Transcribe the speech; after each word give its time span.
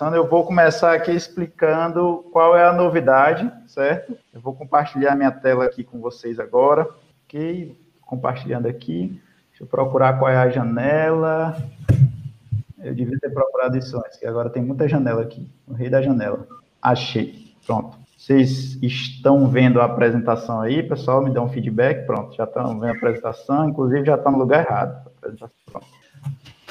Eu 0.00 0.28
vou 0.28 0.44
começar 0.44 0.94
aqui 0.94 1.10
explicando 1.10 2.24
qual 2.32 2.56
é 2.56 2.64
a 2.64 2.72
novidade, 2.72 3.50
certo? 3.66 4.16
Eu 4.32 4.40
vou 4.40 4.54
compartilhar 4.54 5.16
minha 5.16 5.32
tela 5.32 5.64
aqui 5.64 5.82
com 5.82 6.00
vocês 6.00 6.38
agora, 6.38 6.88
ok? 7.24 7.76
Compartilhando 8.02 8.66
aqui. 8.66 9.20
Deixa 9.50 9.64
eu 9.64 9.66
procurar 9.66 10.16
qual 10.18 10.30
é 10.30 10.36
a 10.36 10.48
janela. 10.48 11.56
Eu 12.78 12.94
devia 12.94 13.18
ter 13.18 13.30
procurado 13.30 13.76
isso 13.76 13.96
antes, 13.96 14.16
que 14.18 14.26
agora 14.26 14.48
tem 14.48 14.62
muita 14.62 14.88
janela 14.88 15.22
aqui. 15.22 15.50
O 15.66 15.72
rei 15.72 15.90
da 15.90 16.00
janela. 16.00 16.46
Achei. 16.80 17.52
Pronto. 17.66 17.98
Vocês 18.16 18.80
estão 18.80 19.48
vendo 19.48 19.80
a 19.80 19.84
apresentação 19.84 20.60
aí, 20.60 20.80
pessoal? 20.82 21.22
Me 21.22 21.30
dão 21.30 21.46
um 21.46 21.48
feedback. 21.48 22.06
Pronto, 22.06 22.36
já 22.36 22.44
estão 22.44 22.78
vendo 22.78 22.92
a 22.92 22.96
apresentação. 22.96 23.68
Inclusive, 23.68 24.04
já 24.04 24.14
está 24.14 24.30
no 24.30 24.38
lugar 24.38 24.64
errado. 24.64 25.10
Pronto. 25.66 25.86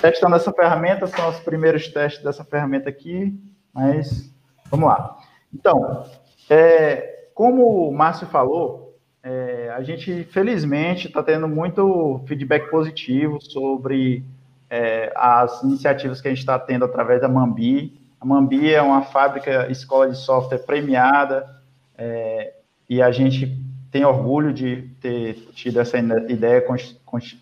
Testando 0.02 0.36
essa 0.36 0.54
ferramenta, 0.54 1.08
são 1.08 1.30
os 1.30 1.40
primeiros 1.40 1.88
testes 1.88 2.24
dessa 2.24 2.44
ferramenta 2.44 2.90
aqui, 2.90 3.34
mas 3.74 4.32
vamos 4.70 4.88
lá. 4.88 5.18
Então, 5.54 6.06
é, 6.50 7.30
como 7.34 7.88
o 7.88 7.94
Márcio 7.94 8.28
falou, 8.28 8.96
é, 9.24 9.74
a 9.76 9.82
gente, 9.82 10.24
felizmente, 10.26 11.08
está 11.08 11.24
tendo 11.24 11.48
muito 11.48 12.22
feedback 12.28 12.70
positivo 12.70 13.40
sobre 13.42 14.24
é, 14.70 15.12
as 15.16 15.64
iniciativas 15.64 16.22
que 16.22 16.28
a 16.28 16.32
gente 16.32 16.40
está 16.40 16.58
tendo 16.60 16.86
através 16.86 17.22
da 17.22 17.28
Mambi. 17.28 18.00
A 18.22 18.26
Mambi 18.26 18.74
é 18.74 18.82
uma 18.82 19.02
fábrica, 19.02 19.70
escola 19.72 20.10
de 20.10 20.18
software 20.18 20.60
premiada, 20.60 21.46
é, 21.98 22.54
e 22.90 23.02
a 23.02 23.12
gente 23.12 23.67
tem 23.92 24.06
orgulho 24.06 24.54
de 24.54 24.90
ter 25.02 25.34
tido 25.54 25.80
essa 25.80 25.98
ideia 25.98 26.64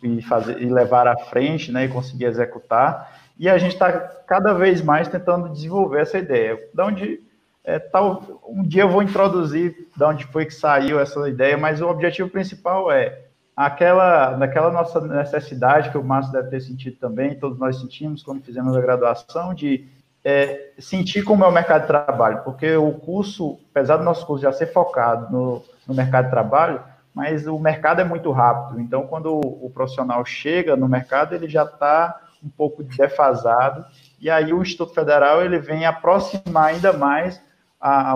e, 0.04 0.22
fazer, 0.22 0.62
e 0.62 0.66
levar 0.66 1.08
à 1.08 1.18
frente, 1.18 1.72
né, 1.72 1.86
e 1.86 1.90
conseguir 1.90 2.26
executar. 2.26 3.12
E 3.38 3.50
a 3.50 3.58
gente 3.58 3.74
está 3.74 3.92
cada 3.92 4.54
vez 4.54 4.82
mais 4.82 5.08
tentando 5.08 5.50
desenvolver 5.50 6.02
essa 6.02 6.18
ideia. 6.18 6.60
Da 6.74 6.86
onde 6.86 7.20
é, 7.64 7.80
tal, 7.80 8.42
um 8.48 8.64
dia 8.64 8.84
eu 8.84 8.90
vou 8.90 9.02
introduzir 9.02 9.88
de 9.96 10.04
onde 10.04 10.26
foi 10.26 10.46
que 10.46 10.54
saiu 10.54 11.00
essa 11.00 11.28
ideia, 11.28 11.58
mas 11.58 11.82
o 11.82 11.88
objetivo 11.88 12.30
principal 12.30 12.92
é 12.92 13.22
aquela, 13.56 14.34
daquela 14.34 14.72
nossa 14.72 15.02
necessidade 15.02 15.90
que 15.90 15.98
o 15.98 16.04
Márcio 16.04 16.32
deve 16.32 16.50
ter 16.50 16.62
sentido 16.62 16.98
também, 16.98 17.36
todos 17.36 17.58
nós 17.58 17.80
sentimos 17.80 18.22
quando 18.22 18.44
fizemos 18.44 18.76
a 18.76 18.82
graduação, 18.82 19.54
de 19.54 19.88
é, 20.26 20.72
sentir 20.80 21.24
como 21.24 21.46
é 21.46 21.48
o 21.48 21.52
mercado 21.52 21.82
de 21.82 21.88
trabalho, 21.88 22.42
porque 22.44 22.76
o 22.76 22.92
curso, 22.94 23.60
apesar 23.70 23.98
do 23.98 24.04
nosso 24.04 24.26
curso 24.26 24.42
já 24.42 24.52
ser 24.52 24.74
focado 24.74 25.32
no, 25.32 25.64
no 25.88 25.94
mercado 25.94 26.26
de 26.26 26.32
trabalho, 26.32 26.82
mas 27.14 27.46
o 27.46 27.60
mercado 27.60 28.02
é 28.02 28.04
muito 28.04 28.32
rápido, 28.32 28.82
então 28.82 29.06
quando 29.06 29.28
o, 29.28 29.68
o 29.68 29.70
profissional 29.70 30.26
chega 30.26 30.76
no 30.76 30.90
mercado, 30.90 31.36
ele 31.36 31.48
já 31.48 31.64
está 31.64 32.20
um 32.44 32.50
pouco 32.50 32.84
defasado, 32.84 33.86
e 34.20 34.28
aí 34.28 34.52
o 34.52 34.64
Instituto 34.64 34.96
Federal 34.96 35.46
ele 35.46 35.60
vem 35.60 35.86
aproximar 35.86 36.74
ainda 36.74 36.92
mais 36.92 37.40
a, 37.80 38.16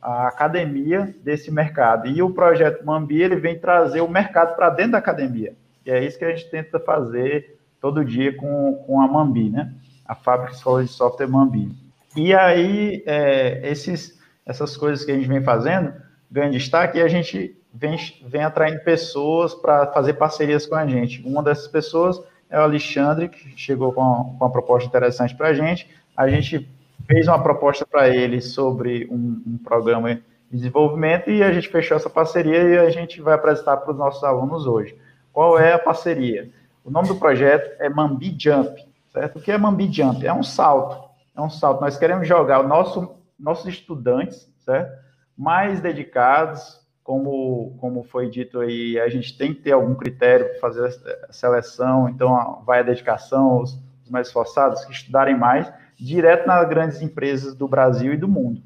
a, 0.00 0.28
academia 0.28 1.14
desse 1.22 1.50
mercado. 1.50 2.08
E 2.08 2.22
o 2.22 2.30
projeto 2.30 2.84
Mambi 2.84 3.20
ele 3.20 3.36
vem 3.36 3.58
trazer 3.58 4.00
o 4.00 4.08
mercado 4.08 4.56
para 4.56 4.70
dentro 4.70 4.92
da 4.92 4.98
academia. 4.98 5.54
E 5.84 5.90
é 5.90 6.02
isso 6.02 6.18
que 6.18 6.24
a 6.24 6.30
gente 6.30 6.50
tenta 6.50 6.80
fazer 6.80 7.58
todo 7.80 8.04
dia 8.04 8.34
com, 8.36 8.74
com 8.86 9.00
a 9.00 9.08
Mambi, 9.08 9.50
né? 9.50 9.72
A 10.12 10.14
Fábrica 10.14 10.52
Escola 10.52 10.84
de 10.84 10.90
Software 10.90 11.26
Mambi. 11.26 11.74
E 12.14 12.34
aí, 12.34 13.02
é, 13.06 13.66
esses, 13.66 14.20
essas 14.44 14.76
coisas 14.76 15.06
que 15.06 15.10
a 15.10 15.14
gente 15.14 15.26
vem 15.26 15.42
fazendo 15.42 15.90
ganham 16.30 16.50
destaque 16.50 16.98
e 16.98 17.02
a 17.02 17.08
gente 17.08 17.56
vem, 17.72 17.96
vem 18.26 18.42
atraindo 18.42 18.80
pessoas 18.80 19.54
para 19.54 19.86
fazer 19.86 20.14
parcerias 20.14 20.66
com 20.66 20.74
a 20.74 20.86
gente. 20.86 21.26
Uma 21.26 21.42
dessas 21.42 21.66
pessoas 21.66 22.22
é 22.50 22.58
o 22.58 22.62
Alexandre, 22.62 23.30
que 23.30 23.58
chegou 23.58 23.90
com, 23.94 24.02
com 24.38 24.44
uma 24.44 24.52
proposta 24.52 24.86
interessante 24.86 25.34
para 25.34 25.48
a 25.48 25.54
gente. 25.54 25.88
A 26.14 26.28
gente 26.28 26.68
fez 27.06 27.26
uma 27.26 27.42
proposta 27.42 27.86
para 27.86 28.10
ele 28.10 28.42
sobre 28.42 29.08
um, 29.10 29.42
um, 29.46 29.58
programa 29.64 30.14
de 30.14 30.22
desenvolvimento 30.50 31.30
e 31.30 31.42
a 31.42 31.50
gente 31.50 31.70
fechou 31.70 31.96
essa 31.96 32.10
parceria 32.10 32.62
e 32.62 32.78
a 32.78 32.90
gente 32.90 33.22
vai 33.22 33.32
apresentar 33.32 33.78
para 33.78 33.92
os 33.92 33.96
nossos 33.96 34.22
alunos 34.22 34.66
hoje. 34.66 34.94
Qual 35.32 35.58
é 35.58 35.72
a 35.72 35.78
parceria? 35.78 36.50
O 36.84 36.90
nome 36.90 37.08
do 37.08 37.16
projeto 37.16 37.80
é 37.80 37.88
Mambi 37.88 38.36
Jump, 38.38 38.91
certo? 39.12 39.38
O 39.38 39.42
que 39.42 39.52
é 39.52 39.58
Mambi 39.58 39.92
Jump? 39.92 40.26
É 40.26 40.32
um 40.32 40.42
salto, 40.42 41.10
é 41.36 41.40
um 41.40 41.50
salto. 41.50 41.80
Nós 41.80 41.98
queremos 41.98 42.26
jogar 42.26 42.60
o 42.60 42.68
nosso, 42.68 43.16
nossos 43.38 43.66
estudantes, 43.66 44.50
certo? 44.58 45.00
Mais 45.36 45.80
dedicados, 45.80 46.80
como, 47.02 47.76
como 47.80 48.04
foi 48.04 48.30
dito 48.30 48.60
aí, 48.60 48.98
a 48.98 49.08
gente 49.08 49.36
tem 49.36 49.52
que 49.52 49.60
ter 49.60 49.72
algum 49.72 49.94
critério 49.94 50.48
para 50.48 50.60
fazer 50.60 50.86
a 51.28 51.32
seleção, 51.32 52.08
então 52.08 52.62
vai 52.64 52.80
a 52.80 52.84
dedicação, 52.84 53.60
os, 53.60 53.78
os 54.04 54.10
mais 54.10 54.28
esforçados 54.28 54.84
que 54.84 54.92
estudarem 54.92 55.36
mais, 55.36 55.72
direto 55.98 56.46
nas 56.46 56.68
grandes 56.68 57.00
empresas 57.00 57.54
do 57.54 57.68
Brasil 57.68 58.14
e 58.14 58.16
do 58.16 58.28
mundo. 58.28 58.62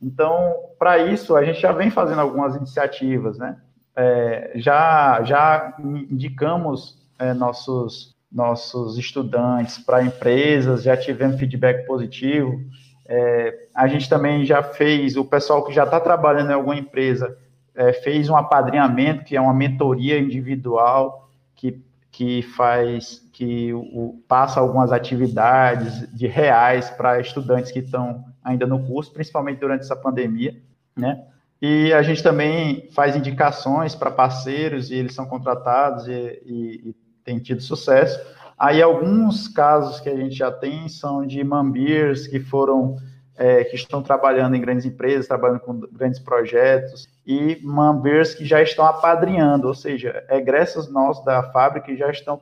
Então, 0.00 0.54
para 0.78 0.98
isso, 0.98 1.36
a 1.36 1.44
gente 1.44 1.60
já 1.60 1.72
vem 1.72 1.90
fazendo 1.90 2.20
algumas 2.20 2.56
iniciativas, 2.56 3.38
né? 3.38 3.60
É, 3.94 4.52
já, 4.54 5.22
já 5.24 5.74
indicamos 5.78 6.98
é, 7.18 7.34
nossos, 7.34 8.16
nossos 8.30 8.96
estudantes 8.96 9.78
para 9.78 10.02
empresas, 10.02 10.82
já 10.82 10.96
tivemos 10.96 11.38
feedback 11.38 11.86
positivo. 11.86 12.60
É, 13.06 13.66
a 13.74 13.88
gente 13.88 14.08
também 14.08 14.44
já 14.44 14.62
fez, 14.62 15.16
o 15.16 15.24
pessoal 15.24 15.64
que 15.64 15.72
já 15.72 15.84
está 15.84 15.98
trabalhando 15.98 16.50
em 16.50 16.54
alguma 16.54 16.76
empresa, 16.76 17.36
é, 17.74 17.92
fez 17.92 18.28
um 18.28 18.36
apadrinhamento, 18.36 19.24
que 19.24 19.36
é 19.36 19.40
uma 19.40 19.54
mentoria 19.54 20.18
individual, 20.18 21.28
que 21.56 21.82
que 22.10 22.42
faz, 22.42 23.26
que 23.32 23.72
o, 23.72 24.22
passa 24.26 24.60
algumas 24.60 24.92
atividades 24.92 26.12
de 26.12 26.26
reais 26.26 26.90
para 26.90 27.20
estudantes 27.20 27.70
que 27.70 27.78
estão 27.78 28.24
ainda 28.42 28.66
no 28.66 28.84
curso, 28.84 29.12
principalmente 29.12 29.60
durante 29.60 29.82
essa 29.82 29.96
pandemia, 29.96 30.60
né? 30.96 31.24
E 31.62 31.92
a 31.92 32.02
gente 32.02 32.22
também 32.22 32.88
faz 32.90 33.14
indicações 33.14 33.94
para 33.94 34.10
parceiros 34.10 34.90
e 34.90 34.94
eles 34.94 35.14
são 35.14 35.26
contratados 35.26 36.08
e, 36.08 36.42
e, 36.44 36.88
e 36.90 36.96
tem 37.24 37.38
tido 37.38 37.62
sucesso. 37.62 38.18
Aí 38.58 38.82
alguns 38.82 39.48
casos 39.48 40.00
que 40.00 40.08
a 40.08 40.16
gente 40.16 40.34
já 40.34 40.50
tem 40.52 40.88
são 40.88 41.26
de 41.26 41.42
mambirs 41.42 42.26
que 42.26 42.38
foram 42.40 42.96
é, 43.40 43.64
que 43.64 43.74
estão 43.74 44.02
trabalhando 44.02 44.54
em 44.54 44.60
grandes 44.60 44.84
empresas, 44.84 45.26
trabalhando 45.26 45.60
com 45.60 45.80
grandes 45.80 46.20
projetos, 46.20 47.08
e 47.26 47.58
members 47.62 48.34
que 48.34 48.44
já 48.44 48.60
estão 48.60 48.84
apadrinhando, 48.84 49.66
ou 49.66 49.74
seja, 49.74 50.22
egressos 50.28 50.92
nossos 50.92 51.24
da 51.24 51.44
fábrica 51.44 51.86
que 51.86 51.96
já 51.96 52.10
estão 52.10 52.38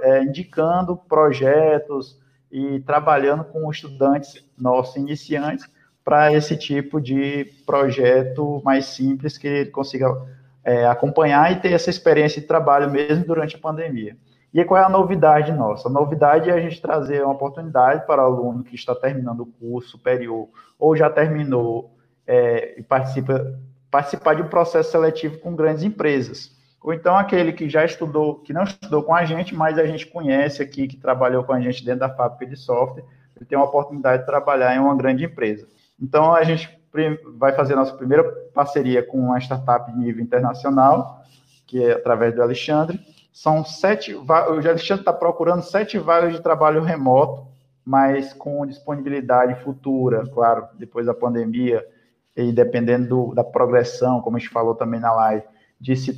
é, 0.00 0.22
indicando 0.22 0.96
projetos 0.96 2.18
e 2.50 2.80
trabalhando 2.80 3.44
com 3.44 3.70
estudantes 3.70 4.42
nossos 4.56 4.96
iniciantes 4.96 5.68
para 6.02 6.32
esse 6.32 6.56
tipo 6.56 6.98
de 6.98 7.44
projeto 7.66 8.62
mais 8.64 8.86
simples 8.86 9.36
que 9.36 9.46
ele 9.46 9.70
consiga 9.70 10.08
é, 10.68 10.84
acompanhar 10.84 11.50
e 11.50 11.56
ter 11.56 11.72
essa 11.72 11.88
experiência 11.88 12.42
de 12.42 12.46
trabalho 12.46 12.90
mesmo 12.90 13.24
durante 13.24 13.56
a 13.56 13.58
pandemia. 13.58 14.18
E 14.52 14.62
qual 14.64 14.78
é 14.78 14.84
a 14.84 14.88
novidade 14.88 15.50
nossa? 15.50 15.88
A 15.88 15.90
novidade 15.90 16.50
é 16.50 16.52
a 16.52 16.60
gente 16.60 16.78
trazer 16.78 17.24
uma 17.24 17.32
oportunidade 17.32 18.06
para 18.06 18.22
o 18.22 18.26
aluno 18.26 18.62
que 18.62 18.74
está 18.74 18.94
terminando 18.94 19.40
o 19.40 19.46
curso 19.46 19.92
superior 19.92 20.46
ou 20.78 20.94
já 20.94 21.08
terminou 21.08 21.96
é, 22.26 22.78
e 22.78 22.82
participa, 22.82 23.58
participar 23.90 24.34
de 24.34 24.42
um 24.42 24.48
processo 24.48 24.90
seletivo 24.90 25.38
com 25.38 25.56
grandes 25.56 25.84
empresas. 25.84 26.54
Ou 26.82 26.92
então 26.92 27.16
aquele 27.16 27.54
que 27.54 27.66
já 27.66 27.82
estudou, 27.86 28.34
que 28.40 28.52
não 28.52 28.64
estudou 28.64 29.02
com 29.02 29.14
a 29.14 29.24
gente, 29.24 29.54
mas 29.54 29.78
a 29.78 29.86
gente 29.86 30.06
conhece 30.06 30.62
aqui, 30.62 30.86
que 30.86 30.98
trabalhou 30.98 31.44
com 31.44 31.54
a 31.54 31.60
gente 31.60 31.82
dentro 31.82 32.00
da 32.00 32.10
fábrica 32.10 32.44
de 32.44 32.56
software, 32.56 33.04
ele 33.36 33.46
tem 33.46 33.56
uma 33.56 33.66
oportunidade 33.66 34.20
de 34.20 34.26
trabalhar 34.26 34.76
em 34.76 34.78
uma 34.78 34.94
grande 34.94 35.24
empresa. 35.24 35.66
Então 35.98 36.34
a 36.34 36.44
gente 36.44 36.77
vai 37.36 37.52
fazer 37.52 37.74
a 37.74 37.76
nossa 37.76 37.94
primeira 37.94 38.24
parceria 38.54 39.02
com 39.02 39.18
uma 39.18 39.38
startup 39.38 39.90
de 39.92 39.98
nível 39.98 40.22
internacional, 40.22 41.22
que 41.66 41.82
é 41.82 41.92
através 41.92 42.34
do 42.34 42.42
Alexandre, 42.42 43.00
são 43.32 43.64
sete, 43.64 44.14
o 44.14 44.24
Alexandre 44.32 45.02
está 45.02 45.12
procurando 45.12 45.62
sete 45.62 45.98
vagas 45.98 46.32
de 46.32 46.42
trabalho 46.42 46.82
remoto, 46.82 47.46
mas 47.84 48.32
com 48.34 48.66
disponibilidade 48.66 49.62
futura, 49.62 50.26
claro, 50.26 50.66
depois 50.78 51.06
da 51.06 51.14
pandemia, 51.14 51.86
e 52.36 52.52
dependendo 52.52 53.08
do, 53.08 53.34
da 53.34 53.42
progressão, 53.42 54.20
como 54.20 54.36
a 54.36 54.40
gente 54.40 54.50
falou 54.50 54.74
também 54.74 55.00
na 55.00 55.12
live, 55.12 55.44
de, 55.80 55.96
se 55.96 56.12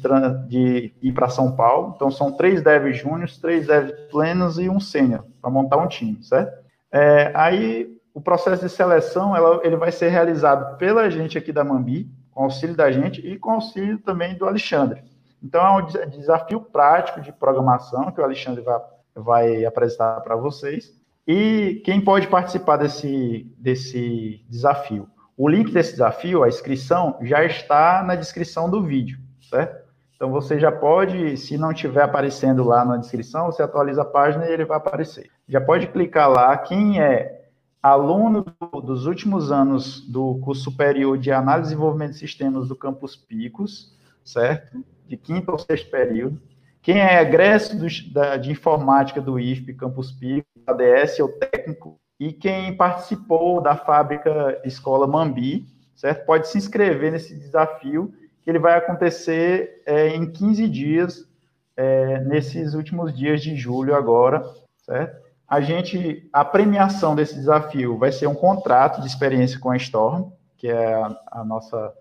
de 0.49 0.95
ir 1.03 1.13
para 1.13 1.29
São 1.29 1.55
Paulo. 1.55 1.93
Então, 1.95 2.11
são 2.11 2.33
três 2.33 2.63
devs 2.63 2.97
júniores, 2.99 3.39
três 3.39 3.67
devs 3.67 3.93
plenos 4.11 4.59
e 4.59 4.69
um 4.69 4.81
sênior, 4.81 5.25
para 5.41 5.51
montar 5.51 5.77
um 5.77 5.87
time, 5.87 6.23
certo? 6.23 6.59
É, 6.91 7.31
aí, 7.35 7.97
o 8.15 8.21
processo 8.21 8.65
de 8.65 8.71
seleção, 8.71 9.37
ela, 9.37 9.61
ele 9.63 9.77
vai 9.77 9.93
ser 9.93 10.09
realizado 10.09 10.77
pela 10.77 11.11
gente 11.11 11.39
aqui 11.39 11.53
da 11.53 11.65
Mambi, 11.65 12.11
com 12.31 12.45
auxílio 12.45 12.77
da 12.77 12.91
gente 12.91 13.21
e 13.27 13.39
com 13.39 13.53
auxílio 13.53 13.99
também 13.99 14.37
do 14.37 14.47
Alexandre. 14.47 15.03
Então, 15.43 15.63
é 15.63 15.83
um 15.83 16.11
desafio 16.11 16.61
prático 16.61 17.21
de 17.21 17.33
programação 17.33 18.11
que 18.13 18.21
o 18.21 18.25
Alexandre 18.25 18.63
vai, 18.63 18.81
vai 19.15 19.65
apresentar 19.65 20.21
para 20.21 20.37
vocês. 20.37 20.93
E 21.27 21.81
quem 21.85 22.01
pode 22.01 22.29
participar 22.29 22.77
desse, 22.77 23.51
desse 23.59 24.45
desafio? 24.49 25.09
O 25.37 25.49
link 25.49 25.73
desse 25.73 25.93
desafio, 25.93 26.43
a 26.43 26.49
inscrição, 26.49 27.17
já 27.23 27.43
está 27.45 28.03
na 28.03 28.15
descrição 28.15 28.69
do 28.69 28.83
vídeo, 28.83 29.19
certo? 29.49 29.89
Então, 30.15 30.31
você 30.31 30.59
já 30.61 30.71
pode, 30.71 31.39
se 31.39 31.57
não 31.57 31.73
estiver 31.73 32.03
aparecendo 32.03 32.63
lá 32.63 32.85
na 32.85 32.99
descrição, 32.99 33.47
você 33.47 33.63
atualiza 33.63 34.03
a 34.03 34.05
página 34.05 34.47
e 34.47 34.53
ele 34.53 34.67
vai 34.67 34.77
aparecer. 34.77 35.31
Já 35.49 35.63
pode 35.63 35.87
clicar 35.87 36.29
lá. 36.29 36.55
Quem 36.59 37.01
é, 37.01 37.40
aluno 37.83 38.45
do, 38.45 38.81
dos 38.81 39.07
últimos 39.07 39.51
anos 39.51 40.01
do 40.01 40.39
curso 40.41 40.65
superior 40.65 41.17
de 41.19 41.33
Análise 41.33 41.69
e 41.69 41.75
Desenvolvimento 41.75 42.13
de 42.13 42.19
Sistemas 42.19 42.69
do 42.69 42.77
Campus 42.77 43.17
Picos, 43.17 43.97
certo? 44.25 44.85
De 45.09 45.17
quinto 45.17 45.51
ou 45.51 45.59
sexto 45.59 45.91
período. 45.91 46.41
Quem 46.83 47.01
é 47.01 47.21
egresso 47.21 47.77
do, 47.77 47.87
da, 48.13 48.37
de 48.37 48.51
informática 48.51 49.21
do 49.21 49.39
IFP 49.39 49.75
Campus 49.75 50.13
Picos, 50.13 50.51
ADS 50.67 51.21
ou 51.21 51.29
técnico, 51.29 51.99
e 52.19 52.33
quem 52.33 52.77
participou 52.77 53.63
da 53.63 53.75
fábrica 53.77 54.61
Escola 54.65 55.07
Mambi, 55.07 55.67
certo? 55.97 56.27
Pode 56.27 56.49
se 56.49 56.59
inscrever 56.59 57.13
nesse 57.13 57.35
desafio, 57.35 58.13
que 58.43 58.51
ele 58.51 58.59
vai 58.59 58.77
acontecer 58.77 59.83
é, 59.87 60.09
em 60.09 60.31
15 60.31 60.69
dias, 60.69 61.29
é, 61.77 62.21
nesses 62.21 62.75
últimos 62.75 63.17
dias 63.17 63.43
de 63.43 63.57
julho 63.57 63.95
agora, 63.95 64.45
certo? 64.85 65.30
A 65.51 65.61
gente, 65.61 66.31
a 66.33 66.45
premiação 66.45 67.17
desse 67.17 67.35
desafio 67.35 67.99
vai 67.99 68.13
ser 68.13 68.29
um 68.29 68.35
contrato 68.37 69.01
de 69.01 69.09
experiência 69.09 69.59
com 69.59 69.69
a 69.69 69.77
Storm, 69.77 70.31
que 70.57 70.69
é 70.69 70.95
a, 70.95 71.17
a 71.33 71.45
nossa 71.45 71.93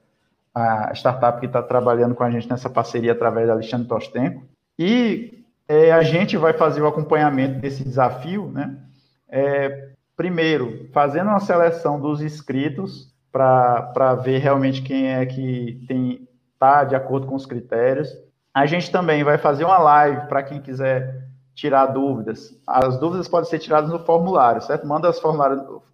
a 0.53 0.91
startup 0.93 1.39
que 1.39 1.45
está 1.47 1.63
trabalhando 1.63 2.13
com 2.13 2.23
a 2.23 2.29
gente 2.29 2.49
nessa 2.49 2.69
parceria 2.69 3.11
através 3.11 3.47
da 3.47 3.53
Alexandre 3.53 3.87
Tostenko. 3.87 4.43
E 4.77 5.43
é, 5.67 5.91
a 5.91 6.03
gente 6.03 6.37
vai 6.37 6.53
fazer 6.53 6.81
o 6.81 6.87
acompanhamento 6.87 7.59
desse 7.59 7.83
desafio, 7.83 8.51
né? 8.51 8.77
É, 9.27 9.89
primeiro, 10.15 10.87
fazendo 10.91 11.29
uma 11.29 11.39
seleção 11.39 11.99
dos 11.99 12.21
inscritos 12.21 13.11
para 13.31 14.15
ver 14.15 14.39
realmente 14.39 14.81
quem 14.81 15.07
é 15.07 15.25
que 15.25 15.83
tem 15.87 16.27
tá 16.59 16.83
de 16.83 16.95
acordo 16.95 17.25
com 17.25 17.35
os 17.35 17.45
critérios. 17.45 18.09
A 18.53 18.65
gente 18.65 18.91
também 18.91 19.23
vai 19.23 19.37
fazer 19.37 19.63
uma 19.63 19.77
live 19.77 20.27
para 20.27 20.43
quem 20.43 20.61
quiser 20.61 21.28
tirar 21.59 21.87
dúvidas. 21.87 22.57
As 22.65 22.97
dúvidas 22.97 23.27
podem 23.27 23.49
ser 23.49 23.59
tiradas 23.59 23.89
no 23.89 23.99
formulário, 23.99 24.61
certo? 24.61 24.87
Manda 24.87 25.09
as, 25.09 25.21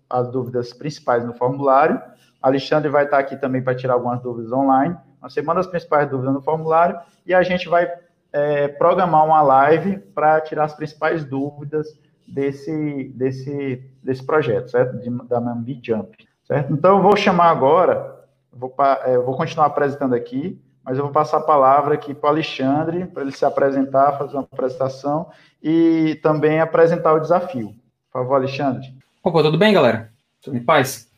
as 0.08 0.28
dúvidas 0.30 0.72
principais 0.74 1.26
no 1.26 1.34
formulário. 1.34 2.00
Alexandre 2.40 2.90
vai 2.90 3.06
estar 3.06 3.18
aqui 3.18 3.36
também 3.36 3.64
para 3.64 3.76
tirar 3.76 3.96
algumas 3.96 4.22
dúvidas 4.22 4.52
online. 4.52 4.96
Você 5.22 5.42
manda 5.42 5.60
as 5.60 5.66
principais 5.66 6.08
dúvidas 6.08 6.36
no 6.36 6.42
formulário 6.42 7.00
e 7.26 7.34
a 7.34 7.42
gente 7.42 7.68
vai 7.68 7.92
é, 8.32 8.68
programar 8.68 9.26
uma 9.26 9.42
live 9.42 9.98
para 10.14 10.40
tirar 10.42 10.66
as 10.66 10.76
principais 10.76 11.26
dúvidas 11.26 11.88
desse, 12.28 13.12
desse, 13.16 13.84
desse 14.04 14.24
projeto, 14.24 14.70
certo? 14.70 15.00
De, 15.00 15.10
da 15.28 15.42
Mambi 15.42 15.80
Jump, 15.82 16.16
certo? 16.44 16.72
Então, 16.74 16.98
eu 16.98 17.02
vou 17.02 17.18
chamar 17.18 17.50
agora, 17.50 18.24
vou, 18.54 18.72
é, 19.04 19.18
vou 19.18 19.36
continuar 19.36 19.66
apresentando 19.66 20.14
aqui, 20.14 20.62
mas 20.86 20.98
eu 20.98 21.06
vou 21.06 21.12
passar 21.12 21.38
a 21.38 21.42
palavra 21.42 21.96
aqui 21.96 22.14
para 22.14 22.28
o 22.28 22.30
Alexandre, 22.30 23.08
para 23.08 23.24
ele 23.24 23.32
se 23.32 23.44
apresentar, 23.44 24.18
fazer 24.20 24.34
uma 24.36 24.44
apresentação 24.44 25.32
e 25.62 26.20
também 26.22 26.60
apresentar 26.60 27.14
o 27.14 27.20
desafio. 27.20 27.70
Por 28.12 28.20
favor, 28.20 28.36
Alexandre. 28.36 28.94
Opa, 29.24 29.42
tudo 29.42 29.58
bem, 29.58 29.74
galera? 29.74 30.14
Tudo 30.42 30.56
em 30.56 30.64
paz? 30.64 31.10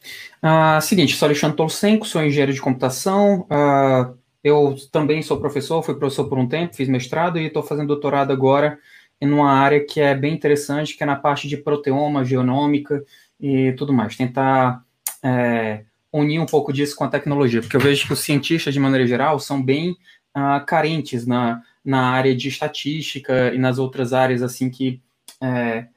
Uh, 0.41 0.81
seguinte, 0.81 1.15
sou 1.15 1.25
Alexandre 1.25 1.57
Tolsenko, 1.57 2.07
sou 2.07 2.23
engenheiro 2.23 2.53
de 2.53 2.61
computação, 2.61 3.41
uh, 3.41 4.17
eu 4.41 4.75
também 4.91 5.21
sou 5.21 5.39
professor, 5.39 5.83
fui 5.83 5.95
professor 5.95 6.29
por 6.29 6.37
um 6.37 6.47
tempo, 6.47 6.75
fiz 6.75 6.87
mestrado 6.87 7.37
e 7.37 7.47
estou 7.47 7.61
fazendo 7.61 7.87
doutorado 7.87 8.31
agora 8.31 8.79
em 9.19 9.29
uma 9.29 9.51
área 9.51 9.83
que 9.83 9.99
é 9.99 10.15
bem 10.15 10.33
interessante, 10.33 10.95
que 10.95 11.03
é 11.03 11.05
na 11.05 11.17
parte 11.17 11.47
de 11.47 11.57
proteoma, 11.57 12.23
genômica 12.23 13.03
e 13.39 13.73
tudo 13.73 13.91
mais. 13.91 14.15
Tentar 14.15 14.83
é, 15.21 15.83
unir 16.19 16.39
um 16.39 16.45
pouco 16.45 16.71
disso 16.73 16.95
com 16.95 17.03
a 17.03 17.09
tecnologia, 17.09 17.61
porque 17.61 17.75
eu 17.75 17.81
vejo 17.81 18.07
que 18.07 18.13
os 18.13 18.19
cientistas, 18.19 18.73
de 18.73 18.79
maneira 18.79 19.05
geral, 19.05 19.39
são 19.39 19.61
bem 19.61 19.91
uh, 20.35 20.65
carentes 20.65 21.25
na, 21.25 21.61
na 21.83 22.09
área 22.09 22.35
de 22.35 22.47
estatística 22.47 23.53
e 23.53 23.57
nas 23.57 23.79
outras 23.79 24.13
áreas, 24.13 24.41
assim, 24.41 24.69
que, 24.69 25.01
é, 25.41 25.87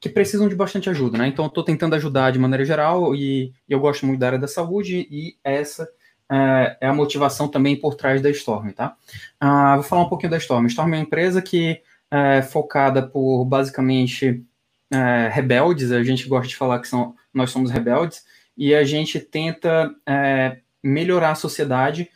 que 0.00 0.08
precisam 0.08 0.48
de 0.48 0.54
bastante 0.54 0.88
ajuda, 0.88 1.18
né? 1.18 1.28
Então, 1.28 1.44
eu 1.44 1.48
estou 1.48 1.64
tentando 1.64 1.94
ajudar 1.94 2.30
de 2.30 2.38
maneira 2.38 2.64
geral 2.64 3.14
e, 3.14 3.52
e, 3.68 3.72
eu 3.72 3.80
gosto 3.80 4.06
muito 4.06 4.20
da 4.20 4.26
área 4.26 4.38
da 4.38 4.48
saúde 4.48 5.06
e 5.10 5.36
essa 5.44 5.88
é, 6.30 6.78
é 6.80 6.86
a 6.86 6.94
motivação 6.94 7.48
também 7.48 7.76
por 7.76 7.94
trás 7.94 8.22
da 8.22 8.30
Storm, 8.30 8.70
tá? 8.70 8.96
Uh, 9.42 9.74
vou 9.76 9.82
falar 9.82 10.02
um 10.02 10.08
pouquinho 10.08 10.30
da 10.30 10.38
Storm. 10.38 10.66
Storm 10.66 10.94
é 10.94 10.96
uma 10.96 11.02
empresa 11.02 11.42
que 11.42 11.80
é 12.10 12.42
focada 12.42 13.02
por, 13.02 13.44
basicamente, 13.44 14.44
é, 14.90 15.28
rebeldes, 15.28 15.90
a 15.90 16.02
gente 16.02 16.28
gosta 16.28 16.48
de 16.48 16.56
falar 16.56 16.78
que 16.78 16.88
são, 16.88 17.14
nós 17.32 17.50
somos 17.50 17.70
rebeldes, 17.70 18.24
e 18.56 18.74
a 18.74 18.84
gente 18.84 19.20
tenta 19.20 19.94
é, 20.06 20.58
melhorar 20.82 21.32
a 21.32 21.36
sociedade 21.36 22.08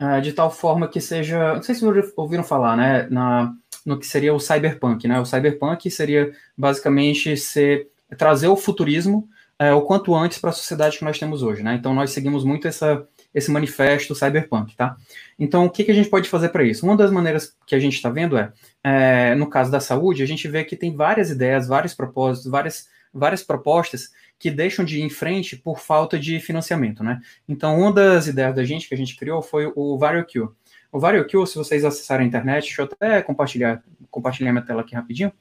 é, 0.00 0.20
de 0.20 0.32
tal 0.32 0.50
forma 0.50 0.88
que 0.88 1.00
seja. 1.00 1.54
Não 1.54 1.62
sei 1.62 1.74
se 1.74 1.84
ouviram 2.16 2.44
falar, 2.44 2.76
né? 2.76 3.06
Na, 3.10 3.52
no 3.84 3.98
que 3.98 4.06
seria 4.06 4.34
o 4.34 4.40
cyberpunk, 4.40 5.06
né? 5.06 5.20
O 5.20 5.24
cyberpunk 5.24 5.90
seria 5.90 6.32
basicamente 6.56 7.36
ser, 7.36 7.88
trazer 8.18 8.48
o 8.48 8.56
futurismo 8.56 9.28
é, 9.58 9.72
o 9.72 9.82
quanto 9.82 10.14
antes 10.14 10.38
para 10.38 10.50
a 10.50 10.52
sociedade 10.52 10.98
que 10.98 11.04
nós 11.04 11.18
temos 11.18 11.42
hoje, 11.42 11.62
né? 11.62 11.74
Então 11.74 11.94
nós 11.94 12.10
seguimos 12.10 12.44
muito 12.44 12.68
essa, 12.68 13.06
esse 13.34 13.50
manifesto 13.50 14.14
cyberpunk, 14.14 14.76
tá? 14.76 14.96
Então 15.38 15.64
o 15.64 15.70
que, 15.70 15.84
que 15.84 15.90
a 15.90 15.94
gente 15.94 16.10
pode 16.10 16.28
fazer 16.28 16.50
para 16.50 16.64
isso? 16.64 16.84
Uma 16.84 16.96
das 16.96 17.10
maneiras 17.10 17.56
que 17.66 17.74
a 17.74 17.78
gente 17.78 17.94
está 17.94 18.10
vendo 18.10 18.36
é, 18.36 18.52
é, 18.84 19.34
no 19.34 19.48
caso 19.48 19.70
da 19.70 19.80
saúde, 19.80 20.22
a 20.22 20.26
gente 20.26 20.46
vê 20.46 20.62
que 20.64 20.76
tem 20.76 20.94
várias 20.94 21.30
ideias, 21.30 21.66
vários 21.66 21.94
propósitos, 21.94 22.50
várias, 22.50 22.86
várias 23.16 23.42
propostas 23.42 24.10
que 24.38 24.50
deixam 24.50 24.84
de 24.84 24.98
ir 25.00 25.02
em 25.02 25.10
frente 25.10 25.56
por 25.56 25.80
falta 25.80 26.18
de 26.18 26.38
financiamento, 26.40 27.02
né? 27.02 27.20
Então, 27.48 27.78
uma 27.78 27.92
das 27.92 28.26
ideias 28.26 28.54
da 28.54 28.64
gente 28.64 28.88
que 28.88 28.94
a 28.94 28.98
gente 28.98 29.16
criou 29.16 29.40
foi 29.40 29.72
o 29.74 29.98
VarioQ. 29.98 30.48
O 30.92 31.00
VarioQ, 31.00 31.46
se 31.46 31.56
vocês 31.56 31.84
acessarem 31.84 32.24
a 32.24 32.28
internet, 32.28 32.64
deixa 32.64 32.82
eu 32.82 32.86
até 32.86 33.22
compartilhar, 33.22 33.82
compartilhar 34.10 34.52
minha 34.52 34.64
tela 34.64 34.82
aqui 34.82 34.94
rapidinho. 34.94 35.32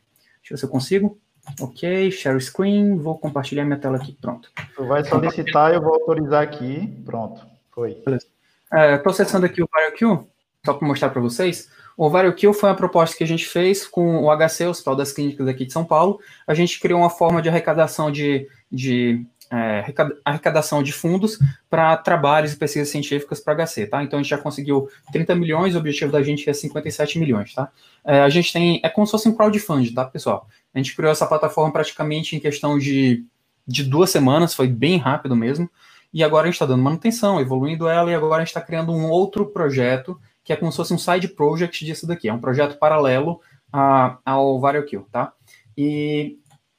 Deixa 0.41 0.53
eu 0.53 0.55
ver 0.55 0.59
se 0.59 0.65
eu 0.65 0.69
consigo. 0.69 1.19
Ok, 1.61 2.11
share 2.11 2.41
screen, 2.41 2.97
vou 2.97 3.17
compartilhar 3.19 3.65
minha 3.65 3.77
tela 3.77 3.97
aqui, 3.97 4.17
pronto. 4.19 4.51
Tu 4.75 4.85
vai 4.85 5.03
solicitar, 5.03 5.73
eu 5.73 5.81
vou 5.81 5.93
autorizar 5.93 6.41
aqui, 6.41 6.87
pronto, 7.05 7.45
foi. 7.71 8.01
Beleza. 8.03 8.25
Estou 8.65 9.11
é, 9.11 9.13
acessando 9.13 9.45
aqui 9.45 9.61
o 9.61 9.69
VarioQ, 9.71 10.27
só 10.65 10.73
para 10.73 10.87
mostrar 10.87 11.09
para 11.09 11.21
vocês. 11.21 11.69
O 11.97 12.09
VarioQ 12.09 12.53
foi 12.53 12.69
uma 12.69 12.75
proposta 12.75 13.15
que 13.15 13.23
a 13.23 13.27
gente 13.27 13.45
fez 13.45 13.87
com 13.87 14.23
o 14.23 14.29
HC, 14.35 14.65
o 14.65 14.69
Hospital 14.71 14.95
das 14.95 15.13
Clínicas 15.13 15.47
aqui 15.47 15.65
de 15.65 15.71
São 15.71 15.85
Paulo. 15.85 16.19
A 16.45 16.53
gente 16.53 16.79
criou 16.79 16.99
uma 16.99 17.09
forma 17.09 17.41
de 17.41 17.47
arrecadação 17.47 18.11
de, 18.11 18.47
de 18.69 19.25
é, 19.51 19.85
arrecadação 20.23 20.81
de 20.83 20.91
fundos 20.91 21.39
para 21.69 21.95
trabalhos 21.97 22.53
e 22.53 22.57
pesquisas 22.57 22.89
científicas 22.89 23.39
para 23.39 23.65
HC, 23.65 23.87
tá? 23.87 24.03
Então 24.03 24.19
a 24.19 24.21
gente 24.21 24.29
já 24.29 24.37
conseguiu 24.37 24.89
30 25.11 25.35
milhões, 25.35 25.75
o 25.75 25.77
objetivo 25.77 26.11
da 26.11 26.21
gente 26.21 26.49
é 26.49 26.53
57 26.53 27.19
milhões, 27.19 27.53
tá? 27.53 27.71
É, 28.03 28.21
a 28.21 28.29
gente 28.29 28.51
tem, 28.51 28.81
é 28.83 28.89
como 28.89 29.05
se 29.05 29.11
fosse 29.11 29.29
um 29.29 29.35
crowdfunding, 29.35 29.93
tá, 29.93 30.05
pessoal? 30.05 30.47
A 30.73 30.77
gente 30.77 30.95
criou 30.95 31.11
essa 31.11 31.25
plataforma 31.25 31.71
praticamente 31.71 32.35
em 32.35 32.39
questão 32.39 32.77
de, 32.77 33.23
de 33.65 33.83
duas 33.83 34.09
semanas, 34.09 34.53
foi 34.53 34.67
bem 34.67 34.97
rápido 34.97 35.35
mesmo, 35.35 35.69
e 36.13 36.23
agora 36.23 36.43
a 36.43 36.47
gente 36.47 36.55
está 36.55 36.65
dando 36.65 36.83
manutenção, 36.83 37.39
evoluindo 37.39 37.87
ela, 37.87 38.11
e 38.11 38.15
agora 38.15 38.37
a 38.37 38.39
gente 38.39 38.49
está 38.49 38.61
criando 38.61 38.91
um 38.91 39.09
outro 39.09 39.45
projeto 39.45 40.19
que 40.45 40.53
é 40.53 40.55
como 40.55 40.71
se 40.71 40.77
fosse 40.77 40.93
um 40.93 40.97
side 40.97 41.27
project 41.29 41.83
disso 41.83 42.05
daqui. 42.05 42.29
É 42.29 42.33
um 42.33 42.39
projeto 42.39 42.77
paralelo 42.77 43.41
a, 43.73 44.19
ao 44.23 44.59
VarioQ, 44.59 45.03
tá? 45.11 45.33
E 45.75 46.37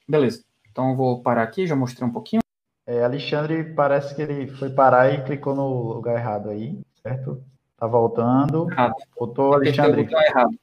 beleza. 0.09 0.45
Então 0.71 0.91
eu 0.91 0.97
vou 0.97 1.21
parar 1.21 1.43
aqui, 1.43 1.67
já 1.67 1.75
mostrei 1.75 2.09
um 2.09 2.13
pouquinho. 2.13 2.41
É, 2.87 3.03
Alexandre 3.03 3.75
parece 3.75 4.15
que 4.15 4.23
ele 4.23 4.47
foi 4.47 4.71
parar 4.71 5.13
e 5.13 5.25
clicou 5.25 5.55
no 5.57 5.93
lugar 5.93 6.17
errado 6.17 6.49
aí, 6.49 6.79
certo? 7.03 7.43
Tá 7.77 7.89
voltando. 7.89 8.71
Errado. 8.71 8.95
Voltou, 9.19 9.55
Alexandre. 9.55 10.03
o 10.03 10.05
botão 10.05 10.23
errado. 10.23 10.59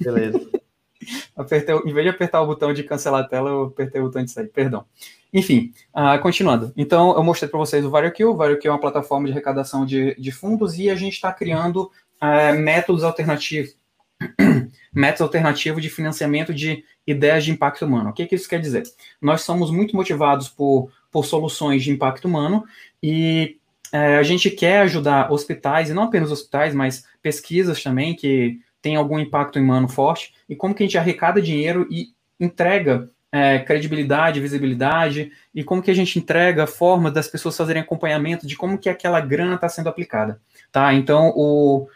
Beleza. 0.00 0.50
apertei, 1.36 1.74
em 1.74 1.92
vez 1.92 2.04
de 2.04 2.10
apertar 2.10 2.42
o 2.42 2.46
botão 2.46 2.72
de 2.74 2.82
cancelar 2.82 3.22
a 3.22 3.28
tela, 3.28 3.48
eu 3.48 3.62
apertei 3.66 4.00
o 4.00 4.04
botão 4.04 4.24
de 4.24 4.30
sair, 4.30 4.48
perdão. 4.48 4.84
Enfim, 5.32 5.72
uh, 5.94 6.20
continuando. 6.20 6.72
Então, 6.76 7.14
eu 7.14 7.22
mostrei 7.22 7.48
para 7.48 7.60
vocês 7.60 7.84
o 7.84 7.90
VarioQ. 7.90 8.24
O 8.24 8.34
VarioQ 8.34 8.66
é 8.66 8.70
uma 8.70 8.80
plataforma 8.80 9.26
de 9.26 9.32
arrecadação 9.32 9.86
de, 9.86 10.16
de 10.16 10.32
fundos 10.32 10.76
e 10.76 10.90
a 10.90 10.96
gente 10.96 11.14
está 11.14 11.32
criando 11.32 11.88
uh, 12.22 12.58
métodos 12.58 13.04
alternativos, 13.04 13.76
métodos 14.92 15.22
alternativos 15.22 15.82
de 15.82 15.88
financiamento 15.88 16.52
de 16.52 16.84
ideias 17.06 17.44
de 17.44 17.50
impacto 17.50 17.84
humano. 17.84 18.10
O 18.10 18.12
que, 18.12 18.26
que 18.26 18.34
isso 18.34 18.48
quer 18.48 18.60
dizer? 18.60 18.82
Nós 19.20 19.42
somos 19.42 19.70
muito 19.70 19.96
motivados 19.96 20.48
por, 20.48 20.90
por 21.10 21.24
soluções 21.24 21.82
de 21.82 21.90
impacto 21.90 22.26
humano 22.26 22.64
e 23.02 23.58
uh, 23.94 24.18
a 24.18 24.22
gente 24.22 24.50
quer 24.50 24.80
ajudar 24.80 25.32
hospitais, 25.32 25.90
e 25.90 25.94
não 25.94 26.04
apenas 26.04 26.30
hospitais, 26.30 26.74
mas 26.74 27.04
pesquisas 27.22 27.82
também 27.82 28.14
que 28.14 28.60
têm 28.82 28.96
algum 28.96 29.18
impacto 29.18 29.58
humano 29.58 29.88
forte, 29.88 30.34
e 30.48 30.56
como 30.56 30.74
que 30.74 30.82
a 30.82 30.86
gente 30.86 30.98
arrecada 30.98 31.40
dinheiro 31.40 31.86
e 31.90 32.14
entrega 32.38 33.10
é, 33.32 33.60
credibilidade, 33.60 34.40
visibilidade, 34.40 35.30
e 35.54 35.62
como 35.62 35.82
que 35.82 35.90
a 35.90 35.94
gente 35.94 36.18
entrega 36.18 36.66
formas 36.66 37.12
das 37.12 37.28
pessoas 37.28 37.56
fazerem 37.56 37.82
acompanhamento 37.82 38.46
de 38.46 38.56
como 38.56 38.78
que 38.78 38.88
aquela 38.88 39.20
grana 39.20 39.54
está 39.54 39.68
sendo 39.68 39.88
aplicada, 39.88 40.40
tá? 40.72 40.92
Então, 40.94 41.32
o, 41.36 41.86
é, 41.86 41.88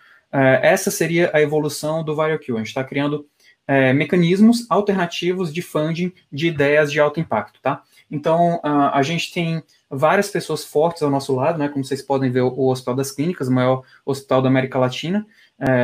essa 0.63 0.91
seria 0.91 1.31
a 1.33 1.41
evolução 1.41 2.03
do 2.03 2.15
VarioQ. 2.15 2.53
A 2.53 2.59
gente 2.59 2.67
está 2.69 2.83
criando 2.83 3.27
é, 3.67 3.93
mecanismos 3.93 4.67
alternativos 4.69 5.53
de 5.53 5.63
funding 5.63 6.13
de 6.31 6.49
ideias 6.49 6.93
de 6.93 7.01
alto 7.01 7.21
impacto, 7.21 7.61
tá? 7.63 7.83
Então, 8.11 8.61
a, 8.63 9.03
gente 9.03 9.33
tem 9.33 9.63
várias 9.91 10.29
pessoas 10.29 10.65
fortes 10.65 11.03
ao 11.03 11.11
nosso 11.11 11.35
lado, 11.35 11.59
né? 11.59 11.69
Como 11.69 11.85
vocês 11.85 12.03
podem 12.03 12.31
ver, 12.31 12.43
o 12.43 12.69
Hospital 12.69 12.95
das 12.95 13.11
Clínicas, 13.11 13.49
o 13.49 13.53
maior 13.53 13.83
hospital 14.05 14.43
da 14.43 14.49
América 14.49 14.79
Latina, 14.79 15.27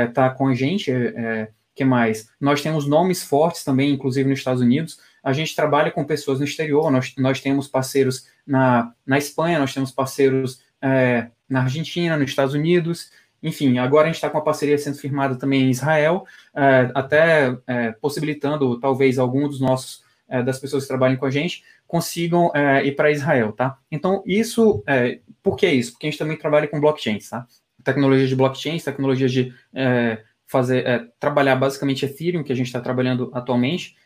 está 0.06 0.26
é, 0.26 0.30
com 0.30 0.48
a 0.48 0.54
gente. 0.54 0.90
É, 0.90 1.06
é, 1.16 1.48
que 1.74 1.84
mais? 1.84 2.28
Nós 2.38 2.60
temos 2.60 2.86
nomes 2.86 3.22
fortes 3.22 3.64
também, 3.64 3.90
inclusive 3.90 4.28
nos 4.28 4.38
Estados 4.38 4.60
Unidos. 4.60 4.98
a 5.22 5.32
gente 5.32 5.56
trabalha 5.56 5.90
com 5.90 6.04
pessoas 6.04 6.38
no 6.38 6.44
exterior, 6.44 6.90
nós, 6.90 7.14
nós 7.16 7.40
temos 7.40 7.68
parceiros 7.68 8.26
na, 8.46 8.92
na 9.06 9.18
Espanha, 9.18 9.58
nós 9.58 9.72
temos 9.72 9.90
parceiros 9.90 10.60
é, 10.82 11.28
na 11.48 11.62
Argentina, 11.62 12.16
nos 12.16 12.30
Estados 12.30 12.54
Unidos, 12.54 13.10
enfim, 13.42 13.78
agora 13.78 14.04
a 14.04 14.06
gente 14.06 14.16
está 14.16 14.28
com 14.28 14.38
uma 14.38 14.44
parceria 14.44 14.76
sendo 14.76 14.98
firmada 14.98 15.36
também 15.36 15.62
em 15.62 15.70
Israel, 15.70 16.24
é, 16.54 16.90
até 16.94 17.56
é, 17.66 17.92
possibilitando 17.92 18.78
talvez 18.78 19.18
algum 19.18 19.48
dos 19.48 19.60
nossos 19.60 20.02
é, 20.30 20.42
das 20.44 20.60
pessoas 20.60 20.84
que 20.84 20.88
trabalham 20.88 21.16
com 21.16 21.26
a 21.26 21.30
gente 21.30 21.64
consigam 21.88 22.52
é, 22.54 22.86
ir 22.86 22.94
para 22.94 23.10
Israel, 23.10 23.52
tá? 23.52 23.76
Então 23.90 24.22
isso, 24.24 24.80
é, 24.86 25.18
por 25.42 25.56
que 25.56 25.68
isso? 25.68 25.92
Porque 25.92 26.06
a 26.06 26.10
gente 26.10 26.20
também 26.20 26.36
trabalha 26.36 26.68
com 26.68 26.80
blockchains, 26.80 27.28
tá? 27.28 27.44
Tecnologia 27.82 28.28
de 28.28 28.36
blockchains, 28.36 28.84
tecnologia 28.84 29.28
de 29.28 29.52
é, 29.74 30.22
fazer 30.46 31.10
trabalhar 31.18 31.56
basicamente 31.56 32.04
Ethereum 32.04 32.44
que 32.44 32.52
a 32.52 32.56
gente 32.56 32.66
está 32.66 32.80
trabalhando 32.80 33.30
atualmente 33.34 33.96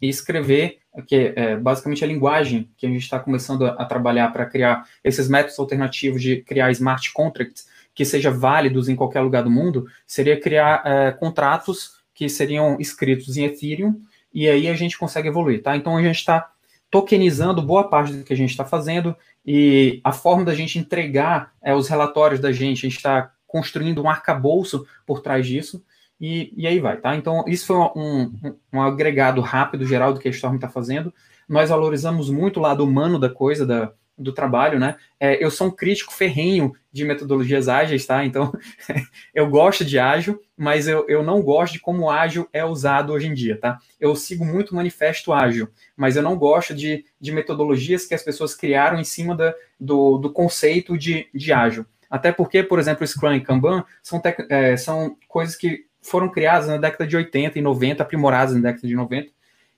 e 0.00 0.08
escrever 0.08 0.78
que 1.06 1.32
é 1.34 1.56
basicamente 1.56 2.04
a 2.04 2.06
linguagem 2.06 2.68
que 2.76 2.84
a 2.84 2.88
gente 2.88 3.02
está 3.02 3.18
começando 3.18 3.64
a, 3.64 3.70
a 3.70 3.84
trabalhar 3.84 4.32
para 4.32 4.44
criar 4.44 4.84
esses 5.02 5.28
métodos 5.28 5.58
alternativos 5.58 6.20
de 6.20 6.42
criar 6.42 6.70
smart 6.72 7.12
contracts 7.12 7.66
que 7.94 8.04
sejam 8.04 8.38
válidos 8.38 8.88
em 8.88 8.96
qualquer 8.96 9.20
lugar 9.20 9.42
do 9.42 9.50
mundo, 9.50 9.86
seria 10.06 10.40
criar 10.40 10.82
é, 10.84 11.12
contratos 11.12 12.00
que 12.14 12.28
seriam 12.28 12.76
escritos 12.78 13.36
em 13.36 13.44
Ethereum 13.44 14.00
e 14.32 14.48
aí 14.48 14.68
a 14.68 14.74
gente 14.74 14.98
consegue 14.98 15.28
evoluir, 15.28 15.62
tá? 15.62 15.76
Então 15.76 15.96
a 15.96 16.02
gente 16.02 16.16
está 16.16 16.50
tokenizando 16.90 17.62
boa 17.62 17.88
parte 17.88 18.12
do 18.12 18.24
que 18.24 18.32
a 18.32 18.36
gente 18.36 18.50
está 18.50 18.64
fazendo 18.64 19.14
e 19.46 20.00
a 20.04 20.12
forma 20.12 20.44
da 20.44 20.54
gente 20.54 20.78
entregar 20.78 21.52
é, 21.62 21.74
os 21.74 21.88
relatórios 21.88 22.40
da 22.40 22.52
gente, 22.52 22.78
a 22.78 22.88
gente 22.88 22.96
está 22.96 23.32
construindo 23.46 24.02
um 24.02 24.08
arcabouço 24.08 24.86
por 25.06 25.20
trás 25.20 25.46
disso 25.46 25.84
e, 26.20 26.52
e 26.56 26.66
aí 26.66 26.78
vai, 26.78 26.98
tá? 26.98 27.16
Então 27.16 27.44
isso 27.46 27.66
foi 27.66 27.76
um, 27.76 27.90
um, 27.96 28.56
um 28.74 28.82
agregado 28.82 29.40
rápido 29.40 29.86
geral 29.86 30.12
do 30.12 30.20
que 30.20 30.28
a 30.28 30.30
Storm 30.30 30.56
está 30.56 30.68
fazendo. 30.68 31.12
Nós 31.48 31.70
valorizamos 31.70 32.28
muito 32.28 32.58
o 32.58 32.62
lado 32.62 32.84
humano 32.84 33.18
da 33.18 33.28
coisa, 33.30 33.66
da, 33.66 33.92
do 34.20 34.32
trabalho, 34.32 34.78
né? 34.78 34.96
É, 35.18 35.42
eu 35.42 35.50
sou 35.50 35.68
um 35.68 35.70
crítico 35.70 36.12
ferrenho 36.12 36.72
de 36.92 37.04
metodologias 37.04 37.68
ágeis, 37.68 38.04
tá? 38.04 38.24
Então, 38.24 38.52
eu 39.34 39.48
gosto 39.48 39.84
de 39.84 39.98
ágil, 39.98 40.40
mas 40.56 40.86
eu, 40.86 41.06
eu 41.08 41.22
não 41.22 41.40
gosto 41.40 41.72
de 41.72 41.80
como 41.80 42.10
ágil 42.10 42.46
é 42.52 42.64
usado 42.64 43.12
hoje 43.12 43.28
em 43.28 43.34
dia, 43.34 43.58
tá? 43.58 43.78
Eu 43.98 44.14
sigo 44.14 44.44
muito 44.44 44.74
manifesto 44.74 45.32
ágil, 45.32 45.68
mas 45.96 46.16
eu 46.16 46.22
não 46.22 46.36
gosto 46.36 46.74
de, 46.74 47.04
de 47.18 47.32
metodologias 47.32 48.04
que 48.04 48.14
as 48.14 48.22
pessoas 48.22 48.54
criaram 48.54 48.98
em 48.98 49.04
cima 49.04 49.34
da, 49.34 49.54
do, 49.78 50.18
do 50.18 50.30
conceito 50.30 50.98
de, 50.98 51.28
de 51.34 51.52
ágil. 51.52 51.86
Até 52.10 52.30
porque, 52.30 52.62
por 52.62 52.78
exemplo, 52.78 53.06
Scrum 53.06 53.34
e 53.34 53.40
Kanban 53.40 53.84
são, 54.02 54.20
é, 54.48 54.76
são 54.76 55.16
coisas 55.28 55.56
que 55.56 55.86
foram 56.02 56.28
criadas 56.28 56.68
na 56.68 56.76
década 56.76 57.06
de 57.06 57.16
80 57.16 57.58
e 57.58 57.62
90, 57.62 58.02
aprimoradas 58.02 58.54
na 58.54 58.60
década 58.60 58.86
de 58.86 58.94
90. 58.94 59.30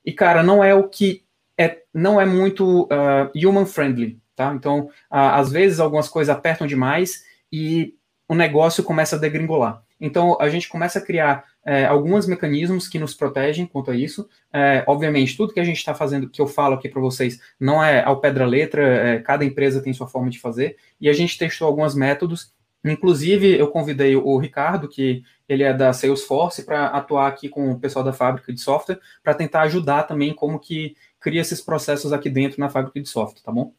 E, 0.05 0.13
cara, 0.13 0.43
não 0.43 0.65
é 0.65 0.75
o 0.75 0.89
que 0.89 1.23
é, 1.59 1.83
não 1.93 2.21
é 2.21 2.25
muito 2.25 2.85
uh, 2.85 3.31
human 3.35 3.67
friendly, 3.67 4.19
tá? 4.35 4.53
Então, 4.55 4.89
às 5.11 5.51
vezes 5.51 5.81
algumas 5.81 6.09
coisas 6.09 6.35
apertam 6.35 6.67
demais 6.67 7.25
e 7.53 7.95
o 8.29 8.35
negócio 8.35 8.83
começa 8.83 9.17
a 9.17 9.19
degringolar. 9.19 9.83
Então, 10.01 10.37
a 10.41 10.49
gente 10.49 10.69
começa 10.69 10.99
a 10.99 11.03
criar 11.03 11.45
é, 11.65 11.85
alguns 11.85 12.27
mecanismos 12.27 12.89
que 12.89 12.99
nos 12.99 13.15
protegem 13.15 13.67
quanto 13.67 13.91
a 13.91 13.97
isso. 13.97 14.29
É, 14.53 14.83
obviamente, 14.87 15.37
tudo 15.37 15.53
que 15.53 15.61
a 15.61 15.65
gente 15.65 15.77
está 15.77 15.95
fazendo, 15.95 16.29
que 16.29 16.41
eu 16.41 16.47
falo 16.47 16.75
aqui 16.75 16.89
para 16.89 17.01
vocês, 17.01 17.41
não 17.59 17.83
é 17.83 18.03
ao 18.03 18.21
pé 18.21 18.33
da 18.33 18.45
letra, 18.45 18.83
é, 18.83 19.19
cada 19.21 19.45
empresa 19.45 19.81
tem 19.81 19.93
sua 19.93 20.09
forma 20.09 20.29
de 20.29 20.41
fazer, 20.41 20.77
e 21.01 21.09
a 21.09 21.12
gente 21.12 21.39
testou 21.39 21.69
alguns 21.69 21.95
métodos. 21.95 22.53
Inclusive, 22.85 23.57
eu 23.57 23.69
convidei 23.69 24.17
o 24.17 24.37
Ricardo, 24.39 24.89
que 24.89 25.23
ele 25.49 25.62
é 25.62 25.73
da 25.73 25.93
Salesforce, 25.93 26.65
para 26.65 26.87
atuar 26.87 27.29
aqui 27.29 27.49
com 27.49 27.71
o 27.71 27.79
pessoal 27.79 28.05
da 28.05 28.12
fábrica 28.12 28.53
de 28.53 28.61
software, 28.61 28.99
para 29.23 29.35
tentar 29.35 29.62
ajudar 29.62 30.03
também 30.03 30.35
como 30.35 30.59
que 30.59 30.97
cria 31.21 31.41
esses 31.41 31.61
processos 31.61 32.12
aqui 32.12 32.29
dentro 32.29 32.59
na 32.59 32.69
fábrica 32.69 33.01
de 33.01 33.09
software, 33.09 33.43
tá 33.43 33.53
bom? 33.53 33.73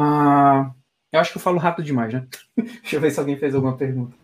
Ah, 0.00 0.70
eu 1.12 1.18
acho 1.18 1.32
que 1.32 1.38
eu 1.38 1.42
falo 1.42 1.58
rápido 1.58 1.84
demais, 1.84 2.12
né? 2.12 2.24
Deixa 2.56 2.96
eu 2.96 3.00
ver 3.00 3.10
se 3.10 3.18
alguém 3.18 3.36
fez 3.36 3.52
alguma 3.52 3.76
pergunta. 3.76 4.14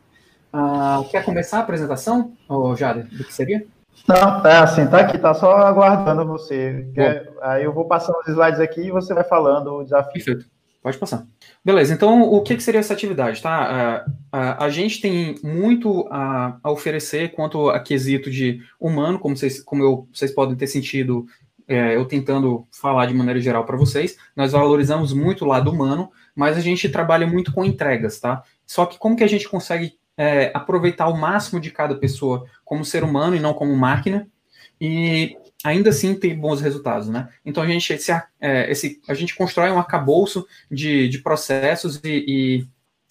Ah, 0.52 1.02
quer 1.10 1.24
começar 1.24 1.58
a 1.58 1.60
apresentação, 1.62 2.32
oh, 2.48 2.76
Jade, 2.76 3.02
do 3.02 3.24
que 3.24 3.34
seria? 3.34 3.66
Não, 4.06 4.46
é 4.46 4.58
assim, 4.58 4.86
tá 4.86 5.00
aqui, 5.00 5.18
tá 5.18 5.34
só 5.34 5.56
aguardando 5.56 6.24
você. 6.24 6.88
Quer, 6.94 7.28
aí 7.42 7.64
eu 7.64 7.72
vou 7.72 7.86
passando 7.86 8.18
os 8.20 8.28
slides 8.28 8.60
aqui 8.60 8.82
e 8.82 8.90
você 8.92 9.12
vai 9.12 9.24
falando 9.24 9.74
o 9.74 9.84
desafio. 9.84 10.12
Perfeito. 10.12 10.46
Pode 10.80 10.98
passar. 10.98 11.26
Beleza, 11.64 11.94
então 11.94 12.22
o 12.22 12.42
que, 12.42 12.56
que 12.56 12.62
seria 12.62 12.80
essa 12.80 12.92
atividade, 12.92 13.40
tá? 13.40 14.04
a 14.30 14.68
gente 14.68 15.00
tem 15.00 15.34
muito 15.42 16.06
a, 16.10 16.58
a, 16.62 16.70
oferecer 16.70 17.32
quanto 17.32 17.70
a 17.70 17.80
quesito 17.80 18.30
de 18.30 18.60
humano, 18.78 19.18
como 19.18 19.34
vocês, 19.34 19.62
como 19.62 19.82
eu, 19.82 20.06
vocês 20.12 20.30
podem 20.30 20.54
ter 20.54 20.66
sentido 20.66 21.26
é, 21.66 21.96
eu 21.96 22.04
tentando 22.04 22.66
falar 22.70 23.06
de 23.06 23.14
maneira 23.14 23.40
geral 23.40 23.64
para 23.64 23.76
vocês, 23.76 24.16
nós 24.36 24.52
valorizamos 24.52 25.12
muito 25.12 25.44
o 25.44 25.48
lado 25.48 25.70
humano, 25.70 26.10
mas 26.34 26.56
a 26.56 26.60
gente 26.60 26.88
trabalha 26.88 27.26
muito 27.26 27.52
com 27.52 27.64
entregas, 27.64 28.20
tá? 28.20 28.42
Só 28.66 28.86
que 28.86 28.98
como 28.98 29.16
que 29.16 29.24
a 29.24 29.28
gente 29.28 29.48
consegue 29.48 29.98
é, 30.16 30.50
aproveitar 30.54 31.08
o 31.08 31.16
máximo 31.16 31.60
de 31.60 31.70
cada 31.70 31.94
pessoa 31.94 32.46
como 32.64 32.84
ser 32.84 33.02
humano 33.02 33.34
e 33.34 33.40
não 33.40 33.54
como 33.54 33.76
máquina, 33.76 34.28
e 34.80 35.36
ainda 35.64 35.90
assim 35.90 36.14
ter 36.14 36.34
bons 36.34 36.60
resultados, 36.60 37.08
né? 37.08 37.28
Então 37.44 37.62
a 37.62 37.66
gente, 37.66 37.92
esse, 37.92 38.12
é, 38.40 38.70
esse, 38.70 39.00
a 39.08 39.14
gente 39.14 39.34
constrói 39.34 39.70
um 39.70 39.78
arcabouço 39.78 40.46
de, 40.70 41.08
de 41.08 41.18
processos 41.18 42.00
e, 42.04 42.24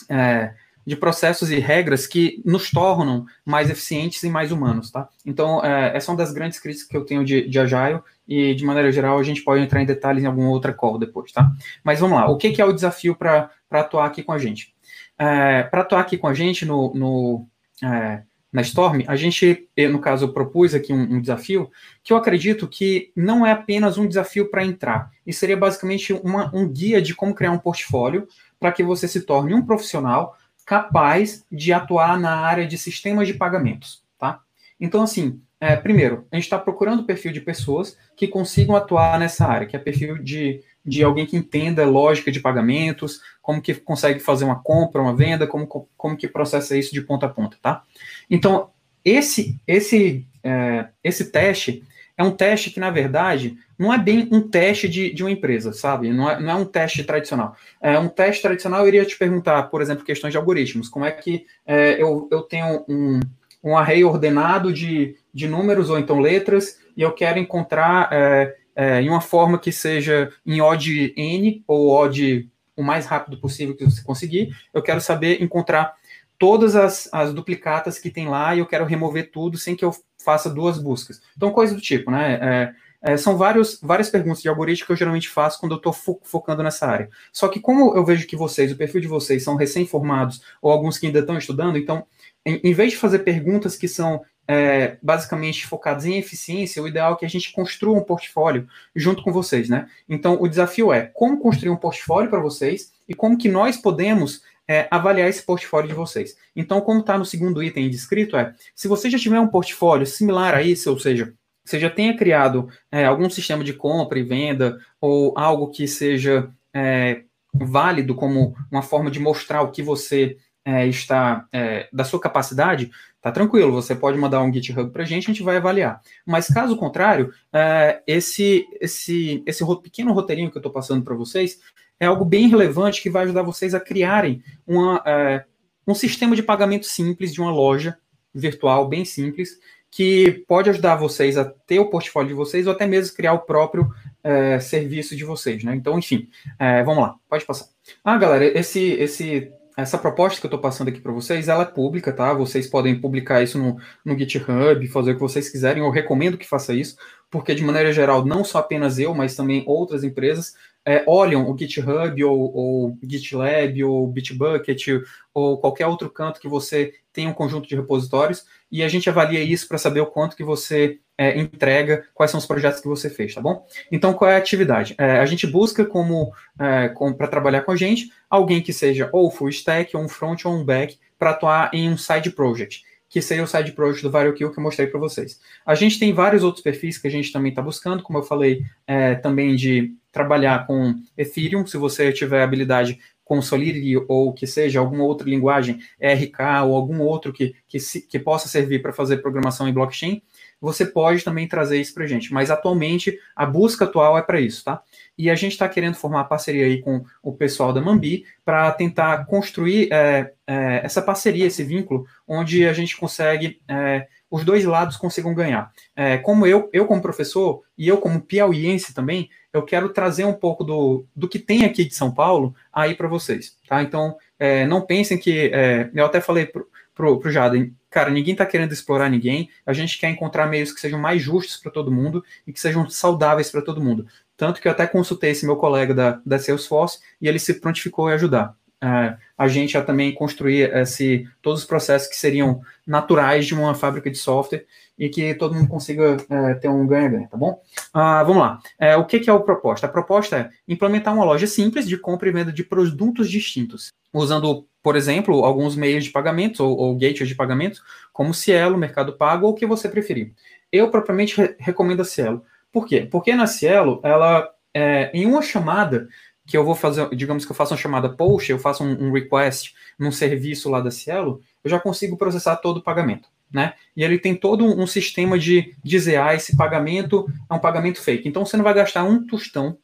e 0.10 0.13
é, 0.13 0.53
de 0.86 0.95
processos 0.95 1.50
e 1.50 1.60
regras 1.60 2.05
que 2.05 2.41
nos 2.45 2.69
tornam 2.69 3.25
mais 3.45 3.69
eficientes 3.69 4.22
e 4.24 4.29
mais 4.29 4.51
humanos, 4.51 4.91
tá? 4.91 5.07
Então, 5.25 5.63
é, 5.63 5.95
essa 5.95 6.12
é 6.12 6.12
uma 6.12 6.17
das 6.17 6.33
grandes 6.33 6.60
críticas 6.60 6.88
que 6.88 6.98
eu 6.98 7.05
tenho 7.05 7.24
de, 7.24 7.48
de 7.48 7.60
Agile 7.60 8.01
e, 8.27 8.53
de 8.56 8.65
maneira 8.65 8.92
geral, 8.92 9.20
a 9.20 9.24
gente 9.24 9.44
pode 9.44 9.62
entrar 9.62 9.82
em 9.82 9.86
detalhes 9.86 10.24
em 10.24 10.27
alguma 10.27 10.50
outra 10.50 10.74
call 10.74 10.98
depois, 10.98 11.32
tá? 11.32 11.51
Mas 11.84 12.00
vamos 12.00 12.18
lá, 12.18 12.30
o 12.30 12.38
que, 12.38 12.51
que 12.51 12.62
é 12.62 12.65
o 12.65 12.74
desafio 12.74 13.15
para 13.15 13.50
atuar 13.72 14.06
aqui 14.06 14.24
com 14.24 14.32
a 14.32 14.38
gente? 14.38 14.74
É, 15.18 15.63
para 15.63 15.82
atuar 15.82 16.01
aqui 16.01 16.18
com 16.18 16.27
a 16.27 16.34
gente 16.34 16.65
no, 16.65 16.94
no 16.94 17.48
é, 17.84 18.24
na 18.53 18.62
Storm, 18.62 19.03
a 19.08 19.15
gente, 19.15 19.68
no 19.89 20.00
caso, 20.00 20.32
propus 20.32 20.75
aqui 20.75 20.94
um, 20.94 21.15
um, 21.15 21.20
desafio 21.20 21.72
que 22.03 22.13
eu 22.13 22.18
acredito 22.18 22.68
que 22.68 23.12
não 23.15 23.44
é 23.44 23.51
apenas 23.51 23.98
um 23.98 24.08
desafio 24.08 24.51
para 24.51 24.63
entrar, 24.63 25.10
e 25.25 25.34
seria 25.34 25.58
basicamente 25.58 26.13
uma, 26.13 26.56
um 26.56 26.72
guia 26.72 27.01
de 27.01 27.15
como 27.15 27.34
criar 27.34 27.51
um 27.51 27.58
portfólio 27.58 28.27
para 28.60 28.72
que 28.72 28.84
você 28.84 29.08
se 29.08 29.22
torne 29.22 29.56
um 29.56 29.65
profissional 29.65 30.38
capaz 30.68 31.44
de 31.51 31.74
atuar 31.74 32.20
na 32.20 32.42
área 32.42 32.68
de 32.68 32.77
sistemas 32.77 33.27
de 33.27 33.34
pagamentos, 33.34 34.03
tá? 34.20 34.39
Então, 34.80 35.01
assim, 35.01 35.42
é, 35.63 35.77
primeiro, 35.77 36.27
a 36.29 36.36
gente 36.36 36.43
está 36.43 36.60
procurando 36.60 37.05
perfil 37.05 37.32
de 37.32 37.39
pessoas 37.39 37.98
que 38.17 38.27
consigam 38.27 38.75
atuar 38.75 39.17
nessa 39.17 39.46
área, 39.46 39.65
que 39.65 39.77
é 39.77 39.79
perfil 39.79 40.17
de, 40.22 40.62
de 40.86 41.01
alguém 41.01 41.25
que 41.25 41.38
entenda 41.38 41.86
lógica 41.86 42.29
de 42.29 42.41
pagamentos, 42.41 43.22
como 43.41 43.62
que 43.62 43.74
consegue 43.74 44.20
fazer 44.20 44.43
uma 44.43 44.62
compra, 44.62 45.01
uma 45.01 45.15
venda, 45.15 45.48
como, 45.48 45.65
como 45.96 46.17
que 46.17 46.27
processa 46.27 46.77
isso 46.77 46.93
de 46.93 47.00
ponta 47.00 47.27
a 47.27 47.29
ponta, 47.29 47.55
tá? 47.62 47.82
Então, 48.29 48.72
esse, 49.05 49.58
esse, 49.65 50.27
é, 50.43 50.88
esse 51.01 51.32
teste 51.32 51.82
é 52.17 52.24
um 52.24 52.32
teste 52.32 52.70
que, 52.70 52.82
na 52.82 52.91
verdade, 52.91 53.58
não 53.79 53.93
é 53.93 53.98
bem 53.98 54.27
um 54.34 54.41
teste 54.41 54.89
de, 54.89 55.13
de 55.13 55.24
uma 55.24 55.32
empresa, 55.32 55.72
sabe? 55.72 56.12
Não 56.12 56.29
é, 56.29 56.41
não 56.41 56.51
é 56.51 56.55
um 56.55 56.65
teste 56.65 57.05
tradicional. 57.05 57.55
É 57.82 57.98
um 57.98 58.10
teste 58.10 58.41
tradicional, 58.41 58.82
eu 58.82 58.88
iria 58.89 59.05
te 59.05 59.17
perguntar, 59.17 59.63
por 59.63 59.82
exemplo, 59.82 60.03
questões 60.03 60.32
de 60.32 60.38
algoritmos. 60.38 60.89
Como 60.89 61.05
é 61.05 61.12
que 61.12 61.46
é, 61.65 62.01
eu, 62.01 62.27
eu 62.29 62.41
tenho 62.41 62.84
um, 62.89 63.22
um 63.63 63.77
array 63.77 64.03
ordenado 64.03 64.74
de, 64.74 65.15
de 65.34 65.48
números 65.48 65.89
ou 65.89 65.98
então 65.98 66.20
letras 66.20 66.79
e 66.96 67.01
eu 67.01 67.12
quero 67.12 67.39
encontrar 67.39 68.10
é, 68.12 68.55
é, 68.75 69.01
em 69.01 69.10
uma 69.10 69.22
forma 69.22 69.58
que 69.58 69.72
seja 69.72 70.32
em 70.46 70.62
odd 70.62 71.13
n 71.15 71.63
ou 71.67 71.89
odd 71.89 72.50
o 72.75 72.84
mais 72.84 73.05
rápido 73.05 73.38
possível 73.38 73.75
que 73.75 73.86
você 73.86 74.03
conseguir. 74.03 74.55
Eu 74.74 74.82
quero 74.82 75.00
saber 75.00 75.41
encontrar 75.41 75.93
todas 76.38 76.75
as, 76.75 77.08
as 77.13 77.34
duplicatas 77.34 78.00
que 78.00 78.10
tem 78.10 78.27
lá 78.27 78.55
e 78.55 78.60
eu 78.60 78.65
quero 78.65 78.86
remover 78.86 79.32
tudo 79.32 79.58
sem 79.58 79.75
que 79.75 79.86
eu 79.86 79.96
faça 80.24 80.50
duas 80.50 80.77
buscas. 80.77 81.22
Então, 81.38 81.51
coisa 81.51 81.75
do 81.75 81.82
tipo, 81.82 82.10
né? 82.10 82.39
É, 82.41 82.74
é, 83.13 83.17
são 83.17 83.38
vários, 83.38 83.79
várias 83.82 84.10
perguntas 84.10 84.41
de 84.41 84.48
algoritmo 84.48 84.88
que 84.88 84.93
eu 84.93 84.98
geralmente 84.98 85.27
faço 85.27 85.60
quando 85.60 85.74
eu 85.74 85.77
estou 85.77 85.91
fo 85.91 86.20
focando 86.24 86.63
nessa 86.63 86.88
área. 86.88 87.10
Só 87.34 87.50
que 87.50 87.60
como 87.60 87.96
eu 87.96 88.05
vejo 88.05 88.25
que 88.25 88.36
vocês, 88.36 88.72
o 88.72 88.77
perfil 88.77 89.01
de 89.01 89.08
vocês, 89.08 89.43
são 89.43 89.58
recém-formados 89.58 90.41
ou 90.62 90.72
alguns 90.72 90.98
que 90.98 91.05
ainda 91.05 91.20
estão 91.20 91.38
estudando, 91.38 91.77
então, 91.77 92.05
em, 92.45 92.59
em, 92.63 92.73
vez 92.73 92.91
de 92.91 92.97
fazer 92.97 93.19
perguntas 93.19 93.75
que 93.75 93.88
são 93.88 94.21
é, 94.47 94.97
basicamente 95.01 95.65
focadas 95.65 96.05
em 96.05 96.17
eficiência, 96.17 96.81
o 96.81 96.88
ideal 96.88 97.13
é 97.13 97.15
que 97.15 97.25
a 97.25 97.29
gente 97.29 97.51
construa 97.53 97.97
um 97.97 98.03
portfólio 98.03 98.67
junto 98.95 99.23
com 99.23 99.31
vocês, 99.31 99.69
né? 99.69 99.88
Então, 100.07 100.38
o 100.41 100.47
desafio 100.47 100.91
é 100.91 101.09
como 101.13 101.39
construir 101.39 101.69
um 101.69 101.77
portfólio 101.77 102.29
para 102.29 102.41
vocês 102.41 102.91
e 103.07 103.13
como 103.13 103.38
que 103.38 103.47
nós 103.47 103.77
podemos 103.77 104.41
é, 104.67 104.88
avaliar 104.91 105.29
esse 105.29 105.43
portfólio 105.43 105.88
de 105.88 105.95
vocês. 105.95 106.38
Então, 106.55 106.81
como 106.81 107.00
está 107.00 107.17
no 107.17 107.25
segundo 107.25 107.63
item 107.63 107.89
descrito, 107.89 108.35
é 108.38 108.53
se 108.75 108.88
você 108.88 109.09
já 109.09 109.17
tiver 109.17 109.39
um 109.39 109.47
portfólio 109.47 110.05
similar 110.05 110.53
a 110.53 110.63
esse, 110.63 110.89
ou 110.89 111.00
seja, 111.00 111.33
você 111.65 111.79
já 111.79 111.89
tenha 111.89 112.15
criado 112.15 112.67
é, 112.91 113.05
algum 113.05 113.29
sistema 113.29 113.63
de 113.63 113.73
compra 113.73 114.19
e 114.19 114.23
venda 114.23 114.77
ou 115.00 115.33
algo 115.38 115.69
que 115.69 115.88
seja 115.88 116.50
é, 116.73 117.23
válido 117.53 118.15
como 118.15 118.55
uma 118.69 118.81
forma 118.81 119.09
de 119.09 119.19
mostrar 119.19 119.62
o 119.62 119.71
que 119.71 119.81
você 119.81 120.38
é, 120.65 120.88
está 120.88 121.46
é, 121.51 121.89
da 121.91 122.03
sua 122.03 122.20
capacidade, 122.20 122.91
tá 123.22 123.32
tranquilo, 123.32 123.72
você 123.72 123.96
pode 123.96 124.17
mandar 124.17 124.41
um 124.41 124.53
GitHub 124.53 124.91
para 124.91 125.03
a 125.03 125.05
gente, 125.05 125.25
a 125.25 125.34
gente 125.34 125.43
vai 125.43 125.58
avaliar. 125.58 126.01
Mas 126.25 126.48
caso 126.48 126.77
contrário, 126.77 127.34
é, 127.51 128.01
esse, 128.08 128.65
esse, 128.79 129.43
esse 129.46 129.65
pequeno 129.82 130.13
roteirinho 130.13 130.50
que 130.50 130.58
eu 130.58 130.62
estou 130.62 130.72
passando 130.72 131.03
para 131.03 131.15
vocês 131.15 131.60
é 132.00 132.05
algo 132.05 132.25
bem 132.25 132.48
relevante 132.48 133.01
que 133.01 133.10
vai 133.10 133.24
ajudar 133.24 133.43
vocês 133.43 133.74
a 133.74 133.79
criarem 133.79 134.43
uma, 134.65 135.01
é, 135.05 135.46
um 135.88 135.96
sistema 135.96 136.36
de 136.36 136.43
pagamento 136.43 136.86
simples 136.86 137.34
de 137.34 137.41
uma 137.41 137.51
loja 137.51 137.98
virtual 138.34 138.88
bem 138.88 139.05
simples 139.05 139.60
que 139.91 140.43
pode 140.48 140.72
ajudar 140.72 140.96
vocês 140.96 141.38
a 141.38 141.46
ter 141.46 141.79
o 141.79 141.89
portfólio 141.89 142.29
de 142.29 142.34
vocês 142.34 142.65
ou 142.65 142.74
até 142.74 142.88
mesmo 142.88 143.15
criar 143.15 143.34
o 143.34 143.41
próprio 143.41 143.93
é, 144.24 144.60
serviço 144.60 145.15
de 145.15 145.24
vocês, 145.24 145.63
né? 145.63 145.75
Então, 145.75 146.00
enfim, 146.00 146.27
é, 146.58 146.84
vamos 146.84 147.03
lá, 147.03 147.15
pode 147.29 147.46
passar. 147.46 147.67
Ah, 148.03 148.17
galera, 148.17 148.43
esse, 148.58 148.79
esse 148.93 149.51
essa 149.75 149.98
proposta 149.98 150.39
que 150.39 150.46
eu 150.46 150.50
estou 150.50 150.60
passando 150.60 150.89
aqui 150.89 151.01
para 151.01 151.12
vocês, 151.12 151.48
ela 151.48 151.63
é 151.63 151.65
pública, 151.65 152.13
tá? 152.13 152.34
Vocês 152.34 152.68
podem 152.68 153.00
publicar 153.00 153.42
isso 153.42 153.58
no, 153.58 153.77
no 154.06 154.18
GitHub, 154.18 154.88
fazer 154.88 155.12
o 155.12 155.13
que 155.15 155.22
vocês 155.22 155.50
quiserem. 155.50 155.84
Eu 155.84 155.89
recomendo 155.89 156.38
que 156.38 156.48
faça 156.48 156.74
isso, 156.74 156.96
porque 157.30 157.56
de 157.56 157.63
maneira 157.63 157.92
geral, 157.92 158.24
não 158.24 158.44
só 158.44 158.60
apenas 158.60 159.00
eu, 159.00 159.13
mas 159.15 159.36
também 159.36 159.63
outras 159.65 160.03
empresas 160.03 160.53
é, 160.86 161.03
olham 161.08 161.50
o 161.50 161.58
GitHub 161.58 162.24
ou, 162.24 162.56
ou 162.56 162.98
GitLab 163.03 163.84
ou 163.84 164.08
Bitbucket 164.08 164.88
ou 165.34 165.58
qualquer 165.58 165.88
outro 165.88 166.10
canto 166.10 166.39
que 166.39 166.48
você 166.48 166.94
tem 167.12 167.27
um 167.27 167.34
conjunto 167.34 167.68
de 167.68 167.75
repositórios 167.75 168.46
e 168.72 168.84
a 168.84 168.88
gente 168.88 169.10
avalia 169.10 169.42
isso 169.42 169.68
para 169.68 169.77
saber 169.77 170.01
o 170.01 170.08
quanto 170.08 170.36
que 170.36 170.44
você 170.44 171.00
é, 171.17 171.38
entrega, 171.39 172.05
quais 172.13 172.32
são 172.32 172.39
os 172.39 172.46
projetos 172.46 172.79
que 172.79 172.88
você 172.88 173.10
fez, 173.10 173.34
tá 173.34 173.41
bom? 173.41 173.65
Então, 173.91 174.13
qual 174.13 174.29
é 174.29 174.36
a 174.36 174.38
atividade? 174.38 174.96
É, 174.98 175.20
a 175.20 175.25
gente 175.25 175.46
busca 175.46 175.86
como, 175.86 176.34
é, 176.60 176.89
como 176.89 177.15
para 177.15 177.27
trabalhar 177.27 177.62
com 177.62 177.72
a 177.72 177.75
gente 177.75 178.12
alguém 178.29 178.62
que 178.62 178.74
seja 178.74 179.10
ou 179.12 179.29
full 179.29 179.50
stack, 179.50 179.96
ou 179.96 180.03
um 180.03 180.10
front 180.10 180.46
ou 180.46 180.53
um 180.53 180.63
back, 180.63 180.98
para 181.17 181.32
atuar 181.32 181.70
em 181.74 181.89
um 181.89 181.98
side 181.98 182.32
project, 182.32 182.84
que 183.08 183.22
seria 183.22 183.43
o 183.43 183.48
side 183.48 183.72
project 183.74 184.01
do 184.01 184.12
VarioKill 184.12 184.51
que 184.51 184.58
eu 184.58 184.63
mostrei 184.63 184.88
para 184.88 185.00
vocês. 185.00 185.39
A 185.65 185.75
gente 185.75 186.00
tem 186.00 186.12
vários 186.13 186.43
outros 186.43 186.63
perfis 186.63 186.98
que 186.98 187.08
a 187.08 187.12
gente 187.12 187.32
também 187.32 187.50
está 187.50 187.62
buscando, 187.62 188.01
como 188.01 188.17
eu 188.17 188.24
falei, 188.24 188.63
é, 188.88 189.15
também 189.15 189.55
de 189.55 189.96
trabalhar 190.12 190.67
com 190.67 190.96
Ethereum, 191.17 191.65
se 191.65 191.77
você 191.77 192.12
tiver 192.12 192.43
habilidade 192.43 193.00
com 193.24 193.41
Solidity 193.41 194.03
ou 194.08 194.34
que 194.34 194.46
seja 194.46 194.79
alguma 194.79 195.03
outra 195.03 195.29
linguagem, 195.29 195.79
RK 196.00 196.65
ou 196.65 196.75
algum 196.75 197.01
outro 197.01 197.32
que, 197.32 197.55
que, 197.67 197.79
se, 197.79 198.01
que 198.01 198.20
possa 198.20 198.48
servir 198.48 198.82
para 198.82 198.93
fazer 198.93 199.17
programação 199.17 199.67
em 199.67 199.74
blockchain, 199.74 200.22
você 200.63 200.86
pode 200.86 201.25
também 201.25 201.46
trazer 201.46 201.82
isso 201.82 201.93
para 201.93 202.08
gente. 202.08 202.32
Mas 202.32 202.50
atualmente 202.50 203.20
a 203.36 203.46
busca 203.46 203.84
atual 203.84 204.17
é 204.17 204.22
para 204.22 204.39
isso, 204.39 204.63
tá? 204.63 204.82
E 205.17 205.29
a 205.29 205.36
gente 205.36 205.51
está 205.51 205.67
querendo 205.67 205.96
formar 205.96 206.24
parceria 206.24 206.65
aí 206.65 206.82
com 206.82 207.03
o 207.22 207.34
pessoal 207.34 207.74
da 207.74 207.82
Mambi 207.82 208.25
para 208.46 208.72
tentar 208.72 209.25
construir 209.25 209.91
é, 209.91 210.32
é, 210.48 210.79
essa 210.82 211.01
parceria, 211.01 211.46
esse 211.46 211.65
vínculo, 211.65 212.08
onde 212.25 212.65
a 212.65 212.72
gente 212.72 212.96
consegue 212.96 213.60
é, 213.67 214.08
os 214.32 214.46
dois 214.46 214.63
lados 214.63 214.96
consigam 214.96 215.36
ganhar. 215.36 215.70
É, 215.93 216.17
como 216.17 216.48
eu, 216.48 216.70
eu 216.72 216.88
como 216.88 217.01
professor 217.01 217.62
e 217.77 217.86
eu 217.86 217.98
como 217.98 218.22
piauiense 218.22 218.93
também, 218.93 219.29
eu 219.51 219.63
quero 219.63 219.89
trazer 219.89 220.24
um 220.24 220.34
pouco 220.34 220.63
do, 220.63 221.05
do 221.13 221.27
que 221.27 221.39
tem 221.39 221.65
aqui 221.65 221.84
de 221.84 221.93
São 221.93 222.10
Paulo 222.10 222.55
aí 222.72 222.96
para 222.96 223.10
vocês, 223.10 223.58
tá? 223.67 223.84
Então, 223.84 224.15
é, 224.39 224.65
não 224.65 224.82
pensem 224.82 225.17
que, 225.17 225.51
é, 225.53 225.91
eu 225.93 226.05
até 226.05 226.22
falei 226.22 226.50
pro, 226.93 227.19
pro, 227.19 227.31
Jaden, 227.31 227.75
cara, 227.89 228.09
ninguém 228.09 228.33
está 228.33 228.45
querendo 228.45 228.71
explorar 228.71 229.09
ninguém, 229.09 229.50
a 229.65 229.73
gente 229.73 229.97
quer 229.97 230.09
encontrar 230.09 230.47
meios 230.47 230.71
que 230.71 230.79
sejam 230.79 231.00
mais 231.00 231.21
justos 231.21 231.57
para 231.57 231.71
todo 231.71 231.91
mundo 231.91 232.23
e 232.45 232.53
que 232.53 232.59
sejam 232.59 232.89
saudáveis 232.89 233.50
para 233.51 233.62
todo 233.62 233.81
mundo. 233.81 234.05
Tanto 234.35 234.62
que 234.62 234.67
eu 234.67 234.71
até 234.71 234.88
consultei 234.88 235.31
esse 235.31 235.45
meu 235.45 235.55
colega 235.55 235.93
da, 235.93 236.21
da 236.25 236.39
Salesforce 236.39 237.00
e 237.21 237.27
ele 237.27 237.39
se 237.39 237.59
prontificou 237.59 238.07
a 238.07 238.13
ajudar. 238.13 238.55
Uh, 238.83 239.15
a 239.38 239.47
gente 239.47 239.77
a 239.77 239.81
também 239.81 240.13
construir 240.13 240.75
esse, 240.75 241.25
todos 241.41 241.62
os 241.62 241.65
processos 241.65 242.09
que 242.09 242.17
seriam 242.17 242.62
naturais 242.85 243.45
de 243.45 243.53
uma 243.53 243.73
fábrica 243.73 244.12
de 244.12 244.17
software 244.17 244.65
e 244.97 245.09
que 245.09 245.33
todo 245.35 245.55
mundo 245.55 245.67
consiga 245.67 246.15
uh, 246.15 246.59
ter 246.59 246.67
um 246.67 246.85
ganha-ganha, 246.85 247.27
tá 247.27 247.38
bom? 247.38 247.62
Uh, 247.95 248.25
vamos 248.25 248.38
lá. 248.38 248.59
Uh, 248.79 249.00
o 249.00 249.05
que, 249.05 249.19
que, 249.19 249.29
é 249.29 249.33
a 249.33 249.39
proposta? 249.39 249.88
A 249.88 249.89
proposta 249.89 250.38
é 250.38 250.50
implementar 250.67 251.13
uma 251.13 251.25
loja 251.25 251.47
simples 251.47 251.88
de 251.88 251.97
compra 251.97 252.29
e 252.29 252.31
venda 252.31 252.51
de 252.51 252.63
produtos 252.63 253.29
distintos, 253.29 253.91
usando 254.13 254.67
por 254.84 254.98
exemplo, 254.98 255.46
alguns 255.46 255.78
meios 255.78 256.04
de 256.04 256.12
pagamento 256.12 256.63
ou, 256.63 256.78
ou 256.78 256.93
gateways 256.93 257.30
de 257.30 257.36
pagamento, 257.36 257.82
como 258.12 258.34
Cielo, 258.34 258.78
Mercado 258.78 259.13
Pago 259.13 259.48
ou 259.48 259.54
o 259.54 259.56
que 259.56 259.65
você 259.65 259.88
preferir. 259.88 260.34
Eu 260.69 260.91
propriamente 260.91 261.38
re 261.39 261.56
recomendo 261.58 262.02
a 262.02 262.06
Cielo. 262.06 262.43
Por 262.72 262.86
quê? 262.86 263.08
Porque 263.10 263.34
na 263.34 263.48
Cielo, 263.48 264.02
ela, 264.04 264.50
é, 264.74 265.10
em 265.13 265.26
uma 265.26 265.41
chamada, 265.41 266.10
que 266.46 266.58
eu 266.58 266.65
vou 266.65 266.76
fazer, 266.76 267.08
digamos 267.15 267.46
que 267.46 267.52
eu 267.52 267.56
faço 267.56 267.74
uma 267.74 267.80
chamada 267.80 268.10
post, 268.10 268.52
eu 268.52 268.60
faço 268.60 268.84
um, 268.84 269.08
um 269.08 269.12
request 269.13 269.74
num 269.98 270.12
serviço 270.12 270.69
lá 270.69 270.82
da 270.82 270.91
Cielo, 270.91 271.41
eu 271.63 271.69
já 271.69 271.80
consigo 271.80 272.17
processar 272.17 272.58
todo 272.58 272.78
o 272.78 272.84
pagamento. 272.84 273.30
Né? 273.50 273.74
E 273.96 274.04
ele 274.04 274.17
tem 274.17 274.36
todo 274.36 274.65
um, 274.65 274.82
um 274.82 274.88
sistema 274.88 275.39
de 275.39 275.76
dizer, 275.84 276.17
ah, 276.19 276.34
esse 276.34 276.58
pagamento 276.58 277.26
é 277.50 277.54
um 277.54 277.60
pagamento 277.60 278.02
fake. 278.02 278.28
Então 278.28 278.46
você 278.46 278.58
não 278.58 278.63
vai 278.63 278.74
gastar 278.74 279.04
um 279.04 279.26
tostão 279.26 279.78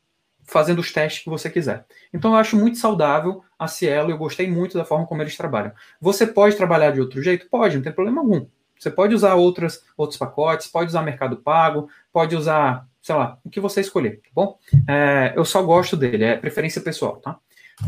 fazendo 0.44 0.80
os 0.80 0.92
testes 0.92 1.24
que 1.24 1.30
você 1.30 1.50
quiser. 1.50 1.86
Então 2.12 2.32
eu 2.32 2.38
acho 2.38 2.58
muito 2.58 2.80
saudável 2.80 3.44
a 3.60 3.68
Cielo, 3.68 4.10
eu 4.10 4.18
gostei 4.18 4.50
muito 4.50 4.78
da 4.78 4.86
forma 4.86 5.06
como 5.06 5.22
eles 5.22 5.36
trabalham. 5.36 5.74
Você 6.00 6.26
pode 6.26 6.56
trabalhar 6.56 6.92
de 6.92 7.02
outro 7.02 7.22
jeito? 7.22 7.50
Pode, 7.50 7.76
não 7.76 7.84
tem 7.84 7.92
problema 7.92 8.22
algum. 8.22 8.48
Você 8.80 8.90
pode 8.90 9.14
usar 9.14 9.36
outras, 9.36 9.84
outros 9.98 10.18
pacotes, 10.18 10.68
pode 10.68 10.88
usar 10.90 11.02
Mercado 11.02 11.36
Pago, 11.36 11.90
pode 12.14 12.34
usar, 12.36 12.88
sei 13.02 13.14
lá, 13.14 13.38
o 13.44 13.50
que 13.50 13.60
você 13.60 13.82
escolher, 13.82 14.22
tá 14.22 14.30
bom? 14.34 14.58
É, 14.88 15.34
eu 15.36 15.44
só 15.44 15.62
gosto 15.62 15.98
dele, 15.98 16.24
é 16.24 16.38
preferência 16.38 16.80
pessoal, 16.80 17.18
tá? 17.18 17.38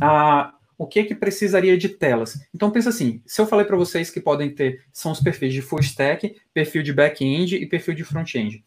Ah, 0.02 0.54
o 0.78 0.86
que 0.86 1.06
que 1.06 1.16
precisaria 1.16 1.78
de 1.78 1.88
telas? 1.88 2.38
Então 2.54 2.72
pensa 2.72 2.90
assim, 2.90 3.22
se 3.26 3.40
eu 3.40 3.48
falei 3.48 3.66
para 3.66 3.78
vocês 3.78 4.10
que 4.10 4.20
podem 4.20 4.54
ter, 4.54 4.84
são 4.92 5.14
os 5.14 5.22
perfis 5.22 5.54
de 5.54 5.62
full 5.62 5.80
stack, 5.80 6.36
perfil 6.54 6.84
de 6.84 6.92
back-end 6.92 7.56
e 7.56 7.66
perfil 7.66 7.94
de 7.94 8.04
front-end. 8.04 8.62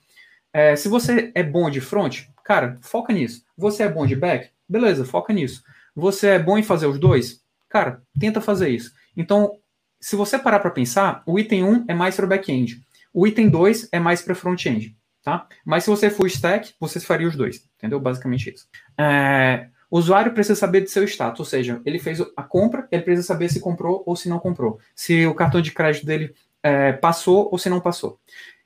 É, 0.53 0.77
se 0.77 0.89
você 0.89 1.31
é 1.35 1.43
bom 1.43 1.69
de 1.69 1.81
front, 1.81 2.23
cara, 2.43 2.79
foca 2.81 3.13
nisso. 3.13 3.45
Você 3.59 3.83
é 3.83 3.89
bom 3.89 4.07
de 4.07 4.17
back? 4.17 4.49
Beleza, 4.67 5.05
foca 5.05 5.33
nisso. 5.33 5.63
Você 5.95 6.29
é 6.29 6.39
bom 6.39 6.59
em 6.59 6.63
fazer 6.63 6.87
os 6.87 6.99
dois? 6.99 7.41
Cara, 7.69 8.03
tenta 8.19 8.41
fazer 8.41 8.69
isso. 8.69 8.93
Então, 9.17 9.59
se 10.01 10.17
você 10.17 10.39
parar 10.39 10.61
para 10.61 10.71
pensar, 10.71 11.23
o 11.27 11.39
item 11.39 11.65
1 11.65 11.85
é 11.89 11.95
mais 11.95 12.17
para 12.17 12.27
back-end. 12.27 12.83
O 13.13 13.27
item 13.27 13.49
2 13.49 13.89
é 13.93 13.99
mais 13.99 14.23
para 14.23 14.35
front-end. 14.35 14.97
Tá? 15.23 15.47
Mas 15.65 15.85
se 15.85 15.91
você 15.91 16.11
for 16.11 16.27
stack, 16.27 16.75
você 16.79 17.01
faria 17.01 17.27
os 17.27 17.35
dois. 17.35 17.67
Entendeu? 17.79 17.99
Basicamente 17.99 18.51
isso. 18.51 18.69
É, 18.99 19.69
o 19.91 19.99
usuário 19.99 20.35
precisa 20.35 20.57
saber 20.57 20.83
de 20.83 20.91
seu 20.91 21.05
status, 21.05 21.41
ou 21.41 21.47
seja, 21.47 21.81
ele 21.87 21.99
fez 21.99 22.21
a 22.37 22.43
compra, 22.43 22.87
ele 22.91 23.03
precisa 23.03 23.27
saber 23.27 23.49
se 23.49 23.61
comprou 23.61 24.03
ou 24.05 24.17
se 24.17 24.29
não 24.29 24.39
comprou. 24.39 24.79
Se 24.95 25.25
o 25.27 25.35
cartão 25.35 25.63
de 25.63 25.71
crédito 25.71 26.05
dele 26.05 26.35
é, 26.63 26.93
passou 26.93 27.49
ou 27.51 27.59
se 27.59 27.71
não 27.71 27.81
passou. 27.81 28.19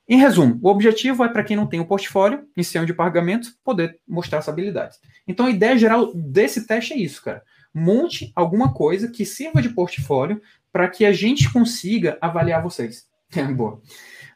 Em 0.08 0.16
resumo, 0.16 0.58
o 0.62 0.68
objetivo 0.70 1.22
é 1.22 1.28
para 1.28 1.44
quem 1.44 1.56
não 1.56 1.66
tem 1.66 1.80
um 1.80 1.84
portfólio 1.84 2.46
em 2.56 2.62
sistema 2.62 2.86
de 2.86 2.94
pagamento 2.94 3.50
poder 3.62 3.98
mostrar 4.08 4.38
essa 4.38 4.50
habilidade. 4.50 4.96
Então 5.26 5.44
a 5.44 5.50
ideia 5.50 5.76
geral 5.76 6.12
desse 6.14 6.66
teste 6.66 6.94
é 6.94 6.96
isso, 6.96 7.22
cara. 7.22 7.42
Monte 7.74 8.32
alguma 8.34 8.72
coisa 8.72 9.10
que 9.10 9.26
sirva 9.26 9.60
de 9.60 9.68
portfólio 9.68 10.40
para 10.72 10.88
que 10.88 11.04
a 11.04 11.12
gente 11.12 11.52
consiga 11.52 12.16
avaliar 12.22 12.62
vocês. 12.62 13.04
É, 13.36 13.42
boa. 13.52 13.82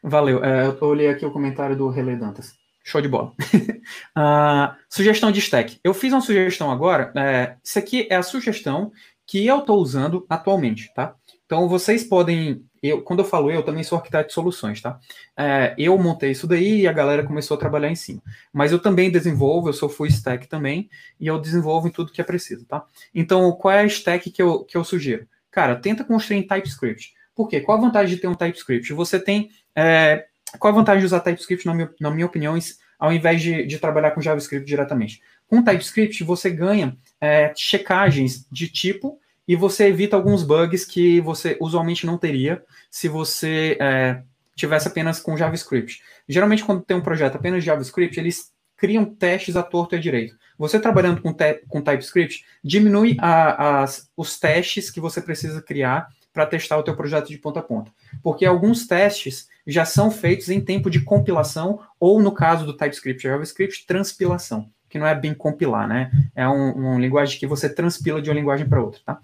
Valeu. 0.03 0.43
É, 0.43 0.67
eu 0.67 0.87
olhei 0.87 1.09
aqui 1.09 1.25
o 1.25 1.31
comentário 1.31 1.75
do 1.75 1.89
Relay 1.89 2.17
Dantas. 2.17 2.53
Show 2.83 3.01
de 3.01 3.07
bola. 3.07 3.33
uh, 3.55 4.75
sugestão 4.87 5.31
de 5.31 5.39
stack. 5.39 5.79
Eu 5.83 5.93
fiz 5.93 6.13
uma 6.13 6.21
sugestão 6.21 6.69
agora. 6.69 7.11
É, 7.15 7.55
isso 7.63 7.79
aqui 7.79 8.07
é 8.11 8.15
a 8.15 8.23
sugestão 8.23 8.91
que 9.25 9.43
eu 9.45 9.59
estou 9.59 9.79
usando 9.79 10.25
atualmente, 10.29 10.93
tá? 10.93 11.15
Então 11.45 11.67
vocês 11.67 12.03
podem 12.03 12.63
eu, 12.83 13.01
quando 13.01 13.19
eu 13.19 13.25
falo 13.25 13.49
eu, 13.49 13.63
também 13.63 13.81
sou 13.81 13.97
arquiteto 13.97 14.27
de 14.27 14.33
soluções, 14.33 14.81
tá? 14.81 14.99
É, 15.37 15.73
eu 15.77 15.97
montei 15.97 16.31
isso 16.31 16.45
daí 16.45 16.81
e 16.81 16.87
a 16.87 16.91
galera 16.91 17.23
começou 17.23 17.55
a 17.55 17.59
trabalhar 17.59 17.89
em 17.89 17.95
cima. 17.95 18.21
Mas 18.51 18.73
eu 18.73 18.79
também 18.79 19.09
desenvolvo, 19.09 19.69
eu 19.69 19.73
sou 19.73 19.87
full 19.87 20.07
stack 20.07 20.47
também, 20.47 20.89
e 21.17 21.25
eu 21.25 21.39
desenvolvo 21.39 21.87
em 21.87 21.91
tudo 21.91 22.11
que 22.11 22.19
é 22.19 22.23
preciso, 22.25 22.65
tá? 22.65 22.85
Então, 23.15 23.53
qual 23.53 23.73
é 23.73 23.79
a 23.79 23.85
stack 23.85 24.29
que 24.29 24.41
eu, 24.41 24.65
que 24.65 24.75
eu 24.75 24.83
sugiro? 24.83 25.25
Cara, 25.49 25.77
tenta 25.77 26.03
construir 26.03 26.39
em 26.39 26.47
TypeScript. 26.47 27.13
Por 27.33 27.47
quê? 27.47 27.61
Qual 27.61 27.77
a 27.77 27.81
vantagem 27.81 28.15
de 28.15 28.21
ter 28.21 28.27
um 28.27 28.35
TypeScript? 28.35 28.91
Você 28.91 29.17
tem. 29.17 29.49
É, 29.73 30.25
qual 30.59 30.73
a 30.73 30.75
vantagem 30.75 30.99
de 30.99 31.05
usar 31.05 31.21
TypeScript, 31.21 31.65
na 31.65 31.73
minha, 31.73 31.89
na 32.01 32.11
minha 32.11 32.25
opinião, 32.25 32.57
ao 32.99 33.13
invés 33.13 33.41
de, 33.41 33.65
de 33.65 33.79
trabalhar 33.79 34.11
com 34.11 34.21
JavaScript 34.21 34.67
diretamente? 34.67 35.21
Com 35.47 35.63
TypeScript, 35.63 36.23
você 36.23 36.49
ganha 36.49 36.97
é, 37.21 37.53
checagens 37.55 38.45
de 38.51 38.67
tipo 38.67 39.19
e 39.47 39.55
você 39.55 39.87
evita 39.87 40.15
alguns 40.15 40.43
bugs 40.43 40.85
que 40.85 41.19
você 41.21 41.57
usualmente 41.59 42.05
não 42.05 42.17
teria 42.17 42.63
se 42.89 43.07
você 43.07 43.77
é, 43.79 44.21
tivesse 44.55 44.87
apenas 44.87 45.19
com 45.19 45.35
JavaScript. 45.35 46.01
Geralmente, 46.27 46.63
quando 46.63 46.81
tem 46.81 46.95
um 46.95 47.01
projeto 47.01 47.35
apenas 47.35 47.63
JavaScript, 47.63 48.19
eles 48.19 48.51
criam 48.77 49.05
testes 49.05 49.55
à 49.55 49.63
torto 49.63 49.95
e 49.95 49.97
à 49.97 50.01
direito. 50.01 50.35
Você 50.57 50.79
trabalhando 50.79 51.21
com, 51.21 51.35
com 51.67 51.81
TypeScript, 51.81 52.45
diminui 52.63 53.17
a, 53.19 53.85
os 54.15 54.39
testes 54.39 54.89
que 54.89 54.99
você 54.99 55.21
precisa 55.21 55.61
criar 55.61 56.07
para 56.31 56.45
testar 56.45 56.77
o 56.77 56.83
teu 56.83 56.95
projeto 56.95 57.27
de 57.27 57.37
ponta 57.37 57.59
a 57.59 57.63
ponta. 57.63 57.91
Porque 58.21 58.45
alguns 58.45 58.87
testes 58.87 59.47
já 59.65 59.85
são 59.85 60.09
feitos 60.09 60.49
em 60.49 60.61
tempo 60.61 60.89
de 60.89 61.01
compilação, 61.01 61.79
ou 61.99 62.21
no 62.21 62.31
caso 62.31 62.65
do 62.65 62.75
TypeScript 62.75 63.25
e 63.25 63.29
JavaScript, 63.29 63.85
transpilação 63.85 64.69
que 64.93 64.99
não 64.99 65.07
é 65.07 65.15
bem 65.15 65.33
compilar, 65.33 65.87
né? 65.87 66.11
É 66.35 66.47
um, 66.47 66.71
uma 66.73 66.99
linguagem 66.99 67.39
que 67.39 67.47
você 67.47 67.67
transpila 67.67 68.21
de 68.21 68.29
uma 68.29 68.35
linguagem 68.35 68.69
para 68.69 68.79
outra, 68.79 69.01
tá? 69.03 69.19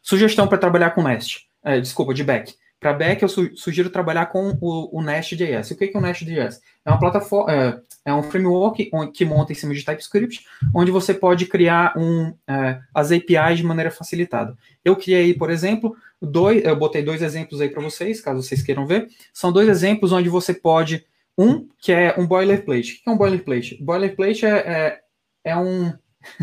Sugestão 0.00 0.46
para 0.46 0.56
trabalhar 0.56 0.90
com 0.90 1.02
Nest. 1.02 1.48
É, 1.64 1.80
desculpa, 1.80 2.14
de 2.14 2.22
back. 2.22 2.54
Para 2.78 2.92
back, 2.92 3.20
eu 3.20 3.28
su 3.28 3.56
sugiro 3.56 3.90
trabalhar 3.90 4.26
com 4.26 4.56
o, 4.60 4.96
o 4.96 5.02
Nest.js. 5.02 5.72
O 5.72 5.76
que 5.76 5.90
é 5.92 5.98
o 5.98 6.00
Nest.js? 6.00 6.60
É 6.84 6.90
uma 6.90 7.00
plataforma, 7.00 7.52
é, 7.52 7.80
é, 8.04 8.14
um 8.14 8.22
framework 8.22 8.88
que 9.12 9.24
monta 9.24 9.50
em 9.50 9.56
cima 9.56 9.74
de 9.74 9.84
TypeScript, 9.84 10.44
onde 10.72 10.92
você 10.92 11.12
pode 11.12 11.46
criar 11.46 11.92
um, 11.98 12.32
é, 12.46 12.78
as 12.94 13.10
APIs 13.10 13.56
de 13.56 13.64
maneira 13.64 13.90
facilitada. 13.90 14.56
Eu 14.84 14.94
criei, 14.94 15.34
por 15.34 15.50
exemplo, 15.50 15.96
dois, 16.22 16.64
eu 16.64 16.76
botei 16.76 17.02
dois 17.02 17.20
exemplos 17.20 17.60
aí 17.60 17.68
para 17.68 17.82
vocês, 17.82 18.20
caso 18.20 18.44
vocês 18.44 18.62
queiram 18.62 18.86
ver. 18.86 19.08
São 19.32 19.50
dois 19.50 19.68
exemplos 19.68 20.12
onde 20.12 20.28
você 20.28 20.54
pode, 20.54 21.04
um 21.38 21.68
que 21.78 21.92
é 21.92 22.18
um 22.18 22.26
boilerplate. 22.26 22.94
O 22.94 23.04
que 23.04 23.08
é 23.08 23.12
um 23.12 23.16
boilerplate? 23.16 23.82
Boilerplate 23.82 24.44
é, 24.44 24.50
é, 24.50 25.00
é 25.44 25.56
um, 25.56 25.92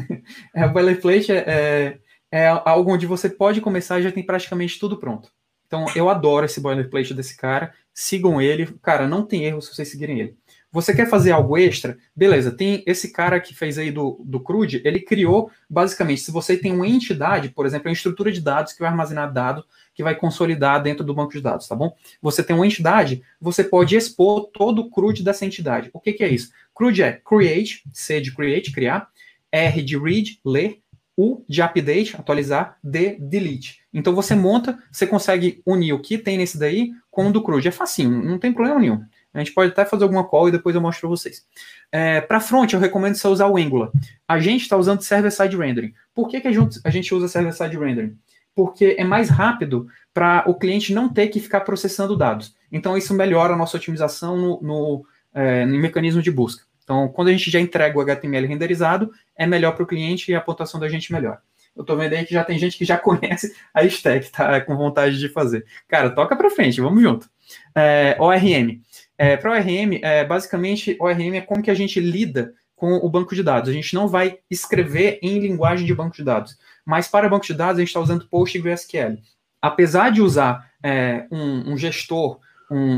é, 0.55 0.67
boilerplate 0.67 1.31
é, 1.31 1.37
é, 1.37 1.99
é 2.31 2.47
algo 2.47 2.93
onde 2.93 3.05
você 3.05 3.29
pode 3.29 3.59
começar 3.59 3.99
e 3.99 4.03
já 4.03 4.11
tem 4.11 4.25
praticamente 4.25 4.79
tudo 4.79 4.97
pronto. 4.97 5.29
Então, 5.67 5.85
eu 5.95 6.09
adoro 6.09 6.45
esse 6.45 6.61
boilerplate 6.61 7.13
desse 7.13 7.35
cara. 7.35 7.73
Sigam 7.93 8.41
ele. 8.41 8.67
Cara, 8.81 9.07
não 9.07 9.25
tem 9.25 9.43
erro 9.43 9.61
se 9.61 9.73
vocês 9.73 9.89
seguirem 9.89 10.19
ele. 10.19 10.37
Você 10.71 10.93
quer 10.93 11.09
fazer 11.09 11.31
algo 11.31 11.57
extra? 11.57 11.97
Beleza, 12.13 12.51
tem 12.51 12.83
esse 12.85 13.11
cara 13.13 13.39
que 13.39 13.55
fez 13.55 13.77
aí 13.77 13.91
do, 13.91 14.21
do 14.25 14.41
CRUD, 14.41 14.81
ele 14.83 14.99
criou, 14.99 15.49
basicamente, 15.69 16.19
se 16.19 16.31
você 16.31 16.57
tem 16.57 16.73
uma 16.73 16.85
entidade, 16.85 17.47
por 17.47 17.65
exemplo, 17.65 17.87
uma 17.87 17.93
estrutura 17.93 18.29
de 18.29 18.41
dados 18.41 18.73
que 18.73 18.81
vai 18.81 18.89
armazenar 18.89 19.31
dados, 19.31 19.63
que 19.95 20.03
vai 20.03 20.13
consolidar 20.13 20.83
dentro 20.83 21.03
do 21.03 21.13
banco 21.13 21.31
de 21.31 21.41
dados, 21.41 21.67
tá 21.67 21.75
bom? 21.75 21.95
Você 22.21 22.43
tem 22.43 22.55
uma 22.55 22.67
entidade, 22.67 23.23
você 23.39 23.63
pode 23.63 23.95
expor 23.95 24.47
todo 24.53 24.81
o 24.81 24.89
CRUD 24.91 25.23
dessa 25.23 25.45
entidade. 25.45 25.89
O 25.93 25.99
que, 25.99 26.13
que 26.13 26.23
é 26.23 26.27
isso? 26.27 26.51
CRUD 26.75 27.01
é 27.01 27.13
create, 27.13 27.83
C 27.93 28.19
de 28.19 28.35
create, 28.35 28.71
criar, 28.71 29.07
R 29.51 29.81
de 29.81 29.97
read, 29.97 30.39
ler, 30.45 30.79
U 31.17 31.45
de 31.47 31.61
update, 31.61 32.15
atualizar, 32.17 32.77
D, 32.83 33.15
delete. 33.17 33.79
Então 33.93 34.13
você 34.13 34.35
monta, 34.35 34.77
você 34.91 35.07
consegue 35.07 35.61
unir 35.65 35.93
o 35.93 36.01
que 36.01 36.17
tem 36.17 36.37
nesse 36.37 36.59
daí 36.59 36.91
com 37.09 37.29
o 37.29 37.31
do 37.31 37.41
CRUD. 37.41 37.69
É 37.69 37.71
facinho, 37.71 38.21
não 38.21 38.37
tem 38.37 38.51
problema 38.51 38.81
nenhum. 38.81 39.01
A 39.33 39.39
gente 39.39 39.53
pode 39.53 39.71
até 39.71 39.83
fazer 39.83 40.03
alguma 40.03 40.23
call 40.23 40.47
e 40.47 40.51
depois 40.51 40.75
eu 40.75 40.81
mostro 40.81 41.01
para 41.01 41.09
vocês. 41.09 41.45
É, 41.91 42.21
para 42.21 42.39
front, 42.39 42.71
eu 42.71 42.79
recomendo 42.79 43.15
você 43.15 43.27
usar 43.27 43.47
o 43.47 43.57
Angular. 43.57 43.91
A 44.27 44.39
gente 44.39 44.61
está 44.61 44.77
usando 44.77 45.01
server-side 45.01 45.57
rendering. 45.57 45.93
Por 46.13 46.29
que, 46.29 46.39
que 46.39 46.47
a, 46.47 46.89
gente, 46.89 47.13
usa 47.13 47.27
server-side 47.27 47.77
rendering? 47.77 48.17
Porque 48.55 48.95
é 48.97 49.03
mais 49.03 49.29
rápido 49.29 49.87
para 50.13 50.43
o 50.47 50.55
cliente 50.55 50.93
não 50.93 51.09
ter 51.09 51.27
que 51.27 51.39
ficar 51.39 51.61
processando 51.61 52.15
dados. 52.15 52.55
Então, 52.71 52.97
isso 52.97 53.13
melhora 53.13 53.53
a 53.53 53.57
nossa 53.57 53.77
otimização 53.77 54.37
no, 54.37 54.61
no, 54.61 55.05
é, 55.33 55.65
no 55.65 55.77
mecanismo 55.77 56.21
de 56.21 56.31
busca. 56.31 56.63
Então, 56.83 57.09
quando 57.09 57.27
a 57.27 57.31
gente 57.31 57.51
já 57.51 57.59
entrega 57.59 57.97
o 57.97 58.01
HTML 58.01 58.47
renderizado, 58.47 59.11
é 59.35 59.45
melhor 59.45 59.73
para 59.73 59.83
o 59.83 59.87
cliente 59.87 60.31
e 60.31 60.35
a 60.35 60.41
pontuação 60.41 60.79
da 60.79 60.87
gente 60.87 61.11
melhor. 61.11 61.39
Eu 61.75 61.81
estou 61.81 61.97
vendo 61.97 62.13
aí 62.13 62.25
que 62.25 62.33
já 62.33 62.43
tem 62.43 62.57
gente 62.57 62.77
que 62.77 62.85
já 62.85 62.95
conhece 62.97 63.53
a 63.73 63.83
stack, 63.83 64.31
tá 64.31 64.61
com 64.61 64.77
vontade 64.77 65.19
de 65.19 65.27
fazer. 65.27 65.65
Cara, 65.87 66.09
toca 66.11 66.35
para 66.35 66.49
frente, 66.49 66.79
vamos 66.79 67.01
junto. 67.01 67.29
É, 67.75 68.15
ORM. 68.19 68.81
É, 69.17 69.35
para 69.35 69.51
ORM, 69.51 69.99
é, 70.01 70.23
basicamente, 70.23 70.95
ORM 70.99 71.35
é 71.35 71.41
como 71.41 71.61
que 71.61 71.71
a 71.71 71.75
gente 71.75 71.99
lida 71.99 72.53
com 72.75 72.93
o 72.93 73.09
banco 73.09 73.33
de 73.33 73.43
dados. 73.43 73.69
A 73.69 73.73
gente 73.73 73.93
não 73.93 74.07
vai 74.07 74.37
escrever 74.49 75.19
em 75.21 75.39
linguagem 75.39 75.85
de 75.85 75.93
banco 75.93 76.15
de 76.15 76.23
dados, 76.23 76.57
mas 76.85 77.07
para 77.07 77.29
banco 77.29 77.45
de 77.45 77.53
dados 77.53 77.77
a 77.77 77.79
gente 77.79 77.89
está 77.89 77.99
usando 77.99 78.27
PostgreSQL. 78.27 79.17
Apesar 79.61 80.11
de 80.11 80.21
usar 80.21 80.69
é, 80.83 81.25
um, 81.31 81.73
um, 81.73 81.77
gestor, 81.77 82.39
um, 82.69 82.97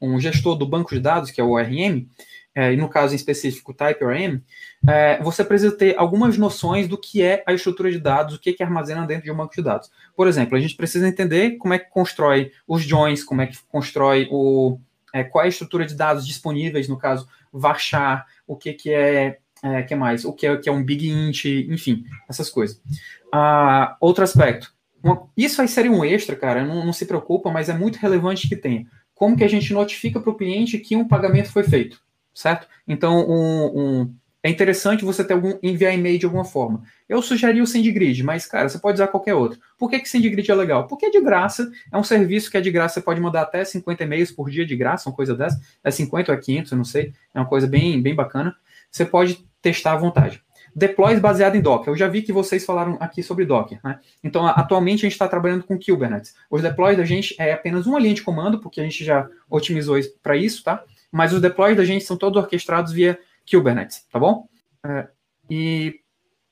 um, 0.00 0.14
um, 0.14 0.20
gestor 0.20 0.56
do 0.56 0.66
banco 0.66 0.94
de 0.94 1.00
dados, 1.00 1.30
que 1.30 1.40
é 1.40 1.44
o 1.44 1.52
ORM, 1.52 2.06
é, 2.54 2.74
e 2.74 2.76
no 2.76 2.88
caso 2.88 3.14
em 3.14 3.16
específico 3.16 3.72
TypeORM, 3.72 4.42
é, 4.86 5.22
você 5.22 5.42
precisa 5.42 5.74
ter 5.74 5.96
algumas 5.96 6.36
noções 6.36 6.86
do 6.86 6.98
que 6.98 7.22
é 7.22 7.42
a 7.46 7.54
estrutura 7.54 7.90
de 7.90 7.98
dados, 7.98 8.34
o 8.34 8.38
que 8.38 8.50
é 8.50 8.52
que 8.52 8.62
armazena 8.62 9.06
dentro 9.06 9.24
de 9.24 9.30
um 9.30 9.36
banco 9.36 9.54
de 9.54 9.62
dados. 9.62 9.90
Por 10.14 10.28
exemplo, 10.28 10.56
a 10.56 10.60
gente 10.60 10.76
precisa 10.76 11.08
entender 11.08 11.56
como 11.56 11.72
é 11.72 11.78
que 11.78 11.88
constrói 11.88 12.52
os 12.68 12.82
joins, 12.82 13.24
como 13.24 13.40
é 13.40 13.46
que 13.46 13.56
constrói 13.70 14.28
o, 14.30 14.78
é, 15.14 15.24
qual 15.24 15.44
é 15.44 15.46
a 15.46 15.48
estrutura 15.48 15.86
de 15.86 15.94
dados 15.94 16.26
disponíveis, 16.26 16.88
no 16.88 16.98
caso, 16.98 17.26
varchar, 17.50 18.26
o 18.46 18.54
que, 18.56 18.74
que 18.74 18.90
é, 18.92 19.38
é 19.62 19.82
que 19.82 19.94
mais, 19.94 20.24
o 20.24 20.32
que 20.32 20.46
é, 20.46 20.56
que 20.56 20.68
é 20.68 20.72
um 20.72 20.82
big 20.82 21.08
int, 21.08 21.44
enfim, 21.44 22.04
essas 22.28 22.50
coisas. 22.50 22.80
Ah, 23.32 23.96
outro 24.00 24.24
aspecto, 24.24 24.72
uma, 25.02 25.28
isso 25.36 25.60
aí 25.62 25.68
seria 25.68 25.92
um 25.92 26.04
extra, 26.04 26.36
cara, 26.36 26.64
não, 26.64 26.84
não 26.84 26.92
se 26.92 27.06
preocupa, 27.06 27.50
mas 27.50 27.68
é 27.68 27.74
muito 27.74 27.96
relevante 27.96 28.48
que 28.48 28.56
tenha. 28.56 28.86
Como 29.14 29.36
que 29.36 29.44
a 29.44 29.48
gente 29.48 29.72
notifica 29.72 30.20
para 30.20 30.30
o 30.30 30.36
cliente 30.36 30.78
que 30.78 30.96
um 30.96 31.06
pagamento 31.06 31.50
foi 31.50 31.62
feito? 31.62 32.00
certo? 32.34 32.66
Então, 32.86 33.28
um, 33.28 33.66
um, 33.80 34.14
é 34.42 34.50
interessante 34.50 35.04
você 35.04 35.22
ter 35.22 35.34
algum 35.34 35.58
enviar 35.62 35.94
e-mail 35.94 36.18
de 36.18 36.26
alguma 36.26 36.44
forma. 36.44 36.82
Eu 37.08 37.22
sugeri 37.22 37.60
o 37.60 37.66
SendGrid, 37.66 38.22
mas, 38.22 38.46
cara, 38.46 38.68
você 38.68 38.78
pode 38.78 38.94
usar 38.96 39.08
qualquer 39.08 39.34
outro. 39.34 39.58
Por 39.78 39.88
que, 39.88 40.00
que 40.00 40.08
SendGrid 40.08 40.50
é 40.50 40.54
legal? 40.54 40.86
Porque 40.86 41.06
é 41.06 41.10
de 41.10 41.20
graça, 41.20 41.70
é 41.92 41.96
um 41.96 42.04
serviço 42.04 42.50
que 42.50 42.56
é 42.56 42.60
de 42.60 42.70
graça, 42.70 42.94
você 42.94 43.02
pode 43.02 43.20
mandar 43.20 43.42
até 43.42 43.64
50 43.64 44.02
e-mails 44.02 44.30
por 44.30 44.50
dia 44.50 44.66
de 44.66 44.76
graça, 44.76 45.08
uma 45.08 45.14
coisa 45.14 45.34
dessa. 45.34 45.60
É 45.84 45.90
50 45.90 46.32
ou 46.32 46.38
é 46.38 46.40
500, 46.40 46.72
eu 46.72 46.78
não 46.78 46.84
sei. 46.84 47.12
É 47.34 47.38
uma 47.38 47.46
coisa 47.46 47.66
bem, 47.66 48.00
bem 48.00 48.14
bacana. 48.14 48.54
Você 48.92 49.04
pode 49.04 49.44
testar 49.60 49.94
à 49.94 49.96
vontade. 49.96 50.42
Deploys 50.74 51.18
baseado 51.18 51.56
em 51.56 51.60
Docker. 51.60 51.92
Eu 51.92 51.96
já 51.96 52.08
vi 52.08 52.22
que 52.22 52.32
vocês 52.32 52.64
falaram 52.64 52.96
aqui 53.00 53.22
sobre 53.22 53.44
Docker. 53.44 53.80
Né? 53.82 53.98
Então, 54.22 54.46
atualmente 54.46 55.00
a 55.00 55.08
gente 55.08 55.12
está 55.12 55.26
trabalhando 55.26 55.64
com 55.64 55.78
Kubernetes. 55.78 56.34
Os 56.50 56.62
deploys 56.62 56.96
da 56.96 57.04
gente 57.04 57.34
é 57.38 57.52
apenas 57.52 57.86
uma 57.86 57.98
linha 57.98 58.14
de 58.14 58.22
comando, 58.22 58.60
porque 58.60 58.80
a 58.80 58.84
gente 58.84 59.04
já 59.04 59.28
otimizou 59.50 59.98
para 60.22 60.36
isso, 60.36 60.62
tá? 60.62 60.84
mas 61.12 61.34
os 61.34 61.42
deploys 61.42 61.76
da 61.76 61.84
gente 61.84 62.04
são 62.04 62.16
todos 62.16 62.42
orquestrados 62.42 62.90
via 62.90 63.20
Kubernetes, 63.48 64.06
tá 64.10 64.18
bom? 64.18 64.48
É, 64.84 65.06
e, 65.50 66.00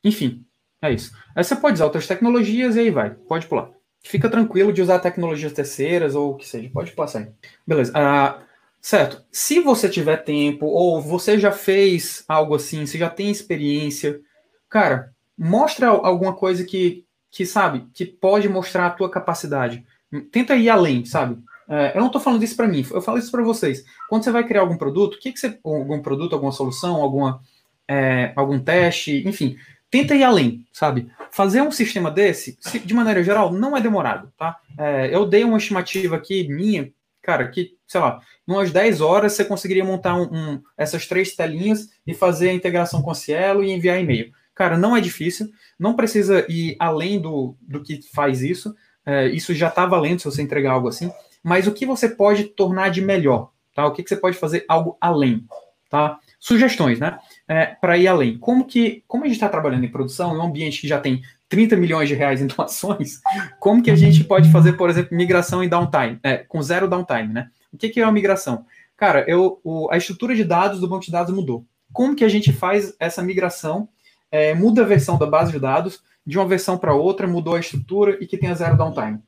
enfim, 0.04 0.44
é 0.82 0.92
isso. 0.92 1.12
Aí 1.34 1.42
você 1.42 1.56
pode 1.56 1.74
usar 1.74 1.86
outras 1.86 2.06
tecnologias 2.06 2.76
e 2.76 2.80
aí 2.80 2.90
vai, 2.90 3.10
pode 3.10 3.46
pular. 3.46 3.70
Fica 4.04 4.28
tranquilo 4.28 4.72
de 4.72 4.82
usar 4.82 4.98
tecnologias 4.98 5.52
terceiras 5.52 6.14
ou 6.14 6.32
o 6.32 6.36
que 6.36 6.46
seja, 6.46 6.68
pode 6.70 6.92
passar 6.92 7.20
aí. 7.20 7.28
Beleza. 7.66 7.92
Uh, 7.92 8.42
certo. 8.80 9.24
Se 9.30 9.60
você 9.60 9.88
tiver 9.88 10.18
tempo 10.18 10.66
ou 10.66 11.00
você 11.00 11.38
já 11.38 11.52
fez 11.52 12.24
algo 12.28 12.54
assim, 12.54 12.86
você 12.86 12.98
já 12.98 13.10
tem 13.10 13.30
experiência, 13.30 14.20
cara, 14.68 15.12
mostra 15.36 15.88
alguma 15.88 16.34
coisa 16.34 16.64
que, 16.64 17.04
que 17.30 17.46
sabe, 17.46 17.86
que 17.94 18.04
pode 18.04 18.48
mostrar 18.48 18.86
a 18.86 18.90
tua 18.90 19.10
capacidade. 19.10 19.84
Tenta 20.30 20.56
ir 20.56 20.68
além, 20.68 21.04
sabe? 21.04 21.38
É, 21.68 21.92
eu 21.94 22.00
não 22.00 22.08
estou 22.08 22.20
falando 22.20 22.42
isso 22.42 22.56
para 22.56 22.66
mim, 22.66 22.84
eu 22.90 23.00
falo 23.00 23.18
isso 23.18 23.30
para 23.30 23.44
vocês. 23.44 23.84
Quando 24.08 24.24
você 24.24 24.32
vai 24.32 24.44
criar 24.44 24.62
algum 24.62 24.76
produto, 24.76 25.18
que, 25.20 25.32
que 25.32 25.38
você. 25.38 25.56
Algum 25.62 26.02
produto, 26.02 26.32
alguma 26.32 26.50
solução, 26.50 26.96
alguma, 26.96 27.40
é, 27.86 28.32
algum 28.34 28.58
teste, 28.58 29.22
enfim, 29.26 29.56
tenta 29.88 30.16
ir 30.16 30.24
além, 30.24 30.66
sabe? 30.72 31.10
Fazer 31.30 31.62
um 31.62 31.70
sistema 31.70 32.10
desse, 32.10 32.58
de 32.84 32.92
maneira 32.92 33.22
geral, 33.22 33.52
não 33.52 33.76
é 33.76 33.80
demorado, 33.80 34.32
tá? 34.36 34.58
É, 34.76 35.14
eu 35.14 35.24
dei 35.24 35.44
uma 35.44 35.58
estimativa 35.58 36.16
aqui 36.16 36.48
minha, 36.48 36.92
cara, 37.22 37.48
que, 37.48 37.76
sei 37.90 38.00
lá, 38.00 38.20
em 38.46 38.52
umas 38.52 38.70
10 38.70 39.00
horas 39.00 39.32
você 39.32 39.44
conseguiria 39.44 39.84
montar 39.84 40.14
um, 40.14 40.32
um, 40.32 40.62
essas 40.76 41.06
três 41.06 41.34
telinhas 41.34 41.88
e 42.06 42.14
fazer 42.14 42.50
a 42.50 42.54
integração 42.54 43.02
com 43.02 43.12
Cielo 43.12 43.64
e 43.64 43.72
enviar 43.72 44.00
e-mail. 44.00 44.30
Cara, 44.54 44.78
não 44.78 44.96
é 44.96 45.00
difícil, 45.00 45.48
não 45.78 45.96
precisa 45.96 46.46
ir 46.48 46.76
além 46.78 47.20
do, 47.20 47.56
do 47.60 47.82
que 47.82 48.00
faz 48.14 48.42
isso, 48.42 48.74
é, 49.04 49.26
isso 49.28 49.54
já 49.54 49.68
está 49.68 49.86
valendo 49.86 50.20
se 50.20 50.26
você 50.26 50.42
entregar 50.42 50.72
algo 50.72 50.86
assim 50.88 51.10
mas 51.42 51.66
o 51.66 51.72
que 51.72 51.86
você 51.86 52.08
pode 52.08 52.44
tornar 52.44 52.90
de 52.90 53.00
melhor, 53.00 53.50
tá? 53.74 53.86
O 53.86 53.92
que, 53.92 54.02
que 54.02 54.08
você 54.08 54.16
pode 54.16 54.36
fazer 54.36 54.64
algo 54.68 54.96
além, 55.00 55.44
tá? 55.88 56.18
Sugestões, 56.38 56.98
né? 56.98 57.18
É, 57.48 57.66
para 57.66 57.96
ir 57.98 58.08
além. 58.08 58.38
Como 58.38 58.64
que, 58.64 59.02
como 59.06 59.24
a 59.24 59.26
gente 59.26 59.36
está 59.36 59.48
trabalhando 59.48 59.84
em 59.84 59.90
produção, 59.90 60.34
em 60.34 60.38
um 60.38 60.42
ambiente 60.42 60.80
que 60.80 60.88
já 60.88 61.00
tem 61.00 61.22
30 61.48 61.76
milhões 61.76 62.08
de 62.08 62.14
reais 62.14 62.40
em 62.40 62.46
doações, 62.46 63.20
como 63.58 63.82
que 63.82 63.90
a 63.90 63.96
gente 63.96 64.24
pode 64.24 64.50
fazer, 64.50 64.74
por 64.74 64.88
exemplo, 64.88 65.16
migração 65.16 65.62
em 65.62 65.68
downtime, 65.68 66.18
é, 66.22 66.38
com 66.38 66.62
zero 66.62 66.88
downtime, 66.88 67.32
né? 67.32 67.50
O 67.72 67.76
que, 67.76 67.88
que 67.88 68.00
é 68.00 68.04
uma 68.04 68.12
migração? 68.12 68.64
Cara, 68.96 69.24
eu, 69.28 69.60
o, 69.64 69.88
a 69.90 69.96
estrutura 69.96 70.34
de 70.34 70.44
dados 70.44 70.80
do 70.80 70.88
banco 70.88 71.04
de 71.04 71.10
dados 71.10 71.34
mudou. 71.34 71.64
Como 71.92 72.14
que 72.14 72.24
a 72.24 72.28
gente 72.28 72.52
faz 72.52 72.94
essa 72.98 73.22
migração? 73.22 73.88
É, 74.30 74.54
muda 74.54 74.82
a 74.82 74.86
versão 74.86 75.18
da 75.18 75.26
base 75.26 75.52
de 75.52 75.58
dados 75.58 76.02
de 76.24 76.38
uma 76.38 76.46
versão 76.46 76.78
para 76.78 76.94
outra, 76.94 77.26
mudou 77.26 77.54
a 77.54 77.60
estrutura 77.60 78.16
e 78.20 78.26
que 78.26 78.36
tenha 78.36 78.54
zero 78.54 78.76
downtime. 78.76 79.20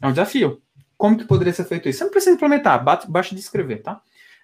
É 0.00 0.06
um 0.06 0.12
desafio. 0.12 0.62
Como 0.96 1.16
que 1.16 1.24
poderia 1.24 1.52
ser 1.52 1.64
feito 1.64 1.88
isso? 1.88 1.98
Você 1.98 2.04
não 2.04 2.10
precisa 2.10 2.34
implementar, 2.34 2.82
basta 2.82 3.34
de 3.34 3.40
escrever, 3.40 3.82
tá? 3.82 4.00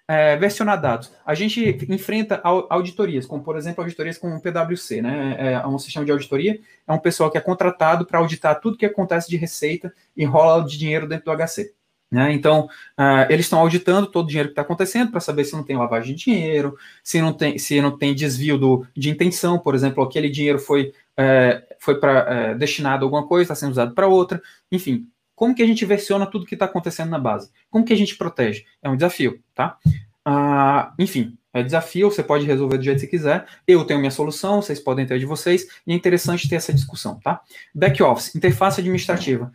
É, 0.07 0.35
versionar 0.35 0.79
dados. 0.79 1.11
A 1.25 1.33
gente 1.33 1.65
enfrenta 1.89 2.41
auditorias, 2.69 3.25
como 3.25 3.41
por 3.41 3.55
exemplo 3.55 3.81
auditorias 3.81 4.17
com 4.17 4.35
o 4.35 4.41
PwC, 4.41 5.01
né? 5.01 5.35
É, 5.39 5.53
é 5.53 5.67
um 5.67 5.79
sistema 5.79 6.05
de 6.05 6.11
auditoria, 6.11 6.59
é 6.85 6.93
um 6.93 6.99
pessoal 6.99 7.31
que 7.31 7.37
é 7.37 7.41
contratado 7.41 8.05
para 8.05 8.19
auditar 8.19 8.59
tudo 8.59 8.77
que 8.77 8.85
acontece 8.85 9.29
de 9.29 9.37
receita 9.37 9.93
e 10.15 10.25
rola 10.25 10.63
de 10.65 10.77
dinheiro 10.77 11.07
dentro 11.07 11.25
do 11.25 11.31
HC. 11.31 11.73
Né? 12.13 12.31
Então, 12.31 12.65
uh, 12.95 13.25
eles 13.27 13.47
estão 13.47 13.57
auditando 13.57 14.05
todo 14.05 14.25
o 14.25 14.27
dinheiro 14.27 14.49
que 14.49 14.51
está 14.51 14.61
acontecendo 14.61 15.09
para 15.09 15.19
saber 15.19 15.45
se 15.45 15.53
não 15.53 15.63
tem 15.63 15.75
lavagem 15.75 16.13
de 16.13 16.25
dinheiro, 16.25 16.77
se 17.03 17.19
não 17.19 17.33
tem, 17.33 17.57
se 17.57 17.81
não 17.81 17.97
tem 17.97 18.13
desvio 18.13 18.55
do, 18.55 18.85
de 18.95 19.09
intenção, 19.09 19.57
por 19.57 19.73
exemplo, 19.73 20.03
aquele 20.03 20.29
dinheiro 20.29 20.59
foi, 20.59 20.93
é, 21.17 21.63
foi 21.79 21.99
pra, 21.99 22.19
é, 22.29 22.53
destinado 22.53 23.03
a 23.03 23.07
alguma 23.07 23.25
coisa, 23.25 23.45
está 23.45 23.55
sendo 23.55 23.71
usado 23.71 23.95
para 23.95 24.05
outra, 24.05 24.39
enfim, 24.71 25.07
como 25.33 25.55
que 25.55 25.63
a 25.63 25.65
gente 25.65 25.83
versiona 25.87 26.27
tudo 26.27 26.45
que 26.45 26.53
está 26.53 26.65
acontecendo 26.65 27.09
na 27.09 27.17
base? 27.17 27.49
Como 27.67 27.83
que 27.83 27.93
a 27.93 27.97
gente 27.97 28.15
protege? 28.15 28.63
É 28.83 28.87
um 28.87 28.95
desafio, 28.95 29.41
tá? 29.55 29.79
Ah, 30.23 30.93
enfim, 30.99 31.35
É 31.51 31.63
desafio, 31.63 32.11
você 32.11 32.21
pode 32.21 32.45
resolver 32.45 32.77
do 32.77 32.83
jeito 32.83 32.99
que 32.99 33.05
você 33.05 33.07
quiser. 33.07 33.45
Eu 33.67 33.85
tenho 33.85 33.99
minha 33.99 34.11
solução, 34.11 34.61
vocês 34.61 34.79
podem 34.79 35.05
ter 35.05 35.15
a 35.15 35.17
de 35.17 35.25
vocês, 35.25 35.67
e 35.87 35.93
é 35.93 35.95
interessante 35.95 36.47
ter 36.47 36.57
essa 36.57 36.73
discussão, 36.73 37.19
tá? 37.19 37.41
Back 37.73 38.01
office, 38.03 38.35
interface 38.35 38.79
administrativa. 38.81 39.51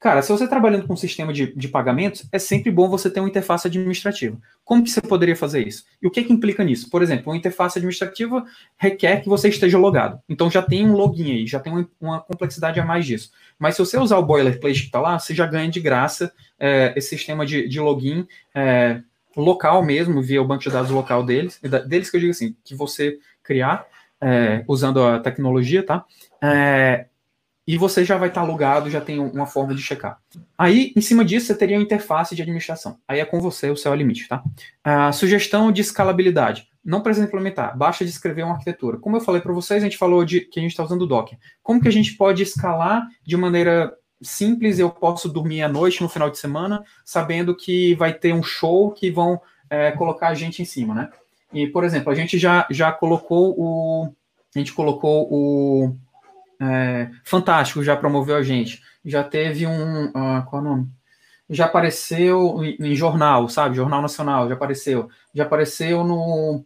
Cara, 0.00 0.22
se 0.22 0.32
você 0.32 0.44
está 0.44 0.56
trabalhando 0.56 0.86
com 0.86 0.94
um 0.94 0.96
sistema 0.96 1.30
de, 1.30 1.54
de 1.54 1.68
pagamentos, 1.68 2.26
é 2.32 2.38
sempre 2.38 2.70
bom 2.70 2.88
você 2.88 3.10
ter 3.10 3.20
uma 3.20 3.28
interface 3.28 3.66
administrativa. 3.68 4.40
Como 4.64 4.82
que 4.82 4.88
você 4.88 5.02
poderia 5.02 5.36
fazer 5.36 5.68
isso? 5.68 5.84
E 6.00 6.06
o 6.06 6.10
que, 6.10 6.24
que 6.24 6.32
implica 6.32 6.64
nisso? 6.64 6.88
Por 6.88 7.02
exemplo, 7.02 7.30
uma 7.30 7.36
interface 7.36 7.78
administrativa 7.78 8.42
requer 8.78 9.20
que 9.20 9.28
você 9.28 9.50
esteja 9.50 9.76
logado. 9.76 10.18
Então 10.26 10.50
já 10.50 10.62
tem 10.62 10.88
um 10.88 10.94
login 10.94 11.32
aí, 11.32 11.46
já 11.46 11.60
tem 11.60 11.70
uma, 11.70 11.90
uma 12.00 12.20
complexidade 12.20 12.80
a 12.80 12.84
mais 12.84 13.04
disso. 13.04 13.30
Mas 13.58 13.76
se 13.76 13.80
você 13.80 13.98
usar 13.98 14.16
o 14.16 14.24
boilerplate 14.24 14.80
que 14.80 14.86
está 14.86 15.00
lá, 15.02 15.18
você 15.18 15.34
já 15.34 15.46
ganha 15.46 15.68
de 15.68 15.80
graça 15.80 16.32
é, 16.58 16.94
esse 16.96 17.10
sistema 17.10 17.44
de, 17.44 17.68
de 17.68 17.78
login 17.78 18.26
é, 18.54 19.02
local 19.36 19.84
mesmo, 19.84 20.22
via 20.22 20.40
o 20.40 20.46
banco 20.46 20.62
de 20.62 20.70
dados 20.70 20.90
local 20.90 21.22
deles, 21.22 21.60
deles 21.86 22.10
que 22.10 22.16
eu 22.16 22.20
digo 22.20 22.30
assim, 22.30 22.56
que 22.64 22.74
você 22.74 23.18
criar 23.42 23.86
é, 24.18 24.64
usando 24.66 25.02
a 25.02 25.18
tecnologia, 25.18 25.82
tá? 25.82 26.06
É, 26.42 27.04
e 27.66 27.76
você 27.76 28.04
já 28.04 28.16
vai 28.16 28.28
estar 28.28 28.40
tá 28.40 28.46
logado, 28.46 28.90
já 28.90 29.00
tem 29.00 29.18
uma 29.18 29.46
forma 29.46 29.74
de 29.74 29.82
checar. 29.82 30.18
Aí, 30.56 30.92
em 30.96 31.00
cima 31.00 31.24
disso, 31.24 31.46
você 31.46 31.54
teria 31.54 31.76
uma 31.76 31.82
interface 31.82 32.34
de 32.34 32.42
administração. 32.42 32.98
Aí 33.06 33.20
é 33.20 33.24
com 33.24 33.40
você, 33.40 33.70
o 33.70 33.76
céu 33.76 33.92
é 33.92 33.96
limite, 33.96 34.28
tá? 34.28 34.42
A 34.82 35.12
sugestão 35.12 35.70
de 35.70 35.80
escalabilidade. 35.80 36.68
Não 36.84 37.02
precisa 37.02 37.26
implementar, 37.26 37.76
basta 37.76 38.04
descrever 38.04 38.42
uma 38.42 38.54
arquitetura. 38.54 38.96
Como 38.96 39.16
eu 39.16 39.20
falei 39.20 39.40
para 39.40 39.52
vocês, 39.52 39.82
a 39.82 39.84
gente 39.84 39.98
falou 39.98 40.24
de 40.24 40.40
que 40.40 40.58
a 40.58 40.62
gente 40.62 40.72
está 40.72 40.82
usando 40.82 41.02
o 41.02 41.06
Docker. 41.06 41.38
Como 41.62 41.80
que 41.80 41.88
a 41.88 41.92
gente 41.92 42.16
pode 42.16 42.42
escalar 42.42 43.06
de 43.22 43.36
maneira 43.36 43.94
simples? 44.22 44.78
Eu 44.78 44.90
posso 44.90 45.28
dormir 45.28 45.62
à 45.62 45.68
noite 45.68 46.02
no 46.02 46.08
final 46.08 46.30
de 46.30 46.38
semana, 46.38 46.82
sabendo 47.04 47.54
que 47.54 47.94
vai 47.96 48.14
ter 48.14 48.32
um 48.32 48.42
show 48.42 48.90
que 48.92 49.10
vão 49.10 49.40
é, 49.68 49.92
colocar 49.92 50.28
a 50.28 50.34
gente 50.34 50.62
em 50.62 50.64
cima, 50.64 50.94
né? 50.94 51.10
E, 51.52 51.66
por 51.66 51.84
exemplo, 51.84 52.10
a 52.10 52.14
gente 52.14 52.38
já, 52.38 52.66
já 52.70 52.90
colocou 52.90 53.54
o. 53.56 54.12
A 54.54 54.58
gente 54.58 54.72
colocou 54.72 55.28
o 55.30 55.96
é, 56.60 57.10
Fantástico 57.24 57.82
já 57.82 57.96
promoveu 57.96 58.36
a 58.36 58.42
gente. 58.42 58.82
Já 59.04 59.24
teve 59.24 59.66
um. 59.66 60.06
Uh, 60.08 60.44
qual 60.48 60.62
é 60.62 60.66
o 60.66 60.68
nome? 60.68 60.88
Já 61.48 61.64
apareceu 61.64 62.62
em, 62.62 62.76
em, 62.78 62.94
jornal, 62.94 63.48
sabe? 63.48 63.76
Jornal 63.76 64.02
Nacional, 64.02 64.46
já 64.48 64.54
apareceu. 64.54 65.08
Já 65.34 65.44
apareceu 65.44 66.04
no. 66.04 66.64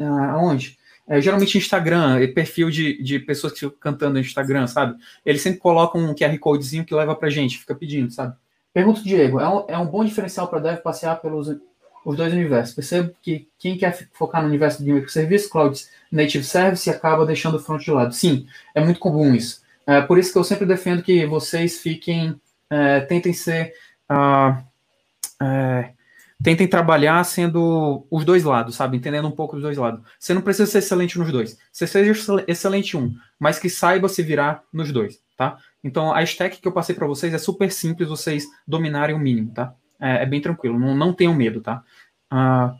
Uh, 0.00 0.04
aonde? 0.04 0.76
É, 1.06 1.20
geralmente 1.22 1.56
Instagram, 1.56 2.18
perfil 2.34 2.68
de, 2.68 3.02
de 3.02 3.18
pessoas 3.18 3.54
que 3.54 3.60
ficam 3.60 3.78
cantando 3.80 4.14
no 4.14 4.20
Instagram, 4.20 4.66
sabe? 4.66 4.98
Eles 5.24 5.40
sempre 5.40 5.58
colocam 5.58 6.02
um 6.02 6.14
QR 6.14 6.36
Codezinho 6.38 6.84
que 6.84 6.94
leva 6.94 7.16
pra 7.16 7.30
gente, 7.30 7.58
fica 7.58 7.74
pedindo, 7.74 8.12
sabe? 8.12 8.36
Pergunta 8.74 9.00
Diego, 9.02 9.40
é 9.40 9.48
um, 9.48 9.64
é 9.68 9.78
um 9.78 9.86
bom 9.86 10.04
diferencial 10.04 10.46
para 10.48 10.60
dev 10.60 10.78
passear 10.80 11.18
pelos 11.20 11.48
os 12.08 12.16
dois 12.16 12.32
universos. 12.32 12.74
Percebo 12.74 13.14
que 13.20 13.46
quem 13.58 13.76
quer 13.76 14.08
focar 14.14 14.40
no 14.40 14.48
universo 14.48 14.82
de 14.82 14.90
microserviços, 14.90 15.50
cloud 15.50 15.78
native 16.10 16.42
service, 16.42 16.88
acaba 16.88 17.26
deixando 17.26 17.56
o 17.56 17.60
front 17.60 17.82
de 17.82 17.90
lado. 17.90 18.14
Sim, 18.14 18.46
é 18.74 18.82
muito 18.82 18.98
comum 18.98 19.34
isso. 19.34 19.62
É 19.86 20.00
por 20.00 20.18
isso 20.18 20.32
que 20.32 20.38
eu 20.38 20.44
sempre 20.44 20.64
defendo 20.64 21.02
que 21.02 21.26
vocês 21.26 21.80
fiquem, 21.80 22.40
é, 22.70 23.00
tentem 23.00 23.34
ser, 23.34 23.74
uh, 24.10 24.56
é, 25.42 25.90
tentem 26.42 26.66
trabalhar 26.66 27.22
sendo 27.24 28.06
os 28.10 28.24
dois 28.24 28.42
lados, 28.42 28.76
sabe? 28.76 28.96
Entendendo 28.96 29.28
um 29.28 29.32
pouco 29.32 29.56
dos 29.56 29.62
dois 29.62 29.76
lados. 29.76 30.00
Você 30.18 30.32
não 30.32 30.40
precisa 30.40 30.70
ser 30.70 30.78
excelente 30.78 31.18
nos 31.18 31.30
dois. 31.30 31.58
Você 31.70 31.86
seja 31.86 32.42
excelente 32.46 32.96
um, 32.96 33.14
mas 33.38 33.58
que 33.58 33.68
saiba 33.68 34.08
se 34.08 34.22
virar 34.22 34.62
nos 34.72 34.90
dois, 34.90 35.20
tá? 35.36 35.58
Então, 35.84 36.14
a 36.14 36.22
stack 36.22 36.58
que 36.58 36.68
eu 36.68 36.72
passei 36.72 36.94
para 36.94 37.06
vocês 37.06 37.34
é 37.34 37.38
super 37.38 37.70
simples 37.70 38.08
vocês 38.08 38.46
dominarem 38.66 39.14
o 39.14 39.18
mínimo, 39.18 39.52
tá? 39.52 39.74
É, 40.00 40.22
é 40.22 40.26
bem 40.26 40.40
tranquilo, 40.40 40.78
não, 40.78 40.94
não 40.94 41.12
tenham 41.12 41.34
medo, 41.34 41.60
tá? 41.60 41.82
Ah, 42.30 42.74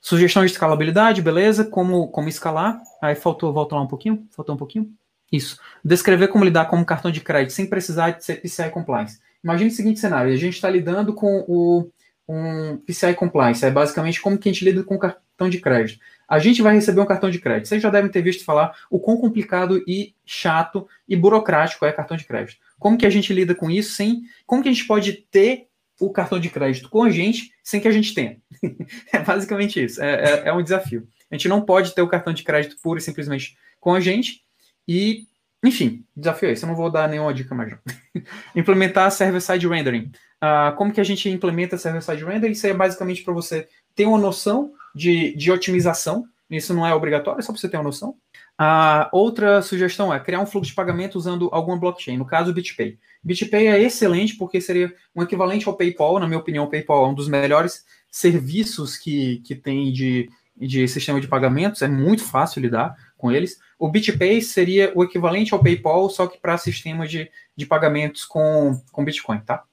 sugestão 0.00 0.44
de 0.44 0.52
escalabilidade, 0.52 1.22
beleza? 1.22 1.64
Como, 1.64 2.08
como 2.08 2.28
escalar? 2.28 2.80
Aí 3.00 3.14
faltou, 3.14 3.52
volta 3.52 3.74
lá 3.74 3.82
um 3.82 3.86
pouquinho, 3.86 4.26
faltou 4.30 4.54
um 4.54 4.58
pouquinho. 4.58 4.90
Isso. 5.32 5.58
Descrever 5.84 6.28
como 6.28 6.44
lidar 6.44 6.66
com 6.66 6.76
um 6.76 6.84
cartão 6.84 7.10
de 7.10 7.20
crédito 7.20 7.52
sem 7.52 7.66
precisar 7.66 8.10
de 8.10 8.24
ser 8.24 8.40
PCI 8.40 8.70
Compliance. 8.70 9.18
Imagine 9.42 9.70
o 9.70 9.72
seguinte 9.72 10.00
cenário, 10.00 10.32
a 10.32 10.36
gente 10.36 10.54
está 10.54 10.70
lidando 10.70 11.12
com 11.12 11.44
o, 11.48 11.90
um 12.28 12.76
PCI 12.78 13.14
Compliance, 13.14 13.64
é 13.64 13.70
basicamente 13.70 14.20
como 14.20 14.38
que 14.38 14.48
a 14.48 14.52
gente 14.52 14.64
lida 14.64 14.82
com 14.82 14.98
cartão 14.98 15.48
de 15.48 15.60
crédito. 15.60 16.00
A 16.28 16.38
gente 16.38 16.62
vai 16.62 16.74
receber 16.74 17.00
um 17.00 17.06
cartão 17.06 17.30
de 17.30 17.38
crédito. 17.38 17.68
Vocês 17.68 17.82
já 17.82 17.90
devem 17.90 18.10
ter 18.10 18.22
visto 18.22 18.44
falar 18.44 18.74
o 18.90 18.98
quão 18.98 19.16
complicado 19.18 19.82
e 19.86 20.14
chato 20.24 20.88
e 21.06 21.14
burocrático 21.14 21.84
é 21.84 21.92
cartão 21.92 22.16
de 22.16 22.24
crédito. 22.24 22.58
Como 22.78 22.96
que 22.96 23.06
a 23.06 23.10
gente 23.10 23.32
lida 23.32 23.54
com 23.54 23.70
isso 23.70 23.94
sem... 23.94 24.22
Como 24.46 24.62
que 24.62 24.68
a 24.68 24.72
gente 24.72 24.86
pode 24.86 25.12
ter 25.12 25.68
o 26.00 26.10
cartão 26.10 26.38
de 26.38 26.50
crédito 26.50 26.88
com 26.88 27.02
a 27.02 27.10
gente 27.10 27.50
sem 27.62 27.80
que 27.80 27.88
a 27.88 27.92
gente 27.92 28.14
tenha. 28.14 28.38
é 29.12 29.18
basicamente 29.20 29.82
isso. 29.82 30.02
É, 30.02 30.14
é, 30.14 30.48
é, 30.48 30.52
um 30.52 30.62
desafio. 30.62 31.06
A 31.30 31.34
gente 31.34 31.48
não 31.48 31.62
pode 31.62 31.94
ter 31.94 32.02
o 32.02 32.08
cartão 32.08 32.32
de 32.32 32.42
crédito 32.42 32.76
pura 32.82 32.98
e 32.98 33.02
simplesmente 33.02 33.56
com 33.80 33.94
a 33.94 34.00
gente. 34.00 34.40
E, 34.86 35.26
enfim, 35.64 36.04
desafio 36.16 36.48
é 36.48 36.52
esse. 36.52 36.64
Eu 36.64 36.68
não 36.68 36.76
vou 36.76 36.90
dar 36.90 37.08
nenhuma 37.08 37.32
dica 37.32 37.54
mais. 37.54 37.74
Implementar 38.54 39.10
server-side 39.10 39.66
rendering. 39.68 40.10
Uh, 40.42 40.74
como 40.76 40.92
que 40.92 41.00
a 41.00 41.04
gente 41.04 41.28
implementa 41.28 41.78
server-side 41.78 42.24
rendering? 42.24 42.52
Isso 42.52 42.66
é 42.66 42.74
basicamente 42.74 43.22
para 43.22 43.32
você 43.32 43.68
ter 43.94 44.06
uma 44.06 44.18
noção 44.18 44.72
de, 44.94 45.34
de 45.36 45.50
otimização. 45.50 46.26
Isso 46.50 46.74
não 46.74 46.86
é 46.86 46.94
obrigatório, 46.94 47.40
é 47.40 47.42
só 47.42 47.52
para 47.52 47.60
você 47.60 47.68
ter 47.68 47.76
uma 47.76 47.84
noção. 47.84 48.16
A 48.56 49.08
outra 49.12 49.60
sugestão 49.62 50.14
é 50.14 50.20
criar 50.20 50.40
um 50.40 50.46
fluxo 50.46 50.70
de 50.70 50.76
pagamento 50.76 51.16
usando 51.16 51.48
alguma 51.52 51.78
blockchain, 51.78 52.16
no 52.16 52.24
caso 52.24 52.50
o 52.50 52.54
BitPay. 52.54 52.98
BitPay 53.22 53.66
é 53.66 53.82
excelente 53.82 54.36
porque 54.36 54.60
seria 54.60 54.94
um 55.14 55.22
equivalente 55.22 55.68
ao 55.68 55.76
PayPal, 55.76 56.20
na 56.20 56.26
minha 56.26 56.38
opinião, 56.38 56.64
o 56.64 56.70
PayPal 56.70 57.04
é 57.04 57.08
um 57.08 57.14
dos 57.14 57.28
melhores 57.28 57.84
serviços 58.08 58.96
que, 58.96 59.38
que 59.38 59.56
tem 59.56 59.92
de, 59.92 60.30
de 60.56 60.86
sistema 60.86 61.20
de 61.20 61.26
pagamentos, 61.26 61.82
é 61.82 61.88
muito 61.88 62.22
fácil 62.22 62.62
lidar 62.62 62.96
com 63.16 63.32
eles. 63.32 63.58
O 63.76 63.88
BitPay 63.88 64.40
seria 64.40 64.92
o 64.94 65.02
equivalente 65.02 65.52
ao 65.52 65.62
PayPal, 65.62 66.08
só 66.08 66.28
que 66.28 66.38
para 66.38 66.56
sistema 66.56 67.08
de, 67.08 67.28
de 67.56 67.66
pagamentos 67.66 68.24
com, 68.24 68.80
com 68.92 69.04
Bitcoin, 69.04 69.40
tá? 69.40 69.64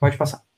Pode 0.00 0.16
passar. 0.16 0.53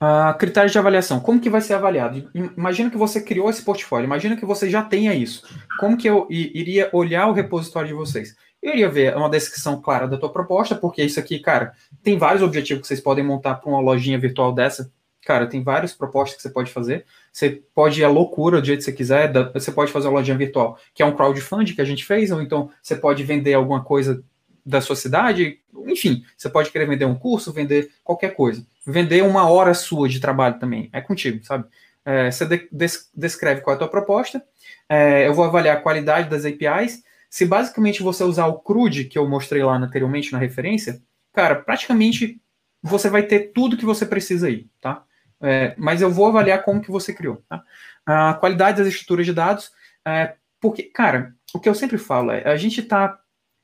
Uh, 0.00 0.36
critérios 0.38 0.70
de 0.70 0.78
avaliação. 0.78 1.18
Como 1.18 1.40
que 1.40 1.50
vai 1.50 1.60
ser 1.60 1.74
avaliado? 1.74 2.30
Imagina 2.32 2.88
que 2.88 2.96
você 2.96 3.20
criou 3.20 3.50
esse 3.50 3.62
portfólio, 3.62 4.06
imagina 4.06 4.36
que 4.36 4.46
você 4.46 4.70
já 4.70 4.80
tenha 4.80 5.12
isso. 5.12 5.42
Como 5.80 5.96
que 5.96 6.08
eu 6.08 6.24
iria 6.30 6.88
olhar 6.92 7.26
o 7.26 7.32
repositório 7.32 7.88
de 7.88 7.94
vocês? 7.94 8.36
Eu 8.62 8.74
iria 8.74 8.88
ver 8.88 9.16
uma 9.16 9.28
descrição 9.28 9.80
clara 9.80 10.06
da 10.06 10.16
tua 10.16 10.32
proposta, 10.32 10.76
porque 10.76 11.02
isso 11.02 11.18
aqui, 11.18 11.40
cara, 11.40 11.72
tem 12.00 12.16
vários 12.16 12.42
objetivos 12.42 12.82
que 12.82 12.86
vocês 12.86 13.00
podem 13.00 13.24
montar 13.24 13.56
para 13.56 13.68
uma 13.68 13.80
lojinha 13.80 14.18
virtual 14.18 14.52
dessa. 14.52 14.88
Cara, 15.24 15.48
tem 15.48 15.64
várias 15.64 15.92
propostas 15.92 16.36
que 16.36 16.42
você 16.42 16.50
pode 16.50 16.70
fazer. 16.70 17.04
Você 17.32 17.60
pode 17.74 18.00
ir 18.00 18.04
à 18.04 18.08
loucura 18.08 18.60
do 18.60 18.66
jeito 18.66 18.78
que 18.78 18.84
você 18.84 18.92
quiser. 18.92 19.32
Você 19.52 19.72
pode 19.72 19.90
fazer 19.90 20.06
uma 20.06 20.18
lojinha 20.18 20.38
virtual, 20.38 20.78
que 20.94 21.02
é 21.02 21.06
um 21.06 21.14
crowdfunding 21.14 21.74
que 21.74 21.80
a 21.80 21.84
gente 21.84 22.04
fez, 22.04 22.30
ou 22.30 22.40
então 22.40 22.70
você 22.80 22.94
pode 22.94 23.24
vender 23.24 23.54
alguma 23.54 23.82
coisa 23.82 24.22
da 24.64 24.80
sua 24.80 24.94
cidade. 24.94 25.58
Enfim, 25.86 26.22
você 26.36 26.48
pode 26.48 26.70
querer 26.70 26.86
vender 26.86 27.04
um 27.04 27.16
curso, 27.16 27.52
vender 27.52 27.90
qualquer 28.04 28.34
coisa 28.34 28.64
vender 28.88 29.22
uma 29.22 29.48
hora 29.48 29.74
sua 29.74 30.08
de 30.08 30.18
trabalho 30.18 30.58
também. 30.58 30.88
É 30.92 31.00
contigo, 31.00 31.44
sabe? 31.44 31.68
É, 32.04 32.30
você 32.30 32.46
de, 32.46 32.68
des, 32.72 33.10
descreve 33.14 33.60
qual 33.60 33.74
é 33.74 33.76
a 33.76 33.78
tua 33.78 33.88
proposta, 33.88 34.42
é, 34.88 35.28
eu 35.28 35.34
vou 35.34 35.44
avaliar 35.44 35.76
a 35.76 35.80
qualidade 35.80 36.30
das 36.30 36.46
APIs. 36.46 37.04
Se 37.28 37.44
basicamente 37.44 38.02
você 38.02 38.24
usar 38.24 38.46
o 38.46 38.58
CRUD, 38.60 39.04
que 39.04 39.18
eu 39.18 39.28
mostrei 39.28 39.62
lá 39.62 39.76
anteriormente 39.76 40.32
na 40.32 40.38
referência, 40.38 41.02
cara, 41.34 41.56
praticamente 41.56 42.40
você 42.82 43.10
vai 43.10 43.24
ter 43.24 43.52
tudo 43.52 43.76
que 43.76 43.84
você 43.84 44.06
precisa 44.06 44.46
aí, 44.46 44.66
tá? 44.80 45.04
É, 45.40 45.74
mas 45.76 46.00
eu 46.00 46.10
vou 46.10 46.26
avaliar 46.26 46.62
como 46.62 46.80
que 46.80 46.90
você 46.90 47.12
criou, 47.12 47.44
tá? 47.46 47.62
A 48.06 48.34
qualidade 48.34 48.78
das 48.78 48.88
estruturas 48.88 49.26
de 49.26 49.34
dados, 49.34 49.70
é, 50.06 50.34
porque, 50.58 50.84
cara, 50.84 51.34
o 51.52 51.60
que 51.60 51.68
eu 51.68 51.74
sempre 51.74 51.98
falo 51.98 52.30
é, 52.30 52.42
a 52.44 52.56
gente 52.56 52.82
tá... 52.82 53.20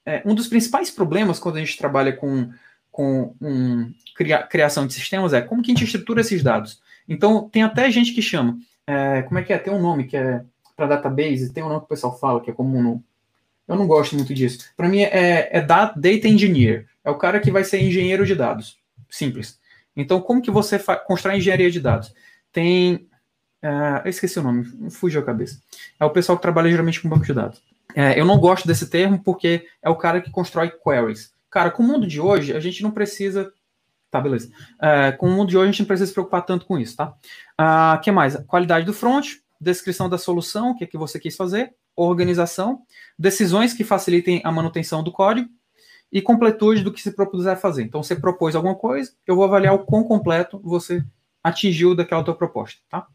É, 0.06 0.20
um 0.26 0.34
dos 0.34 0.48
principais 0.48 0.90
problemas 0.90 1.38
quando 1.38 1.56
a 1.56 1.60
gente 1.60 1.78
trabalha 1.78 2.12
com 2.12 2.52
com 2.94 3.34
um, 3.40 3.92
cria, 4.14 4.44
criação 4.44 4.86
de 4.86 4.94
sistemas 4.94 5.32
é 5.32 5.42
como 5.42 5.60
que 5.60 5.72
a 5.72 5.74
gente 5.74 5.84
estrutura 5.84 6.20
esses 6.20 6.44
dados. 6.44 6.80
Então, 7.08 7.48
tem 7.48 7.64
até 7.64 7.90
gente 7.90 8.12
que 8.12 8.22
chama, 8.22 8.56
é, 8.86 9.22
como 9.22 9.36
é 9.36 9.42
que 9.42 9.52
é? 9.52 9.58
Tem 9.58 9.72
um 9.74 9.82
nome 9.82 10.04
que 10.04 10.16
é 10.16 10.44
para 10.76 10.86
database, 10.86 11.52
tem 11.52 11.64
um 11.64 11.68
nome 11.68 11.80
que 11.80 11.86
o 11.86 11.88
pessoal 11.88 12.16
fala 12.16 12.40
que 12.40 12.52
é 12.52 12.54
comum 12.54 12.80
no, 12.80 13.04
eu 13.66 13.74
não 13.74 13.88
gosto 13.88 14.14
muito 14.14 14.32
disso. 14.32 14.70
Para 14.76 14.88
mim 14.88 15.00
é, 15.00 15.48
é 15.50 15.60
data 15.60 15.98
engineer. 16.28 16.86
É 17.02 17.10
o 17.10 17.18
cara 17.18 17.40
que 17.40 17.50
vai 17.50 17.64
ser 17.64 17.82
engenheiro 17.82 18.24
de 18.24 18.36
dados. 18.36 18.78
Simples. 19.10 19.58
Então, 19.96 20.20
como 20.20 20.40
que 20.40 20.52
você 20.52 20.78
constrói 21.04 21.38
engenharia 21.38 21.70
de 21.70 21.80
dados? 21.80 22.14
Tem. 22.52 23.08
Uh, 23.60 24.04
eu 24.04 24.10
esqueci 24.10 24.38
o 24.38 24.42
nome, 24.42 24.64
fugiu 24.90 25.20
a 25.20 25.24
cabeça. 25.24 25.58
É 25.98 26.04
o 26.04 26.10
pessoal 26.10 26.38
que 26.38 26.42
trabalha 26.42 26.70
geralmente 26.70 27.00
com 27.00 27.08
banco 27.08 27.24
de 27.24 27.34
dados. 27.34 27.60
É, 27.96 28.18
eu 28.18 28.24
não 28.24 28.38
gosto 28.38 28.68
desse 28.68 28.88
termo 28.88 29.20
porque 29.20 29.66
é 29.82 29.90
o 29.90 29.96
cara 29.96 30.20
que 30.20 30.30
constrói 30.30 30.70
queries. 30.70 31.33
Cara, 31.54 31.70
com 31.70 31.84
o 31.84 31.86
mundo 31.86 32.04
de 32.04 32.20
hoje, 32.20 32.52
a 32.52 32.58
gente 32.58 32.82
não 32.82 32.90
precisa. 32.90 33.52
Tá, 34.10 34.20
beleza. 34.20 34.50
É, 34.82 35.12
com 35.12 35.28
o 35.28 35.30
mundo 35.30 35.50
de 35.50 35.56
hoje, 35.56 35.68
a 35.68 35.70
gente 35.70 35.80
não 35.82 35.86
precisa 35.86 36.08
se 36.08 36.12
preocupar 36.12 36.44
tanto 36.44 36.66
com 36.66 36.76
isso, 36.76 36.96
tá? 36.96 37.10
O 37.10 37.14
ah, 37.56 38.00
que 38.02 38.10
mais? 38.10 38.34
Qualidade 38.48 38.84
do 38.84 38.92
front, 38.92 39.36
descrição 39.60 40.08
da 40.08 40.18
solução, 40.18 40.72
o 40.72 40.76
que, 40.76 40.82
é 40.82 40.86
que 40.88 40.98
você 40.98 41.20
quis 41.20 41.36
fazer, 41.36 41.72
organização, 41.94 42.82
decisões 43.16 43.72
que 43.72 43.84
facilitem 43.84 44.42
a 44.44 44.50
manutenção 44.50 45.00
do 45.00 45.12
código 45.12 45.48
e 46.12 46.20
completude 46.20 46.82
do 46.82 46.92
que 46.92 47.00
se 47.00 47.12
propuser 47.12 47.56
fazer. 47.56 47.84
Então, 47.84 48.02
você 48.02 48.16
propôs 48.16 48.56
alguma 48.56 48.74
coisa, 48.74 49.12
eu 49.24 49.36
vou 49.36 49.44
avaliar 49.44 49.74
o 49.74 49.84
quão 49.84 50.02
completo 50.02 50.60
você 50.64 51.04
atingiu 51.40 51.94
daquela 51.94 52.24
tua 52.24 52.34
proposta, 52.34 52.80
tá? 52.90 53.06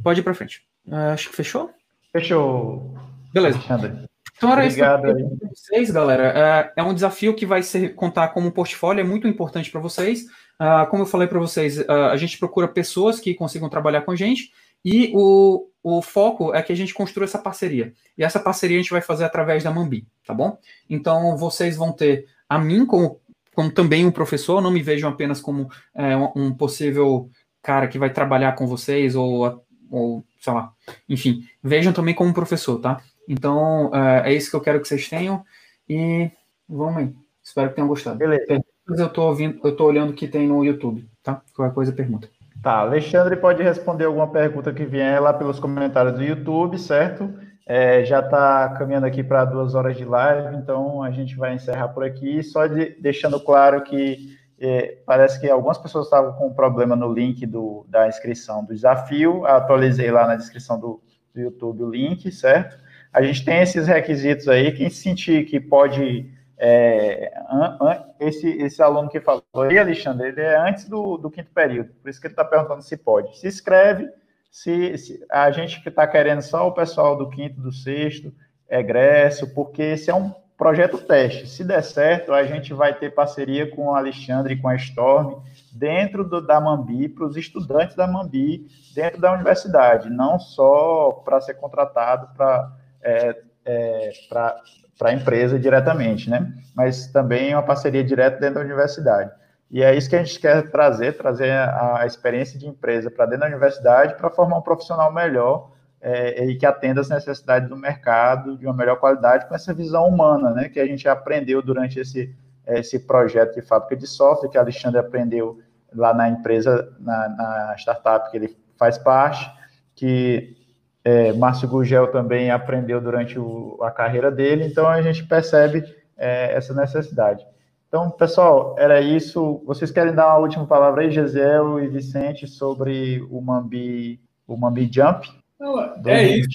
Pode 0.00 0.20
ir 0.20 0.22
para 0.22 0.34
frente. 0.34 0.62
Uh, 0.86 1.12
acho 1.12 1.28
que 1.28 1.34
fechou? 1.34 1.70
Fechou. 2.12 2.94
Beleza. 3.32 3.58
Alexandre. 3.58 4.09
Então 4.40 4.52
era 4.52 4.64
Obrigado 4.64 5.06
isso 5.06 5.36
para 5.36 5.48
vocês, 5.50 5.90
galera. 5.90 6.72
É, 6.74 6.80
é 6.80 6.82
um 6.82 6.94
desafio 6.94 7.34
que 7.34 7.44
vai 7.44 7.62
ser 7.62 7.94
contar 7.94 8.28
como 8.28 8.50
portfólio, 8.50 9.02
é 9.02 9.04
muito 9.04 9.28
importante 9.28 9.70
para 9.70 9.82
vocês. 9.82 10.22
Uh, 10.58 10.88
como 10.88 11.02
eu 11.02 11.06
falei 11.06 11.28
para 11.28 11.38
vocês, 11.38 11.78
uh, 11.78 12.08
a 12.10 12.16
gente 12.16 12.38
procura 12.38 12.66
pessoas 12.66 13.20
que 13.20 13.34
consigam 13.34 13.68
trabalhar 13.68 14.00
com 14.00 14.12
a 14.12 14.16
gente 14.16 14.50
e 14.82 15.12
o, 15.14 15.68
o 15.82 16.00
foco 16.00 16.54
é 16.54 16.62
que 16.62 16.72
a 16.72 16.74
gente 16.74 16.94
construa 16.94 17.24
essa 17.24 17.38
parceria. 17.38 17.92
E 18.16 18.24
essa 18.24 18.40
parceria 18.40 18.78
a 18.78 18.80
gente 18.80 18.90
vai 18.90 19.02
fazer 19.02 19.24
através 19.24 19.62
da 19.62 19.70
Mambi, 19.70 20.06
tá 20.26 20.32
bom? 20.32 20.56
Então 20.88 21.36
vocês 21.36 21.76
vão 21.76 21.92
ter 21.92 22.24
a 22.48 22.58
mim 22.58 22.86
como, 22.86 23.20
como 23.54 23.70
também 23.70 24.06
um 24.06 24.10
professor, 24.10 24.62
não 24.62 24.70
me 24.70 24.80
vejam 24.82 25.10
apenas 25.10 25.38
como 25.38 25.68
é, 25.94 26.16
um 26.34 26.50
possível 26.54 27.28
cara 27.62 27.86
que 27.88 27.98
vai 27.98 28.08
trabalhar 28.08 28.52
com 28.52 28.66
vocês 28.66 29.14
ou, 29.14 29.62
ou 29.90 30.24
sei 30.40 30.52
lá, 30.54 30.72
enfim, 31.06 31.46
vejam 31.62 31.92
também 31.92 32.14
como 32.14 32.30
um 32.30 32.34
professor, 32.34 32.80
tá? 32.80 33.02
Então, 33.30 33.90
uh, 33.90 34.24
é 34.24 34.34
isso 34.34 34.50
que 34.50 34.56
eu 34.56 34.60
quero 34.60 34.80
que 34.80 34.88
vocês 34.88 35.08
tenham. 35.08 35.44
E 35.88 36.28
vamos 36.68 36.96
aí. 36.96 37.14
Espero 37.40 37.68
que 37.68 37.76
tenham 37.76 37.86
gostado. 37.86 38.18
Beleza. 38.18 38.60
Eu 38.88 39.06
estou 39.06 39.28
ouvindo, 39.28 39.60
eu 39.62 39.76
tô 39.76 39.84
olhando 39.84 40.10
o 40.10 40.14
que 40.14 40.26
tem 40.26 40.48
no 40.48 40.64
YouTube, 40.64 41.08
tá? 41.22 41.40
Qualquer 41.54 41.72
coisa, 41.72 41.92
pergunta. 41.92 42.28
Tá, 42.60 42.78
Alexandre 42.78 43.36
pode 43.36 43.62
responder 43.62 44.06
alguma 44.06 44.26
pergunta 44.26 44.72
que 44.72 44.84
vier 44.84 45.22
lá 45.22 45.32
pelos 45.32 45.60
comentários 45.60 46.14
do 46.14 46.24
YouTube, 46.24 46.76
certo? 46.76 47.32
É, 47.64 48.04
já 48.04 48.18
está 48.18 48.68
caminhando 48.70 49.06
aqui 49.06 49.22
para 49.22 49.44
duas 49.44 49.76
horas 49.76 49.96
de 49.96 50.04
live, 50.04 50.56
então 50.56 51.00
a 51.00 51.12
gente 51.12 51.36
vai 51.36 51.54
encerrar 51.54 51.90
por 51.90 52.02
aqui. 52.02 52.42
Só 52.42 52.66
de, 52.66 52.96
deixando 53.00 53.38
claro 53.38 53.80
que 53.84 54.36
é, 54.58 54.98
parece 55.06 55.40
que 55.40 55.48
algumas 55.48 55.78
pessoas 55.78 56.06
estavam 56.06 56.32
com 56.32 56.48
um 56.48 56.52
problema 56.52 56.96
no 56.96 57.12
link 57.12 57.46
do, 57.46 57.86
da 57.88 58.08
inscrição 58.08 58.64
do 58.64 58.74
desafio. 58.74 59.46
Atualizei 59.46 60.10
lá 60.10 60.26
na 60.26 60.34
descrição 60.34 60.80
do, 60.80 61.00
do 61.32 61.40
YouTube 61.40 61.84
o 61.84 61.90
link, 61.90 62.32
certo? 62.32 62.79
A 63.12 63.22
gente 63.22 63.44
tem 63.44 63.60
esses 63.60 63.86
requisitos 63.86 64.48
aí, 64.48 64.72
quem 64.72 64.90
sentir 64.90 65.44
que 65.46 65.60
pode. 65.60 66.30
É, 66.62 67.32
an, 67.48 67.78
an, 67.80 68.04
esse, 68.20 68.46
esse 68.46 68.82
aluno 68.82 69.08
que 69.08 69.18
falou 69.18 69.42
aí, 69.54 69.78
Alexandre, 69.78 70.28
ele 70.28 70.42
é 70.42 70.58
antes 70.58 70.86
do, 70.86 71.16
do 71.16 71.30
quinto 71.30 71.50
período, 71.52 71.94
por 71.94 72.10
isso 72.10 72.20
que 72.20 72.26
ele 72.26 72.32
está 72.32 72.44
perguntando 72.44 72.82
se 72.82 72.98
pode. 72.98 73.38
Se 73.38 73.48
inscreve, 73.48 74.06
se, 74.50 74.98
se 74.98 75.24
a 75.30 75.50
gente 75.50 75.82
que 75.82 75.88
está 75.88 76.06
querendo 76.06 76.42
só 76.42 76.68
o 76.68 76.72
pessoal 76.72 77.16
do 77.16 77.30
quinto, 77.30 77.58
do 77.60 77.72
sexto, 77.72 78.30
egresso, 78.68 79.52
porque 79.54 79.82
esse 79.82 80.10
é 80.10 80.14
um 80.14 80.34
projeto 80.60 80.98
teste. 80.98 81.48
Se 81.48 81.64
der 81.64 81.82
certo, 81.82 82.34
a 82.34 82.44
gente 82.44 82.74
vai 82.74 82.92
ter 82.92 83.14
parceria 83.14 83.70
com 83.74 83.86
o 83.86 83.94
Alexandre 83.94 84.52
e 84.52 84.60
com 84.60 84.68
a 84.68 84.76
Storm 84.76 85.40
dentro 85.72 86.22
do, 86.22 86.40
da 86.40 86.60
Mambi, 86.60 87.08
para 87.08 87.24
os 87.24 87.36
estudantes 87.38 87.96
da 87.96 88.06
Mambi, 88.06 88.66
dentro 88.94 89.18
da 89.18 89.32
universidade, 89.32 90.10
não 90.10 90.38
só 90.38 91.22
para 91.24 91.40
ser 91.40 91.54
contratado 91.54 92.28
para 92.36 92.70
é, 93.02 93.36
é, 93.64 94.10
para 94.28 94.62
a 95.02 95.12
empresa 95.12 95.58
diretamente, 95.58 96.28
né? 96.28 96.52
Mas 96.74 97.06
também 97.08 97.54
uma 97.54 97.62
parceria 97.62 98.04
direta 98.04 98.38
dentro 98.38 98.56
da 98.56 98.60
universidade. 98.60 99.30
E 99.70 99.82
é 99.82 99.94
isso 99.94 100.10
que 100.10 100.16
a 100.16 100.22
gente 100.22 100.38
quer 100.40 100.68
trazer, 100.70 101.16
trazer 101.16 101.50
a, 101.50 102.00
a 102.00 102.06
experiência 102.06 102.58
de 102.58 102.66
empresa 102.66 103.10
para 103.10 103.26
dentro 103.26 103.40
da 103.40 103.46
universidade 103.46 104.16
para 104.16 104.28
formar 104.30 104.58
um 104.58 104.62
profissional 104.62 105.12
melhor 105.12 105.70
é, 106.00 106.44
e 106.44 106.56
que 106.56 106.66
atenda 106.66 107.00
às 107.00 107.08
necessidades 107.08 107.68
do 107.68 107.76
mercado 107.76 108.56
de 108.56 108.66
uma 108.66 108.74
melhor 108.74 108.96
qualidade 108.96 109.46
com 109.46 109.54
essa 109.54 109.72
visão 109.72 110.08
humana, 110.08 110.50
né? 110.50 110.68
Que 110.68 110.80
a 110.80 110.86
gente 110.86 111.08
aprendeu 111.08 111.62
durante 111.62 112.00
esse, 112.00 112.34
esse 112.66 112.98
projeto 113.00 113.54
de 113.54 113.62
fábrica 113.62 113.96
de 113.96 114.06
software, 114.06 114.48
que 114.48 114.58
Alexandre 114.58 114.98
aprendeu 114.98 115.60
lá 115.94 116.14
na 116.14 116.28
empresa, 116.28 116.92
na, 116.98 117.28
na 117.28 117.74
startup 117.76 118.30
que 118.30 118.36
ele 118.36 118.56
faz 118.76 118.96
parte, 118.96 119.50
que 119.94 120.56
é, 121.04 121.32
Márcio 121.32 121.68
Gugel 121.68 122.08
também 122.08 122.50
aprendeu 122.50 123.00
durante 123.00 123.38
o, 123.38 123.78
a 123.82 123.90
carreira 123.90 124.30
dele, 124.30 124.64
então 124.64 124.86
a 124.86 125.00
gente 125.00 125.24
percebe 125.24 125.82
é, 126.16 126.54
essa 126.54 126.74
necessidade. 126.74 127.46
Então, 127.88 128.08
pessoal, 128.10 128.76
era 128.78 129.00
isso. 129.00 129.62
Vocês 129.66 129.90
querem 129.90 130.14
dar 130.14 130.28
uma 130.28 130.38
última 130.38 130.66
palavra 130.66 131.02
aí, 131.02 131.10
Gisel 131.10 131.82
e 131.82 131.88
Vicente, 131.88 132.46
sobre 132.46 133.20
o 133.30 133.40
Mambi, 133.40 134.20
o 134.46 134.56
Mambi 134.56 134.88
Jump? 134.92 135.28
Não, 135.58 135.80
é 136.06 136.22
isso. 136.22 136.48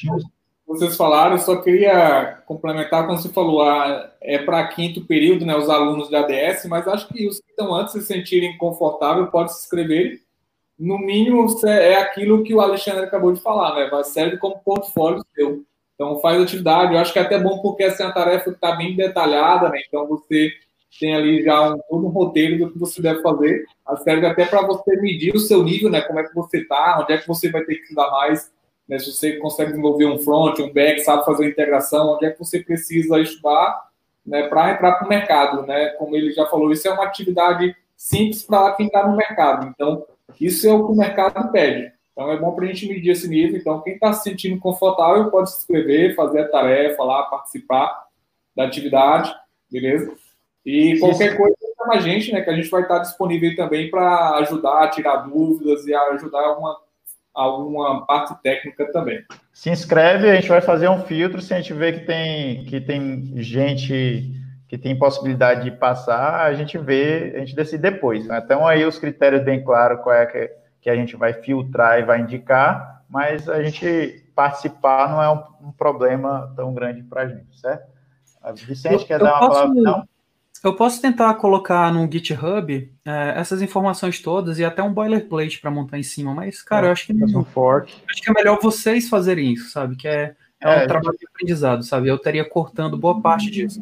Vocês 0.66 0.96
falaram, 0.96 1.34
eu 1.34 1.40
só 1.40 1.62
queria 1.62 2.42
complementar 2.46 3.06
quando 3.06 3.22
você 3.22 3.30
falou, 3.30 3.62
ah, 3.62 4.12
é 4.20 4.40
para 4.40 4.68
quinto 4.70 5.06
período, 5.06 5.46
né, 5.46 5.56
os 5.56 5.70
alunos 5.70 6.10
da 6.10 6.22
ADS, 6.22 6.66
mas 6.68 6.88
acho 6.88 7.08
que 7.10 7.28
os 7.28 7.40
que 7.40 7.50
estão 7.50 7.74
antes 7.76 7.94
se 7.94 8.02
sentirem 8.02 8.58
confortáveis 8.58 9.30
podem 9.30 9.54
se 9.54 9.62
inscrever 9.62 10.25
no 10.78 11.00
mínimo, 11.00 11.48
é 11.66 11.96
aquilo 11.96 12.44
que 12.44 12.54
o 12.54 12.62
Alexandre 12.62 13.06
acabou 13.06 13.32
de 13.32 13.42
falar, 13.42 13.76
né? 13.76 13.90
Vai 13.90 14.04
serve 14.04 14.38
como 14.38 14.60
portfólio 14.60 15.24
seu. 15.34 15.64
Então, 15.96 16.20
faz 16.20 16.42
atividade. 16.42 16.94
Eu 16.94 17.00
acho 17.00 17.14
que 17.14 17.20
é 17.20 17.22
até 17.22 17.40
bom 17.40 17.62
porque 17.62 17.84
essa 17.84 18.04
é 18.04 18.06
uma 18.06 18.14
tarefa 18.14 18.46
que 18.46 18.58
está 18.58 18.76
bem 18.76 18.96
detalhada, 18.96 19.70
né? 19.70 19.82
Então, 19.88 20.06
você 20.08 20.52
tem 21.00 21.16
ali 21.16 21.44
já 21.44 21.70
um, 21.74 21.78
todo 21.90 22.06
um 22.06 22.10
roteiro 22.10 22.58
do 22.58 22.72
que 22.72 22.80
você 22.80 23.02
deve 23.02 23.22
fazer. 23.22 23.66
Serve 24.04 24.26
até 24.26 24.46
para 24.46 24.66
você 24.66 24.96
medir 24.98 25.34
o 25.34 25.40
seu 25.40 25.64
nível, 25.64 25.90
né? 25.90 26.02
Como 26.02 26.20
é 26.20 26.24
que 26.24 26.36
você 26.36 26.60
está, 26.60 27.00
onde 27.02 27.14
é 27.14 27.18
que 27.18 27.28
você 27.28 27.50
vai 27.50 27.64
ter 27.64 27.76
que 27.76 27.84
estudar 27.84 28.12
mais. 28.12 28.52
Né? 28.88 29.00
Se 29.00 29.12
você 29.12 29.38
consegue 29.38 29.72
desenvolver 29.72 30.06
um 30.06 30.20
front, 30.20 30.60
um 30.60 30.72
back, 30.72 31.02
sabe 31.02 31.26
fazer 31.26 31.48
integração, 31.48 32.16
onde 32.16 32.26
é 32.26 32.32
que 32.32 32.40
você 32.40 32.60
precisa 32.60 33.20
estudar 33.20 33.90
né? 34.26 34.48
para 34.48 34.72
entrar 34.72 34.94
para 34.94 35.06
o 35.06 35.10
mercado, 35.10 35.66
né? 35.66 35.90
Como 35.98 36.16
ele 36.16 36.32
já 36.32 36.46
falou, 36.48 36.72
isso 36.72 36.88
é 36.88 36.92
uma 36.92 37.06
atividade 37.06 37.76
simples 37.96 38.44
para 38.44 38.74
quem 38.74 38.88
está 38.88 39.08
no 39.08 39.16
mercado. 39.16 39.68
Então, 39.68 40.06
isso 40.40 40.68
é 40.68 40.74
o 40.74 40.86
que 40.86 40.94
o 40.94 40.96
mercado 40.96 41.52
pede. 41.52 41.92
Então 42.12 42.32
é 42.32 42.40
bom 42.40 42.54
para 42.54 42.66
a 42.66 42.68
gente 42.68 42.88
medir 42.88 43.12
esse 43.12 43.28
nível. 43.28 43.58
Então, 43.58 43.82
quem 43.82 43.96
está 43.96 44.14
se 44.14 44.24
sentindo 44.24 44.60
confortável 44.60 45.30
pode 45.30 45.52
se 45.52 45.58
inscrever, 45.58 46.16
fazer 46.16 46.42
a 46.42 46.48
tarefa 46.48 47.04
lá, 47.04 47.24
participar 47.24 48.06
da 48.56 48.64
atividade, 48.64 49.36
beleza? 49.70 50.16
E 50.66 50.98
qualquer 51.00 51.36
coisa, 51.36 51.56
chama 51.78 51.96
a 51.96 52.00
gente, 52.00 52.32
né? 52.32 52.42
Que 52.42 52.50
a 52.50 52.56
gente 52.56 52.70
vai 52.70 52.84
estar 52.84 53.00
disponível 53.00 53.54
também 53.56 53.90
para 53.90 54.38
ajudar, 54.38 54.90
tirar 54.92 55.18
dúvidas 55.18 55.86
e 55.86 55.94
ajudar 55.94 56.42
alguma, 56.42 56.78
alguma 57.34 58.06
parte 58.06 58.34
técnica 58.42 58.92
também. 58.92 59.24
Se 59.54 59.70
inscreve, 59.70 60.30
a 60.30 60.36
gente 60.36 60.48
vai 60.48 60.62
fazer 60.62 60.88
um 60.90 61.04
filtro. 61.04 61.42
Se 61.42 61.54
a 61.54 61.58
gente 61.58 61.74
vê 61.74 61.94
que 61.94 62.06
tem, 62.06 62.64
que 62.66 62.80
tem 62.80 63.34
gente 63.36 64.32
que 64.76 64.82
tem 64.82 64.98
possibilidade 64.98 65.64
de 65.64 65.72
passar, 65.72 66.42
a 66.42 66.54
gente 66.54 66.78
vê, 66.78 67.34
a 67.36 67.40
gente 67.40 67.56
decide 67.56 67.82
depois. 67.82 68.28
Né? 68.28 68.42
Então, 68.44 68.68
aí 68.68 68.86
os 68.86 69.00
critérios 69.00 69.44
bem 69.44 69.64
claros, 69.64 70.02
qual 70.04 70.14
é 70.14 70.26
que, 70.26 70.52
que 70.82 70.90
a 70.90 70.96
gente 70.96 71.16
vai 71.16 71.34
filtrar 71.34 72.00
e 72.00 72.04
vai 72.04 72.20
indicar, 72.20 73.04
mas 73.10 73.48
a 73.48 73.64
gente 73.64 74.26
participar 74.36 75.10
não 75.10 75.24
é 75.24 75.32
um, 75.32 75.68
um 75.70 75.72
problema 75.72 76.52
tão 76.58 76.74
grande 76.74 77.04
para 77.04 77.22
a 77.22 77.28
gente, 77.28 77.58
certo? 77.58 77.90
A 78.44 78.52
Vicente 78.52 79.02
eu, 79.02 79.06
quer 79.06 79.22
eu 79.22 79.24
dar 79.24 79.32
uma 79.32 79.40
posso, 79.40 79.52
palavra? 79.62 79.82
Não? 79.82 80.08
Eu 80.62 80.76
posso 80.76 81.02
tentar 81.02 81.34
colocar 81.36 81.94
no 81.94 82.12
GitHub 82.12 82.92
é, 83.06 83.34
essas 83.40 83.62
informações 83.62 84.22
todas 84.22 84.60
e 84.60 84.66
até 84.66 84.84
um 84.84 84.94
boilerplate 84.94 85.62
para 85.62 85.72
montar 85.72 85.98
em 85.98 86.04
cima, 86.04 86.34
mas, 86.34 86.62
cara, 86.62 86.88
é, 86.88 86.90
eu 86.90 86.92
acho 86.92 87.06
que 87.08 87.14
não. 87.14 87.40
Um 87.40 87.46
fork. 87.46 87.94
Acho 88.10 88.22
que 88.22 88.30
é 88.30 88.34
melhor 88.34 88.60
vocês 88.62 89.08
fazerem 89.08 89.54
isso, 89.54 89.70
sabe? 89.70 89.96
Que 89.96 90.08
é 90.08 90.36
é, 90.62 90.70
um 90.70 90.72
é, 90.72 90.88
trabalho 90.88 91.18
de 91.18 91.28
aprendizado, 91.28 91.84
sabe? 91.84 92.08
Eu 92.08 92.16
estaria 92.16 92.48
cortando 92.48 92.98
boa 92.98 93.22
parte 93.22 93.50
disso. 93.52 93.80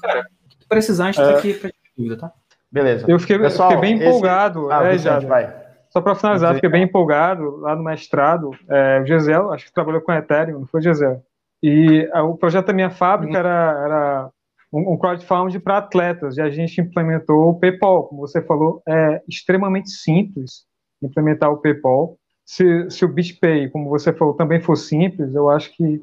Cara, 0.00 0.26
precisar, 0.68 1.04
a 1.04 1.12
gente 1.12 1.16
tá 1.16 1.32
é. 1.32 1.38
aqui 1.38 1.54
para 1.54 1.70
dúvida, 1.96 2.16
tá? 2.16 2.32
Beleza. 2.70 3.06
Eu 3.08 3.18
fiquei, 3.18 3.38
Pessoal, 3.38 3.70
fiquei 3.70 3.80
bem 3.80 3.96
empolgado. 3.96 4.66
Esse... 4.66 4.72
Ah, 4.72 4.84
é, 4.84 4.98
já. 4.98 5.18
Vai. 5.20 5.68
Só 5.90 6.02
para 6.02 6.14
finalizar, 6.14 6.54
fiquei 6.54 6.68
bem 6.68 6.82
empolgado 6.82 7.56
lá 7.56 7.74
no 7.74 7.82
mestrado. 7.82 8.50
É, 8.68 9.00
o 9.00 9.06
Gisel, 9.06 9.52
acho 9.52 9.64
que 9.64 9.72
trabalhou 9.72 10.02
com 10.02 10.12
Ethereum, 10.12 10.60
não 10.60 10.66
foi 10.66 10.82
Gisel? 10.82 11.22
E 11.62 12.08
a, 12.12 12.22
o 12.22 12.36
projeto 12.36 12.66
da 12.66 12.72
minha 12.72 12.90
fábrica 12.90 13.32
uhum. 13.32 13.38
era, 13.38 13.82
era 13.84 14.30
um, 14.72 14.92
um 14.92 14.98
crowdfunding 14.98 15.60
para 15.60 15.78
atletas, 15.78 16.36
e 16.36 16.42
a 16.42 16.50
gente 16.50 16.80
implementou 16.80 17.48
o 17.48 17.58
PayPal. 17.58 18.04
Como 18.04 18.20
você 18.20 18.42
falou, 18.42 18.82
é 18.86 19.22
extremamente 19.26 19.90
simples 19.90 20.66
implementar 21.02 21.50
o 21.50 21.56
PayPal. 21.56 22.17
Se, 22.48 22.90
se 22.90 23.04
o 23.04 23.08
BitPay, 23.08 23.68
como 23.68 23.90
você 23.90 24.10
falou, 24.10 24.32
também 24.32 24.58
for 24.58 24.74
simples, 24.74 25.34
eu 25.34 25.50
acho 25.50 25.70
que 25.76 26.00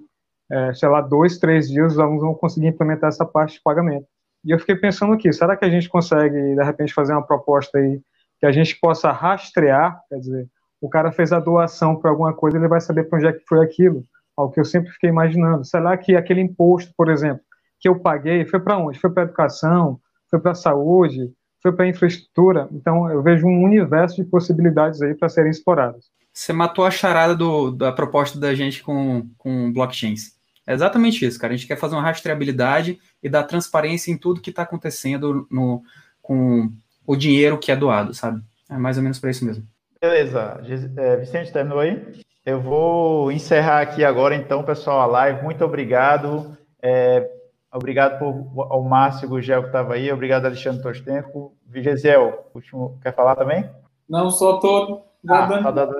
é, 0.51 0.75
sei 0.75 0.87
lá, 0.87 1.01
dois, 1.01 1.39
três 1.39 1.67
dias 1.67 1.93
os 1.93 1.99
alunos 1.99 2.21
vão 2.21 2.35
conseguir 2.35 2.67
implementar 2.67 3.07
essa 3.07 3.25
parte 3.25 3.55
de 3.55 3.63
pagamento. 3.63 4.05
E 4.43 4.51
eu 4.51 4.59
fiquei 4.59 4.75
pensando 4.75 5.11
aqui, 5.13 5.33
será 5.33 5.57
que 5.57 5.65
a 5.65 5.69
gente 5.69 5.89
consegue, 5.89 6.39
de 6.39 6.63
repente, 6.63 6.93
fazer 6.93 7.13
uma 7.13 7.25
proposta 7.25 7.79
aí 7.79 7.99
que 8.39 8.45
a 8.45 8.51
gente 8.51 8.79
possa 8.79 9.11
rastrear, 9.11 9.99
quer 10.07 10.19
dizer, 10.19 10.47
o 10.79 10.87
cara 10.87 11.11
fez 11.11 11.33
a 11.33 11.39
doação 11.39 11.95
para 11.95 12.11
alguma 12.11 12.31
coisa, 12.31 12.57
ele 12.57 12.67
vai 12.67 12.79
saber 12.79 13.05
para 13.05 13.17
onde 13.17 13.27
é 13.27 13.33
que 13.33 13.43
foi 13.47 13.65
aquilo, 13.65 14.03
ao 14.37 14.51
que 14.51 14.59
eu 14.59 14.65
sempre 14.65 14.91
fiquei 14.91 15.09
imaginando. 15.09 15.65
Será 15.65 15.97
que 15.97 16.15
aquele 16.15 16.41
imposto, 16.41 16.93
por 16.95 17.09
exemplo, 17.09 17.41
que 17.79 17.89
eu 17.89 17.99
paguei, 17.99 18.45
foi 18.45 18.59
para 18.59 18.77
onde? 18.77 18.99
Foi 18.99 19.09
para 19.09 19.23
educação? 19.23 19.99
Foi 20.29 20.39
para 20.39 20.53
saúde? 20.53 21.33
Foi 21.63 21.73
para 21.73 21.87
infraestrutura? 21.87 22.69
Então, 22.71 23.09
eu 23.09 23.23
vejo 23.23 23.47
um 23.47 23.63
universo 23.63 24.17
de 24.17 24.29
possibilidades 24.29 25.01
aí 25.01 25.15
para 25.15 25.27
serem 25.27 25.49
exploradas. 25.49 26.05
Você 26.35 26.51
matou 26.51 26.85
a 26.85 26.91
charada 26.91 27.33
do, 27.33 27.71
da 27.71 27.93
proposta 27.93 28.37
da 28.37 28.53
gente 28.53 28.83
com, 28.83 29.29
com 29.37 29.71
blockchains. 29.71 30.35
É 30.67 30.73
exatamente 30.73 31.25
isso, 31.25 31.39
cara. 31.39 31.53
A 31.53 31.55
gente 31.55 31.65
quer 31.65 31.77
fazer 31.77 31.95
uma 31.95 32.01
rastreabilidade 32.01 32.99
e 33.23 33.29
dar 33.29 33.43
transparência 33.43 34.11
em 34.11 34.17
tudo 34.17 34.41
que 34.41 34.49
está 34.49 34.63
acontecendo 34.63 35.47
no, 35.49 35.81
com 36.21 36.69
o 37.07 37.15
dinheiro 37.15 37.57
que 37.57 37.71
é 37.71 37.75
doado, 37.75 38.13
sabe? 38.13 38.43
É 38.69 38.77
mais 38.77 38.97
ou 38.97 39.03
menos 39.03 39.17
para 39.17 39.29
isso 39.29 39.45
mesmo. 39.45 39.65
Beleza. 40.01 40.61
É, 40.97 41.15
Vicente, 41.15 41.53
terminou 41.53 41.79
aí? 41.79 42.03
eu 42.45 42.59
vou 42.59 43.31
encerrar 43.31 43.79
aqui 43.81 44.03
agora, 44.03 44.35
então, 44.35 44.61
pessoal, 44.61 44.99
a 44.99 45.05
live. 45.05 45.41
Muito 45.41 45.63
obrigado. 45.63 46.57
É, 46.81 47.31
obrigado 47.73 48.19
por, 48.19 48.67
ao 48.71 48.83
Márcio 48.83 49.29
Gugel 49.29 49.61
que 49.61 49.67
estava 49.69 49.93
aí. 49.93 50.11
Obrigado, 50.11 50.45
Alexandre 50.45 50.83
Tostenko. 50.83 51.55
Vigesiel, 51.65 52.45
último, 52.53 52.99
quer 53.01 53.15
falar 53.15 53.37
também? 53.37 53.69
Não, 54.07 54.29
só 54.29 54.55
estou 54.55 55.07
ah, 55.27 55.45
dando... 55.45 55.63
Tá 55.63 55.71
dando. 55.71 55.95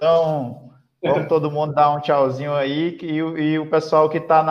Então, 0.00 0.70
vamos 1.02 1.28
todo 1.28 1.50
mundo 1.50 1.74
dar 1.74 1.94
um 1.94 2.00
tchauzinho 2.00 2.54
aí. 2.54 2.96
E, 3.02 3.16
e 3.16 3.58
o 3.58 3.68
pessoal 3.68 4.08
que 4.08 4.16
está 4.16 4.42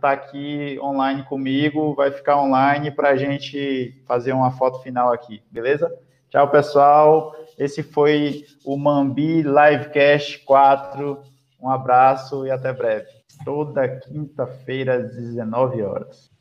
tá 0.00 0.10
aqui 0.10 0.76
online 0.82 1.22
comigo 1.22 1.94
vai 1.94 2.10
ficar 2.10 2.40
online 2.40 2.90
para 2.90 3.10
a 3.10 3.16
gente 3.16 4.02
fazer 4.04 4.32
uma 4.32 4.50
foto 4.50 4.82
final 4.82 5.12
aqui, 5.12 5.40
beleza? 5.48 5.96
Tchau, 6.28 6.50
pessoal. 6.50 7.36
Esse 7.56 7.84
foi 7.84 8.46
o 8.64 8.76
Mambi 8.76 9.42
Livecast 9.42 10.40
4. 10.40 11.22
Um 11.60 11.70
abraço 11.70 12.44
e 12.44 12.50
até 12.50 12.72
breve. 12.72 13.06
Toda 13.44 14.00
quinta-feira 14.00 14.96
às 14.96 15.14
19 15.14 15.82
horas. 15.82 16.32